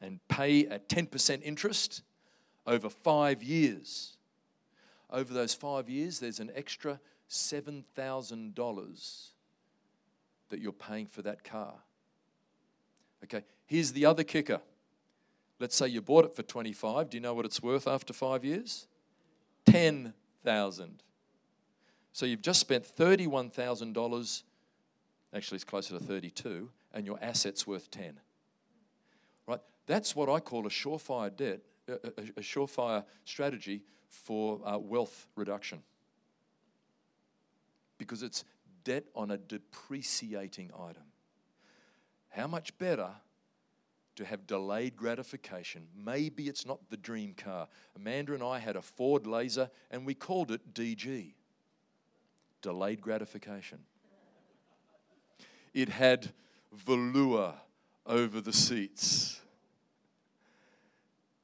and 0.00 0.20
pay 0.28 0.66
at 0.66 0.88
10% 0.88 1.42
interest 1.42 2.02
over 2.66 2.88
five 2.88 3.42
years, 3.42 4.16
over 5.10 5.34
those 5.34 5.54
five 5.54 5.88
years, 5.88 6.20
there's 6.20 6.40
an 6.40 6.50
extra 6.54 7.00
$7,000 7.28 9.28
that 10.48 10.60
you're 10.60 10.72
paying 10.72 11.06
for 11.06 11.22
that 11.22 11.44
car. 11.44 11.74
Okay, 13.24 13.44
here's 13.66 13.92
the 13.92 14.06
other 14.06 14.24
kicker. 14.24 14.60
Let's 15.58 15.76
say 15.76 15.88
you 15.88 16.00
bought 16.00 16.24
it 16.24 16.34
for 16.34 16.42
25. 16.42 17.10
Do 17.10 17.16
you 17.16 17.20
know 17.20 17.34
what 17.34 17.44
it's 17.44 17.62
worth 17.62 17.86
after 17.86 18.12
five 18.12 18.44
years? 18.44 18.86
10,000. 19.66 21.02
So 22.12 22.26
you've 22.26 22.42
just 22.42 22.60
spent 22.60 22.84
$31,000. 22.84 24.42
Actually, 25.34 25.56
it's 25.56 25.64
closer 25.64 25.98
to 25.98 26.04
32, 26.04 26.70
and 26.92 27.06
your 27.06 27.18
asset's 27.22 27.66
worth 27.66 27.90
10. 27.90 28.18
That's 29.90 30.14
what 30.14 30.28
I 30.28 30.38
call 30.38 30.68
a 30.68 30.70
surefire 30.70 31.36
debt, 31.36 31.62
a 31.88 32.42
surefire 32.42 33.02
strategy 33.24 33.82
for 34.06 34.60
uh, 34.64 34.78
wealth 34.78 35.26
reduction 35.34 35.82
because 37.98 38.22
it's 38.22 38.44
debt 38.84 39.06
on 39.16 39.32
a 39.32 39.36
depreciating 39.36 40.70
item. 40.78 41.02
How 42.28 42.46
much 42.46 42.78
better 42.78 43.10
to 44.14 44.24
have 44.24 44.46
delayed 44.46 44.94
gratification? 44.94 45.88
Maybe 45.96 46.44
it's 46.44 46.64
not 46.64 46.78
the 46.88 46.96
dream 46.96 47.34
car. 47.34 47.66
Amanda 47.96 48.34
and 48.34 48.44
I 48.44 48.60
had 48.60 48.76
a 48.76 48.82
Ford 48.82 49.26
Laser 49.26 49.70
and 49.90 50.06
we 50.06 50.14
called 50.14 50.52
it 50.52 50.72
DG 50.72 51.32
delayed 52.62 53.00
gratification. 53.00 53.80
It 55.74 55.88
had 55.88 56.30
velour 56.72 57.54
over 58.06 58.40
the 58.40 58.52
seats. 58.52 59.40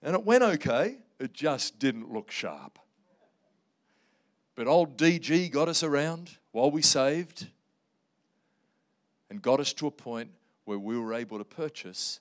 And 0.07 0.15
it 0.15 0.25
went 0.25 0.45
okay. 0.45 0.99
It 1.19 1.33
just 1.33 1.81
didn't 1.81 2.13
look 2.13 2.31
sharp. 2.31 2.79
But 4.55 4.69
old 4.69 4.97
DG 4.97 5.51
got 5.51 5.69
us 5.69 5.83
around 5.83 6.31
while 6.53 6.71
we 6.71 6.81
saved 6.81 7.49
and 9.29 9.43
got 9.43 9.59
us 9.59 9.73
to 9.75 9.89
a 9.89 9.91
point 9.91 10.31
where 10.65 10.79
we 10.79 10.97
were 10.97 11.13
able 11.13 11.39
to 11.39 11.45
purchase 11.45 12.21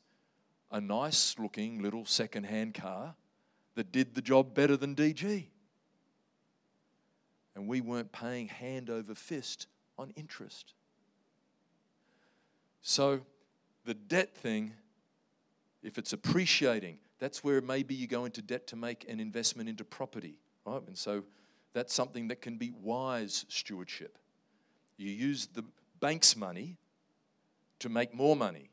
a 0.72 0.82
nice 0.82 1.36
looking 1.38 1.80
little 1.80 2.06
second 2.06 2.46
hand 2.46 2.74
car 2.74 3.14
that 3.76 3.92
did 3.92 4.16
the 4.16 4.22
job 4.22 4.56
better 4.56 4.76
than 4.76 4.96
DG. 4.96 5.46
And 7.56 7.68
we 7.68 7.82
weren't 7.82 8.12
paying 8.12 8.48
hand 8.48 8.90
over 8.90 9.14
fist 9.14 9.68
on 9.96 10.12
interest. 10.16 10.74
So, 12.82 13.22
the 13.86 13.94
debt 13.94 14.36
thing, 14.36 14.74
if 15.84 16.00
it's 16.00 16.14
appreciating, 16.14 16.98
that's 17.20 17.44
where 17.44 17.62
maybe 17.62 17.96
you 17.96 18.08
go 18.08 18.26
into 18.26 18.42
debt 18.42 18.68
to 18.68 18.76
make 18.76 19.10
an 19.10 19.20
investment 19.20 19.70
into 19.70 19.84
property, 19.84 20.36
right? 20.66 20.82
And 20.88 20.98
so 20.98 21.24
that's 21.74 21.94
something 21.94 22.28
that 22.30 22.42
can 22.42 22.58
be 22.58 22.72
wise 22.82 23.46
stewardship. 23.50 24.18
You 24.98 25.10
use 25.12 25.48
the 25.48 25.64
bank's 26.00 26.36
money 26.36 26.78
to 27.80 27.90
make 27.90 28.14
more 28.14 28.36
money, 28.36 28.70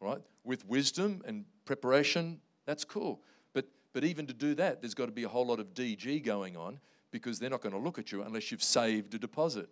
right? 0.00 0.22
With 0.44 0.66
wisdom 0.66 1.22
and 1.24 1.44
preparation, 1.64 2.40
that's 2.66 2.84
cool. 2.84 3.20
But 3.52 3.66
But 3.92 4.04
even 4.04 4.26
to 4.26 4.32
do 4.32 4.54
that, 4.54 4.80
there's 4.80 4.94
got 4.94 5.06
to 5.06 5.12
be 5.12 5.24
a 5.24 5.28
whole 5.28 5.46
lot 5.46 5.60
of 5.60 5.74
DG 5.74 6.24
going 6.24 6.56
on 6.56 6.80
because 7.10 7.38
they're 7.38 7.50
not 7.50 7.60
going 7.60 7.74
to 7.74 7.78
look 7.78 7.98
at 7.98 8.10
you 8.10 8.22
unless 8.22 8.50
you've 8.50 8.62
saved 8.62 9.14
a 9.14 9.18
deposit. 9.18 9.68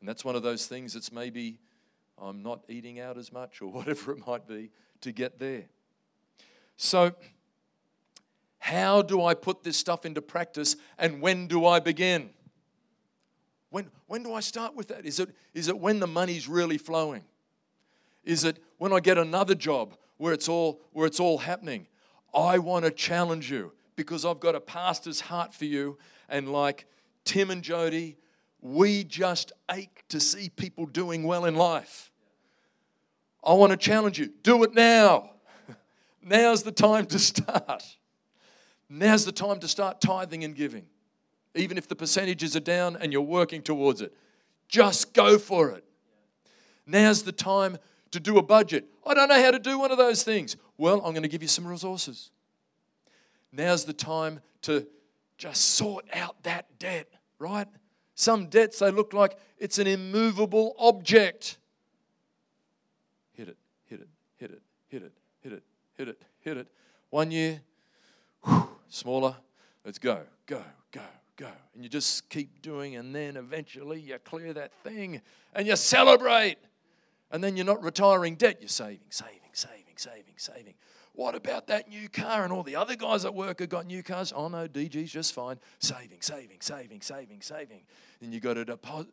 And 0.00 0.08
that's 0.08 0.24
one 0.24 0.34
of 0.34 0.42
those 0.42 0.66
things 0.66 0.94
that's 0.94 1.12
maybe 1.12 1.58
I'm 2.18 2.42
not 2.42 2.64
eating 2.68 3.00
out 3.00 3.18
as 3.18 3.32
much 3.32 3.62
or 3.62 3.66
whatever 3.72 4.12
it 4.12 4.26
might 4.26 4.46
be 4.46 4.70
to 5.00 5.12
get 5.12 5.38
there. 5.38 5.66
So, 6.76 7.12
how 8.58 9.02
do 9.02 9.22
I 9.22 9.34
put 9.34 9.64
this 9.64 9.76
stuff 9.76 10.06
into 10.06 10.22
practice 10.22 10.76
and 10.98 11.20
when 11.20 11.48
do 11.48 11.66
I 11.66 11.80
begin? 11.80 12.30
When, 13.70 13.90
when 14.06 14.22
do 14.22 14.34
I 14.34 14.40
start 14.40 14.76
with 14.76 14.88
that? 14.88 15.04
Is 15.04 15.18
it, 15.18 15.30
is 15.54 15.68
it 15.68 15.78
when 15.78 15.98
the 15.98 16.06
money's 16.06 16.46
really 16.46 16.78
flowing? 16.78 17.24
Is 18.24 18.44
it 18.44 18.62
when 18.78 18.92
I 18.92 19.00
get 19.00 19.18
another 19.18 19.54
job 19.54 19.96
where 20.18 20.32
it's 20.32 20.48
all, 20.48 20.80
where 20.92 21.06
it's 21.06 21.18
all 21.18 21.38
happening? 21.38 21.86
I 22.34 22.58
want 22.58 22.84
to 22.84 22.90
challenge 22.90 23.50
you 23.50 23.72
because 23.96 24.24
I've 24.24 24.40
got 24.40 24.54
a 24.54 24.60
pastor's 24.60 25.20
heart 25.20 25.54
for 25.54 25.64
you. 25.64 25.98
And 26.28 26.50
like 26.50 26.86
Tim 27.24 27.50
and 27.50 27.62
Jody, 27.62 28.16
we 28.60 29.04
just 29.04 29.52
ache 29.70 30.04
to 30.08 30.20
see 30.20 30.48
people 30.48 30.86
doing 30.86 31.24
well 31.24 31.44
in 31.46 31.56
life. 31.56 32.10
I 33.44 33.54
want 33.54 33.72
to 33.72 33.76
challenge 33.76 34.18
you 34.18 34.30
do 34.42 34.62
it 34.62 34.72
now. 34.72 35.31
Now's 36.22 36.62
the 36.62 36.72
time 36.72 37.06
to 37.06 37.18
start. 37.18 37.84
Now's 38.88 39.24
the 39.24 39.32
time 39.32 39.58
to 39.60 39.68
start 39.68 40.00
tithing 40.00 40.44
and 40.44 40.54
giving. 40.54 40.86
Even 41.54 41.76
if 41.76 41.88
the 41.88 41.96
percentages 41.96 42.56
are 42.56 42.60
down 42.60 42.96
and 42.96 43.12
you're 43.12 43.22
working 43.22 43.62
towards 43.62 44.00
it, 44.00 44.14
just 44.68 45.12
go 45.12 45.38
for 45.38 45.70
it. 45.70 45.84
Now's 46.86 47.22
the 47.22 47.32
time 47.32 47.78
to 48.10 48.20
do 48.20 48.38
a 48.38 48.42
budget. 48.42 48.86
I 49.06 49.14
don't 49.14 49.28
know 49.28 49.42
how 49.42 49.50
to 49.50 49.58
do 49.58 49.78
one 49.78 49.90
of 49.90 49.98
those 49.98 50.22
things. 50.22 50.56
Well, 50.78 50.96
I'm 51.04 51.12
going 51.12 51.22
to 51.22 51.28
give 51.28 51.42
you 51.42 51.48
some 51.48 51.66
resources. 51.66 52.30
Now's 53.52 53.84
the 53.84 53.92
time 53.92 54.40
to 54.62 54.86
just 55.36 55.62
sort 55.74 56.06
out 56.14 56.42
that 56.44 56.78
debt, 56.78 57.08
right? 57.38 57.66
Some 58.14 58.46
debts, 58.46 58.78
they 58.78 58.90
look 58.90 59.12
like 59.12 59.36
it's 59.58 59.78
an 59.78 59.86
immovable 59.86 60.74
object. 60.78 61.58
Hit 63.32 63.48
it, 63.48 63.56
hit 63.86 64.00
it, 64.00 64.08
hit 64.36 64.50
it, 64.50 64.62
hit 64.88 65.02
it, 65.02 65.12
hit 65.96 66.08
it, 66.08 66.22
hit 66.40 66.56
it. 66.56 66.66
One 67.10 67.30
year, 67.30 67.60
whew, 68.44 68.68
smaller. 68.88 69.36
Let's 69.84 69.98
go, 69.98 70.20
go, 70.46 70.62
go, 70.92 71.02
go. 71.36 71.48
And 71.74 71.82
you 71.82 71.88
just 71.88 72.28
keep 72.30 72.62
doing, 72.62 72.96
and 72.96 73.14
then 73.14 73.36
eventually 73.36 74.00
you 74.00 74.18
clear 74.18 74.52
that 74.52 74.72
thing 74.84 75.20
and 75.54 75.66
you 75.66 75.76
celebrate. 75.76 76.56
And 77.30 77.42
then 77.42 77.56
you're 77.56 77.66
not 77.66 77.82
retiring 77.82 78.34
debt, 78.34 78.58
you're 78.60 78.68
saving, 78.68 79.00
saving, 79.10 79.40
saving, 79.52 79.94
saving, 79.96 80.34
saving. 80.36 80.74
What 81.14 81.34
about 81.34 81.66
that 81.66 81.88
new 81.88 82.08
car? 82.08 82.44
And 82.44 82.52
all 82.52 82.62
the 82.62 82.76
other 82.76 82.96
guys 82.96 83.24
at 83.24 83.34
work 83.34 83.60
have 83.60 83.68
got 83.68 83.86
new 83.86 84.02
cars. 84.02 84.32
Oh 84.34 84.48
no, 84.48 84.66
DG's 84.66 85.10
just 85.10 85.34
fine. 85.34 85.58
Saving, 85.78 86.20
saving, 86.20 86.58
saving, 86.60 87.00
saving, 87.00 87.40
saving. 87.42 87.82
Then 88.20 88.32
you've 88.32 88.42
got 88.42 88.56
a 88.56 88.64
deposit, 88.64 89.12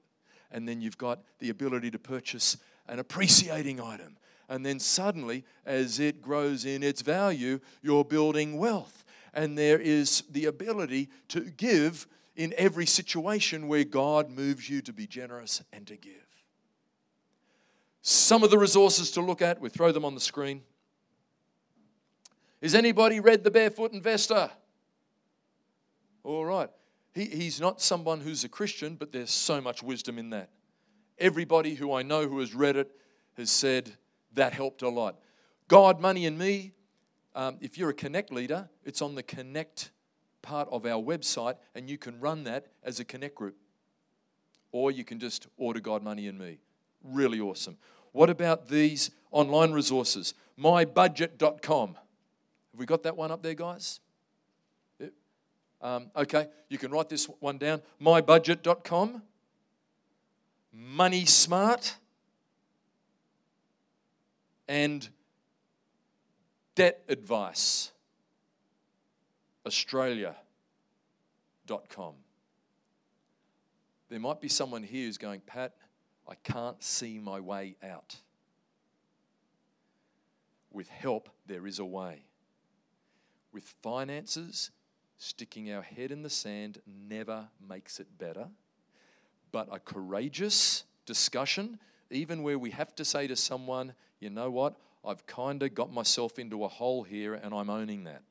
and 0.51 0.67
then 0.67 0.81
you've 0.81 0.97
got 0.97 1.19
the 1.39 1.49
ability 1.49 1.91
to 1.91 1.99
purchase 1.99 2.57
an 2.87 2.99
appreciating 2.99 3.81
item. 3.81 4.17
And 4.49 4.65
then 4.65 4.79
suddenly, 4.79 5.45
as 5.63 5.99
it 5.99 6.21
grows 6.21 6.65
in 6.65 6.81
its 6.81 7.03
value, 7.03 7.59
you're 7.83 8.03
building 8.03 8.57
wealth. 8.57 9.05
And 9.31 9.55
there 9.55 9.79
is 9.79 10.23
the 10.31 10.45
ability 10.45 11.09
to 11.29 11.41
give 11.41 12.07
in 12.35 12.55
every 12.57 12.87
situation 12.87 13.67
where 13.67 13.83
God 13.83 14.29
moves 14.29 14.67
you 14.67 14.81
to 14.81 14.91
be 14.91 15.05
generous 15.05 15.61
and 15.71 15.85
to 15.85 15.95
give. 15.95 16.13
Some 18.01 18.43
of 18.43 18.49
the 18.49 18.57
resources 18.57 19.11
to 19.11 19.21
look 19.21 19.41
at, 19.41 19.61
we 19.61 19.69
throw 19.69 19.91
them 19.91 20.03
on 20.03 20.15
the 20.15 20.21
screen. 20.21 20.63
Has 22.61 22.73
anybody 22.73 23.19
read 23.19 23.43
The 23.43 23.51
Barefoot 23.51 23.93
Investor? 23.93 24.49
All 26.23 26.43
right. 26.43 26.69
He, 27.13 27.25
he's 27.25 27.61
not 27.61 27.81
someone 27.81 28.19
who's 28.19 28.43
a 28.43 28.49
Christian, 28.49 28.95
but 28.95 29.11
there's 29.11 29.31
so 29.31 29.61
much 29.61 29.83
wisdom 29.83 30.17
in 30.17 30.31
that. 30.31 30.49
Everybody 31.19 31.75
who 31.75 31.93
I 31.93 32.01
know 32.01 32.27
who 32.27 32.39
has 32.39 32.55
read 32.55 32.77
it 32.77 32.89
has 33.37 33.51
said 33.51 33.91
that 34.33 34.53
helped 34.53 34.81
a 34.81 34.89
lot. 34.89 35.19
God, 35.67 35.99
Money, 35.99 36.25
and 36.25 36.37
Me, 36.37 36.73
um, 37.35 37.57
if 37.61 37.77
you're 37.77 37.89
a 37.89 37.93
Connect 37.93 38.31
leader, 38.31 38.69
it's 38.83 39.01
on 39.01 39.15
the 39.15 39.23
Connect 39.23 39.91
part 40.41 40.67
of 40.71 40.85
our 40.85 41.01
website, 41.01 41.55
and 41.75 41.89
you 41.89 41.97
can 41.97 42.19
run 42.19 42.43
that 42.45 42.67
as 42.83 42.99
a 42.99 43.05
Connect 43.05 43.35
group. 43.35 43.55
Or 44.71 44.91
you 44.91 45.03
can 45.03 45.19
just 45.19 45.47
order 45.57 45.79
God, 45.79 46.03
Money, 46.03 46.27
and 46.27 46.37
Me. 46.37 46.59
Really 47.03 47.39
awesome. 47.39 47.77
What 48.11 48.29
about 48.29 48.67
these 48.67 49.11
online 49.31 49.71
resources? 49.71 50.33
Mybudget.com. 50.59 51.95
Have 51.95 52.79
we 52.79 52.85
got 52.85 53.03
that 53.03 53.15
one 53.15 53.31
up 53.31 53.43
there, 53.43 53.53
guys? 53.53 53.99
Um, 55.81 56.11
okay, 56.15 56.47
you 56.67 56.77
can 56.77 56.91
write 56.91 57.07
this 57.07 57.25
one 57.39 57.57
down 57.57 57.81
mybudget.com, 58.01 59.21
Money 60.73 61.25
Smart, 61.25 61.95
and 64.69 65.09
Debt 66.75 67.03
Advice, 67.09 67.91
Australia.com. 69.65 72.13
There 74.09 74.19
might 74.19 74.39
be 74.39 74.47
someone 74.47 74.83
here 74.83 75.07
who's 75.07 75.17
going, 75.17 75.41
Pat, 75.41 75.73
I 76.27 76.35
can't 76.43 76.83
see 76.83 77.17
my 77.17 77.39
way 77.39 77.77
out. 77.83 78.17
With 80.71 80.87
help, 80.87 81.29
there 81.47 81.65
is 81.65 81.79
a 81.79 81.85
way. 81.85 82.25
With 83.51 83.73
finances, 83.81 84.69
sticking 85.17 85.73
our 85.73 85.81
head 85.81 86.11
in 86.11 86.21
the 86.21 86.29
sand 86.29 86.79
never 86.85 87.47
makes 87.67 87.99
it 87.99 88.19
better. 88.19 88.49
But 89.51 89.67
a 89.71 89.79
courageous 89.79 90.83
discussion, 91.07 91.79
even 92.11 92.43
where 92.43 92.59
we 92.59 92.69
have 92.69 92.93
to 92.95 93.05
say 93.05 93.25
to 93.25 93.35
someone, 93.35 93.93
you 94.19 94.29
know 94.29 94.49
what, 94.49 94.75
I've 95.05 95.25
kind 95.25 95.63
of 95.63 95.73
got 95.73 95.91
myself 95.91 96.39
into 96.39 96.63
a 96.63 96.67
hole 96.67 97.03
here 97.03 97.35
and 97.35 97.53
I'm 97.53 97.69
owning 97.69 98.03
that. 98.03 98.21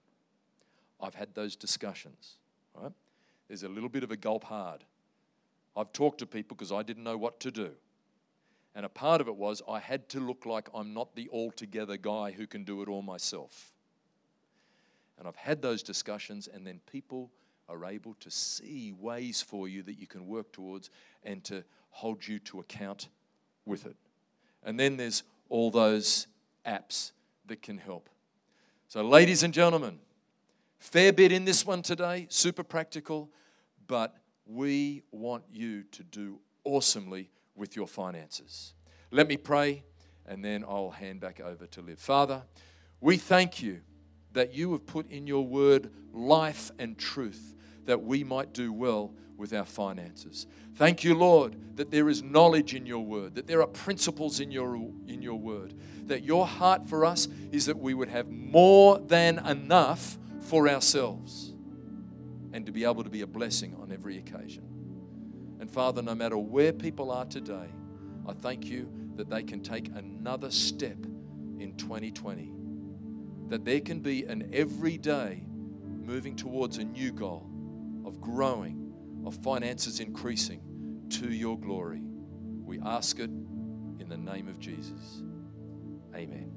I've 1.00 1.14
had 1.14 1.34
those 1.34 1.56
discussions, 1.56 2.34
right? 2.74 2.92
There's 3.46 3.62
a 3.62 3.68
little 3.68 3.88
bit 3.88 4.02
of 4.02 4.10
a 4.10 4.16
gulp 4.16 4.44
hard. 4.44 4.84
I've 5.76 5.92
talked 5.92 6.18
to 6.18 6.26
people 6.26 6.56
because 6.56 6.72
I 6.72 6.82
didn't 6.82 7.04
know 7.04 7.16
what 7.16 7.40
to 7.40 7.50
do. 7.50 7.70
And 8.74 8.84
a 8.84 8.88
part 8.88 9.20
of 9.20 9.28
it 9.28 9.36
was 9.36 9.62
I 9.68 9.78
had 9.78 10.08
to 10.10 10.20
look 10.20 10.44
like 10.44 10.68
I'm 10.74 10.92
not 10.92 11.14
the 11.14 11.28
altogether 11.32 11.96
guy 11.96 12.32
who 12.32 12.46
can 12.46 12.64
do 12.64 12.82
it 12.82 12.88
all 12.88 13.02
myself. 13.02 13.72
And 15.18 15.26
I've 15.26 15.36
had 15.36 15.62
those 15.62 15.82
discussions, 15.82 16.48
and 16.52 16.66
then 16.66 16.80
people 16.90 17.30
are 17.68 17.84
able 17.86 18.14
to 18.20 18.30
see 18.30 18.92
ways 18.92 19.42
for 19.42 19.68
you 19.68 19.82
that 19.82 19.98
you 19.98 20.06
can 20.06 20.26
work 20.26 20.52
towards 20.52 20.90
and 21.24 21.42
to 21.44 21.64
hold 21.90 22.26
you 22.26 22.38
to 22.40 22.60
account 22.60 23.08
with 23.66 23.84
it. 23.84 23.96
And 24.62 24.78
then 24.78 24.96
there's 24.96 25.22
all 25.48 25.70
those 25.70 26.26
apps 26.66 27.12
that 27.46 27.62
can 27.62 27.78
help. 27.78 28.08
So, 28.88 29.02
ladies 29.02 29.42
and 29.42 29.52
gentlemen, 29.52 29.98
fair 30.78 31.12
bit 31.12 31.32
in 31.32 31.44
this 31.44 31.66
one 31.66 31.82
today, 31.82 32.26
super 32.30 32.62
practical, 32.62 33.30
but 33.86 34.16
we 34.46 35.02
want 35.10 35.44
you 35.50 35.82
to 35.92 36.02
do 36.02 36.38
awesomely 36.64 37.30
with 37.54 37.76
your 37.76 37.86
finances. 37.86 38.74
Let 39.10 39.28
me 39.28 39.36
pray, 39.36 39.84
and 40.26 40.44
then 40.44 40.64
I'll 40.66 40.90
hand 40.90 41.20
back 41.20 41.40
over 41.40 41.66
to 41.66 41.82
Liv. 41.82 41.98
Father, 41.98 42.42
we 43.00 43.16
thank 43.16 43.62
you 43.62 43.80
that 44.32 44.54
you 44.54 44.72
have 44.72 44.86
put 44.86 45.10
in 45.10 45.26
your 45.26 45.44
word 45.44 45.90
life 46.12 46.70
and 46.78 46.98
truth 46.98 47.54
that 47.88 48.02
we 48.02 48.22
might 48.22 48.52
do 48.52 48.70
well 48.70 49.14
with 49.38 49.54
our 49.54 49.64
finances. 49.64 50.46
Thank 50.74 51.04
you, 51.04 51.14
Lord, 51.14 51.56
that 51.76 51.90
there 51.90 52.10
is 52.10 52.22
knowledge 52.22 52.74
in 52.74 52.84
your 52.84 53.02
word, 53.02 53.34
that 53.36 53.46
there 53.46 53.62
are 53.62 53.66
principles 53.66 54.40
in 54.40 54.50
your, 54.50 54.76
in 55.06 55.22
your 55.22 55.38
word, 55.38 55.72
that 56.06 56.22
your 56.22 56.46
heart 56.46 56.86
for 56.86 57.06
us 57.06 57.28
is 57.50 57.64
that 57.64 57.78
we 57.78 57.94
would 57.94 58.10
have 58.10 58.28
more 58.28 58.98
than 58.98 59.38
enough 59.46 60.18
for 60.42 60.68
ourselves 60.68 61.54
and 62.52 62.66
to 62.66 62.72
be 62.72 62.84
able 62.84 63.02
to 63.04 63.08
be 63.08 63.22
a 63.22 63.26
blessing 63.26 63.74
on 63.80 63.90
every 63.90 64.18
occasion. 64.18 64.64
And 65.58 65.70
Father, 65.70 66.02
no 66.02 66.14
matter 66.14 66.36
where 66.36 66.74
people 66.74 67.10
are 67.10 67.24
today, 67.24 67.68
I 68.26 68.34
thank 68.34 68.66
you 68.66 68.92
that 69.16 69.30
they 69.30 69.42
can 69.42 69.62
take 69.62 69.88
another 69.94 70.50
step 70.50 70.98
in 71.58 71.72
2020 71.78 72.52
that 73.48 73.64
there 73.64 73.80
can 73.80 74.00
be 74.00 74.24
an 74.24 74.50
everyday 74.52 75.42
moving 76.04 76.36
towards 76.36 76.76
a 76.76 76.84
new 76.84 77.10
goal 77.10 77.47
of 78.08 78.20
growing, 78.20 78.92
of 79.26 79.36
finances 79.36 80.00
increasing 80.00 81.04
to 81.10 81.30
your 81.30 81.58
glory. 81.58 82.02
We 82.64 82.80
ask 82.80 83.18
it 83.18 83.30
in 84.00 84.06
the 84.08 84.16
name 84.16 84.48
of 84.48 84.58
Jesus. 84.58 85.22
Amen. 86.14 86.50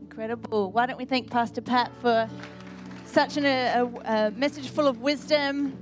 Incredible. 0.00 0.72
Why 0.72 0.86
don't 0.86 0.98
we 0.98 1.04
thank 1.04 1.30
Pastor 1.30 1.60
Pat 1.60 1.92
for 2.00 2.28
such 3.04 3.36
an, 3.36 3.44
a, 3.44 3.84
a 4.04 4.30
message 4.32 4.70
full 4.70 4.86
of 4.86 5.00
wisdom? 5.00 5.78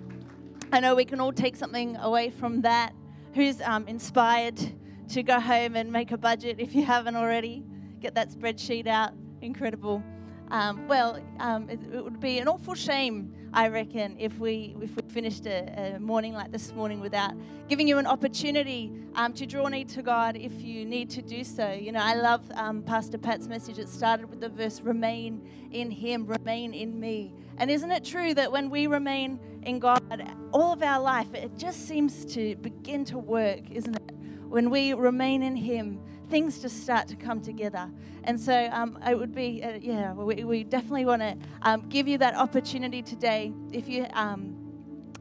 I 0.72 0.80
know 0.80 0.94
we 0.94 1.04
can 1.04 1.20
all 1.20 1.32
take 1.32 1.56
something 1.56 1.96
away 1.96 2.30
from 2.30 2.62
that. 2.62 2.92
Who's 3.34 3.60
um, 3.60 3.86
inspired 3.86 4.58
to 5.10 5.22
go 5.22 5.38
home 5.38 5.76
and 5.76 5.92
make 5.92 6.10
a 6.10 6.18
budget 6.18 6.56
if 6.58 6.74
you 6.74 6.84
haven't 6.84 7.16
already? 7.16 7.64
Get 8.00 8.14
that 8.16 8.30
spreadsheet 8.30 8.86
out 8.86 9.12
incredible. 9.40 10.02
Um, 10.50 10.88
well, 10.88 11.20
um, 11.38 11.68
it, 11.70 11.78
it, 11.92 12.02
would 12.02 12.18
be 12.18 12.38
an 12.40 12.48
awful 12.48 12.74
shame, 12.74 13.32
I 13.52 13.68
reckon, 13.68 14.16
if 14.18 14.38
we 14.38 14.74
if 14.80 14.96
we 14.96 15.02
finished 15.08 15.46
a, 15.46 15.94
a 15.96 16.00
morning 16.00 16.34
like 16.34 16.50
this 16.50 16.72
morning 16.74 17.00
without 17.00 17.34
giving 17.68 17.86
you 17.86 17.98
an 17.98 18.06
opportunity 18.06 18.92
um, 19.14 19.32
to 19.34 19.46
draw 19.46 19.68
near 19.68 19.84
to 19.84 20.02
God 20.02 20.36
if 20.36 20.52
you 20.60 20.84
need 20.84 21.08
to 21.10 21.22
do 21.22 21.44
so. 21.44 21.70
You 21.70 21.92
know, 21.92 22.00
I 22.00 22.14
love 22.14 22.42
um, 22.54 22.82
Pastor 22.82 23.16
Pat's 23.16 23.46
message. 23.46 23.78
It 23.78 23.88
started 23.88 24.28
with 24.28 24.40
the 24.40 24.48
verse, 24.48 24.80
"Remain 24.80 25.48
in 25.70 25.90
Him, 25.90 26.26
remain 26.26 26.74
in 26.74 26.98
me." 26.98 27.32
And 27.58 27.70
isn't 27.70 27.90
it 27.90 28.04
true 28.04 28.34
that 28.34 28.50
when 28.50 28.70
we 28.70 28.88
remain 28.88 29.38
in 29.62 29.78
God, 29.78 30.02
all 30.52 30.72
of 30.72 30.82
our 30.82 31.00
life 31.00 31.32
it 31.32 31.56
just 31.56 31.86
seems 31.86 32.24
to 32.34 32.56
begin 32.56 33.04
to 33.06 33.18
work, 33.18 33.70
isn't 33.70 33.94
it? 33.94 34.14
When 34.48 34.70
we 34.70 34.94
remain 34.94 35.44
in 35.44 35.54
Him 35.54 36.00
things 36.30 36.60
just 36.62 36.82
start 36.82 37.08
to 37.08 37.16
come 37.16 37.40
together. 37.40 37.90
And 38.24 38.38
so 38.38 38.68
um, 38.72 38.98
it 39.06 39.18
would 39.18 39.34
be, 39.34 39.62
uh, 39.62 39.78
yeah, 39.80 40.12
we, 40.12 40.44
we 40.44 40.64
definitely 40.64 41.04
want 41.04 41.22
to 41.22 41.36
um, 41.62 41.88
give 41.88 42.06
you 42.06 42.18
that 42.18 42.34
opportunity 42.34 43.02
today. 43.02 43.52
If 43.72 43.88
you 43.88 44.06
um, 44.12 44.56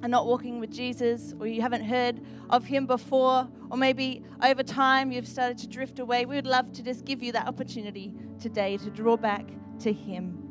are 0.04 0.10
not 0.10 0.28
walking 0.28 0.60
with 0.60 0.72
Jesus 0.72 1.34
or 1.40 1.48
you 1.48 1.62
haven't 1.62 1.84
heard 1.84 2.22
of 2.50 2.66
him 2.66 2.86
before, 2.86 3.48
or 3.70 3.78
maybe 3.78 4.24
over 4.44 4.64
time 4.64 5.12
you've 5.12 5.28
started 5.28 5.58
to 5.60 5.68
drift 5.68 6.00
away, 6.00 6.26
we 6.26 6.36
would 6.36 6.48
love 6.48 6.72
to 6.74 6.84
just 6.84 7.06
give 7.06 7.24
you 7.24 7.32
that 7.32 7.48
opportunity 7.48 8.14
today 8.40 8.78
to 8.78 8.90
draw 8.90 9.18
back 9.18 9.46
to 9.80 9.92
him. 9.92 10.46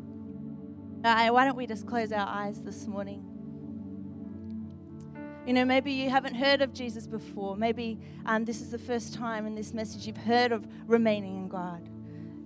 Uh, 1.04 1.28
why 1.28 1.44
don't 1.44 1.56
we 1.56 1.66
just 1.66 1.86
close 1.86 2.12
our 2.12 2.26
eyes 2.26 2.62
this 2.62 2.86
morning? 2.86 3.27
You 5.48 5.54
know, 5.54 5.64
maybe 5.64 5.92
you 5.92 6.10
haven't 6.10 6.34
heard 6.34 6.60
of 6.60 6.74
Jesus 6.74 7.06
before. 7.06 7.56
Maybe 7.56 7.98
um, 8.26 8.44
this 8.44 8.60
is 8.60 8.70
the 8.70 8.78
first 8.78 9.14
time 9.14 9.46
in 9.46 9.54
this 9.54 9.72
message 9.72 10.06
you've 10.06 10.18
heard 10.18 10.52
of 10.52 10.66
remaining 10.86 11.38
in 11.38 11.48
God. 11.48 11.88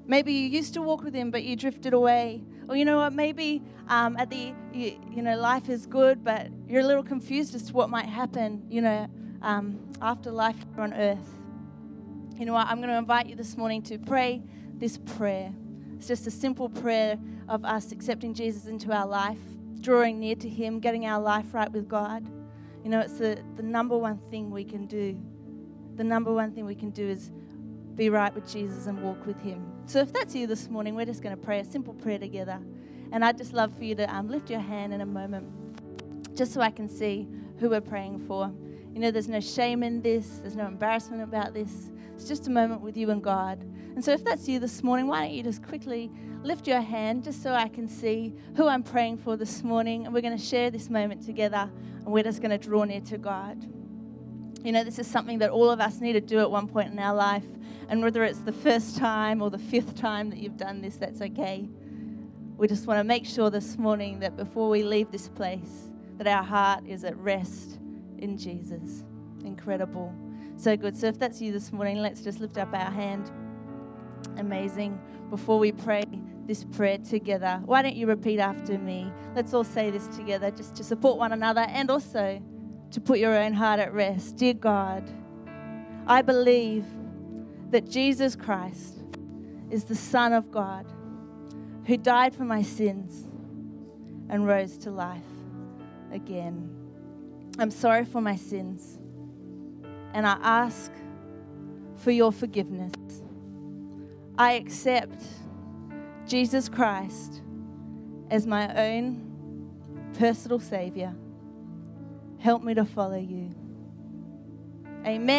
Maybe 0.06 0.32
you 0.32 0.48
used 0.48 0.72
to 0.74 0.82
walk 0.82 1.02
with 1.02 1.12
Him, 1.12 1.32
but 1.32 1.42
you 1.42 1.56
drifted 1.56 1.94
away. 1.94 2.44
Or 2.68 2.76
you 2.76 2.84
know 2.84 2.98
what? 2.98 3.12
Maybe 3.12 3.60
um, 3.88 4.16
at 4.18 4.30
the 4.30 4.54
you, 4.72 5.00
you, 5.10 5.20
know 5.20 5.36
life 5.36 5.68
is 5.68 5.84
good, 5.84 6.22
but 6.22 6.46
you're 6.68 6.82
a 6.82 6.86
little 6.86 7.02
confused 7.02 7.56
as 7.56 7.64
to 7.64 7.72
what 7.72 7.90
might 7.90 8.06
happen. 8.06 8.64
You 8.70 8.82
know, 8.82 9.10
um, 9.42 9.80
after 10.00 10.30
life 10.30 10.54
here 10.72 10.84
on 10.84 10.94
earth. 10.94 11.28
You 12.36 12.46
know 12.46 12.52
what? 12.52 12.68
I'm 12.68 12.76
going 12.76 12.90
to 12.90 12.98
invite 12.98 13.26
you 13.26 13.34
this 13.34 13.56
morning 13.56 13.82
to 13.82 13.98
pray 13.98 14.44
this 14.74 14.98
prayer. 15.16 15.52
It's 15.96 16.06
just 16.06 16.28
a 16.28 16.30
simple 16.30 16.68
prayer 16.68 17.18
of 17.48 17.64
us 17.64 17.90
accepting 17.90 18.32
Jesus 18.32 18.66
into 18.66 18.92
our 18.92 19.08
life, 19.08 19.40
drawing 19.80 20.20
near 20.20 20.36
to 20.36 20.48
Him, 20.48 20.78
getting 20.78 21.04
our 21.04 21.20
life 21.20 21.52
right 21.52 21.72
with 21.72 21.88
God. 21.88 22.24
You 22.84 22.90
know, 22.90 23.00
it's 23.00 23.18
the, 23.18 23.38
the 23.56 23.62
number 23.62 23.96
one 23.96 24.18
thing 24.30 24.50
we 24.50 24.64
can 24.64 24.86
do. 24.86 25.18
The 25.96 26.04
number 26.04 26.32
one 26.32 26.52
thing 26.52 26.64
we 26.64 26.74
can 26.74 26.90
do 26.90 27.06
is 27.08 27.30
be 27.94 28.08
right 28.08 28.34
with 28.34 28.50
Jesus 28.50 28.86
and 28.86 29.02
walk 29.02 29.24
with 29.26 29.40
Him. 29.40 29.64
So 29.86 30.00
if 30.00 30.12
that's 30.12 30.34
you 30.34 30.46
this 30.46 30.68
morning, 30.68 30.94
we're 30.94 31.06
just 31.06 31.22
going 31.22 31.36
to 31.36 31.42
pray 31.42 31.60
a 31.60 31.64
simple 31.64 31.94
prayer 31.94 32.18
together. 32.18 32.58
And 33.12 33.24
I'd 33.24 33.36
just 33.36 33.52
love 33.52 33.76
for 33.76 33.84
you 33.84 33.94
to 33.96 34.14
um, 34.14 34.28
lift 34.28 34.50
your 34.50 34.60
hand 34.60 34.92
in 34.94 35.02
a 35.02 35.06
moment 35.06 35.46
just 36.34 36.52
so 36.52 36.60
I 36.60 36.70
can 36.70 36.88
see 36.88 37.28
who 37.58 37.70
we're 37.70 37.80
praying 37.80 38.26
for. 38.26 38.50
You 38.94 39.00
know, 39.00 39.10
there's 39.10 39.28
no 39.28 39.40
shame 39.40 39.82
in 39.82 40.02
this, 40.02 40.38
there's 40.38 40.56
no 40.56 40.66
embarrassment 40.66 41.22
about 41.22 41.54
this. 41.54 41.90
It's 42.14 42.26
just 42.26 42.46
a 42.46 42.50
moment 42.50 42.80
with 42.80 42.96
you 42.96 43.10
and 43.10 43.22
God. 43.22 43.64
And 43.94 44.04
so 44.04 44.12
if 44.12 44.24
that's 44.24 44.48
you 44.48 44.58
this 44.58 44.82
morning, 44.82 45.06
why 45.06 45.26
don't 45.26 45.34
you 45.34 45.42
just 45.42 45.62
quickly 45.62 46.10
lift 46.42 46.66
your 46.66 46.80
hand 46.80 47.24
just 47.24 47.42
so 47.42 47.52
I 47.52 47.68
can 47.68 47.88
see 47.88 48.34
who 48.56 48.66
I'm 48.66 48.82
praying 48.82 49.18
for 49.18 49.36
this 49.36 49.62
morning. 49.62 50.06
And 50.06 50.14
we're 50.14 50.22
going 50.22 50.36
to 50.36 50.42
share 50.42 50.70
this 50.70 50.88
moment 50.88 51.24
together 51.24 51.70
and 52.04 52.06
we're 52.06 52.24
just 52.24 52.40
going 52.40 52.50
to 52.50 52.58
draw 52.58 52.84
near 52.84 53.00
to 53.02 53.18
God. 53.18 53.62
You 54.64 54.72
know, 54.72 54.84
this 54.84 54.98
is 54.98 55.06
something 55.06 55.38
that 55.40 55.50
all 55.50 55.70
of 55.70 55.80
us 55.80 56.00
need 56.00 56.14
to 56.14 56.20
do 56.20 56.38
at 56.38 56.50
one 56.50 56.68
point 56.68 56.92
in 56.92 56.98
our 56.98 57.14
life. 57.14 57.44
And 57.88 58.02
whether 58.02 58.24
it's 58.24 58.38
the 58.38 58.52
first 58.52 58.96
time 58.96 59.42
or 59.42 59.50
the 59.50 59.58
fifth 59.58 59.96
time 59.96 60.30
that 60.30 60.38
you've 60.38 60.56
done 60.56 60.80
this, 60.80 60.96
that's 60.96 61.20
okay. 61.20 61.68
We 62.56 62.68
just 62.68 62.86
want 62.86 62.98
to 62.98 63.04
make 63.04 63.26
sure 63.26 63.50
this 63.50 63.76
morning 63.76 64.20
that 64.20 64.36
before 64.36 64.68
we 64.68 64.84
leave 64.84 65.10
this 65.10 65.28
place, 65.28 65.90
that 66.18 66.26
our 66.26 66.44
heart 66.44 66.86
is 66.86 67.04
at 67.04 67.16
rest 67.16 67.80
in 68.18 68.38
Jesus. 68.38 69.04
Incredible. 69.44 70.14
So 70.56 70.76
good. 70.76 70.96
So 70.96 71.08
if 71.08 71.18
that's 71.18 71.40
you 71.40 71.50
this 71.50 71.72
morning, 71.72 71.98
let's 71.98 72.22
just 72.22 72.38
lift 72.38 72.56
up 72.56 72.72
our 72.72 72.90
hand. 72.90 73.30
Amazing. 74.38 75.00
Before 75.30 75.58
we 75.58 75.72
pray, 75.72 76.04
this 76.46 76.64
prayer 76.64 76.98
together. 76.98 77.60
Why 77.64 77.82
don't 77.82 77.96
you 77.96 78.06
repeat 78.06 78.38
after 78.38 78.78
me? 78.78 79.12
Let's 79.34 79.54
all 79.54 79.64
say 79.64 79.90
this 79.90 80.08
together 80.08 80.50
just 80.50 80.74
to 80.76 80.84
support 80.84 81.18
one 81.18 81.32
another 81.32 81.62
and 81.62 81.90
also 81.90 82.42
to 82.90 83.00
put 83.00 83.18
your 83.18 83.36
own 83.36 83.52
heart 83.52 83.80
at 83.80 83.92
rest. 83.92 84.36
Dear 84.36 84.54
God, 84.54 85.08
I 86.06 86.22
believe 86.22 86.84
that 87.70 87.88
Jesus 87.88 88.36
Christ 88.36 89.02
is 89.70 89.84
the 89.84 89.94
Son 89.94 90.32
of 90.32 90.50
God 90.50 90.86
who 91.86 91.96
died 91.96 92.34
for 92.34 92.44
my 92.44 92.62
sins 92.62 93.28
and 94.28 94.46
rose 94.46 94.76
to 94.78 94.90
life 94.90 95.22
again. 96.12 96.70
I'm 97.58 97.70
sorry 97.70 98.04
for 98.04 98.20
my 98.20 98.36
sins 98.36 98.98
and 100.12 100.26
I 100.26 100.38
ask 100.42 100.92
for 101.96 102.10
your 102.10 102.32
forgiveness. 102.32 103.21
I 104.42 104.54
accept 104.54 105.22
Jesus 106.26 106.68
Christ 106.68 107.42
as 108.28 108.44
my 108.44 108.74
own 108.74 110.10
personal 110.18 110.58
Savior. 110.58 111.14
Help 112.40 112.64
me 112.64 112.74
to 112.74 112.84
follow 112.84 113.20
you. 113.20 113.50
Amen. 115.06 115.32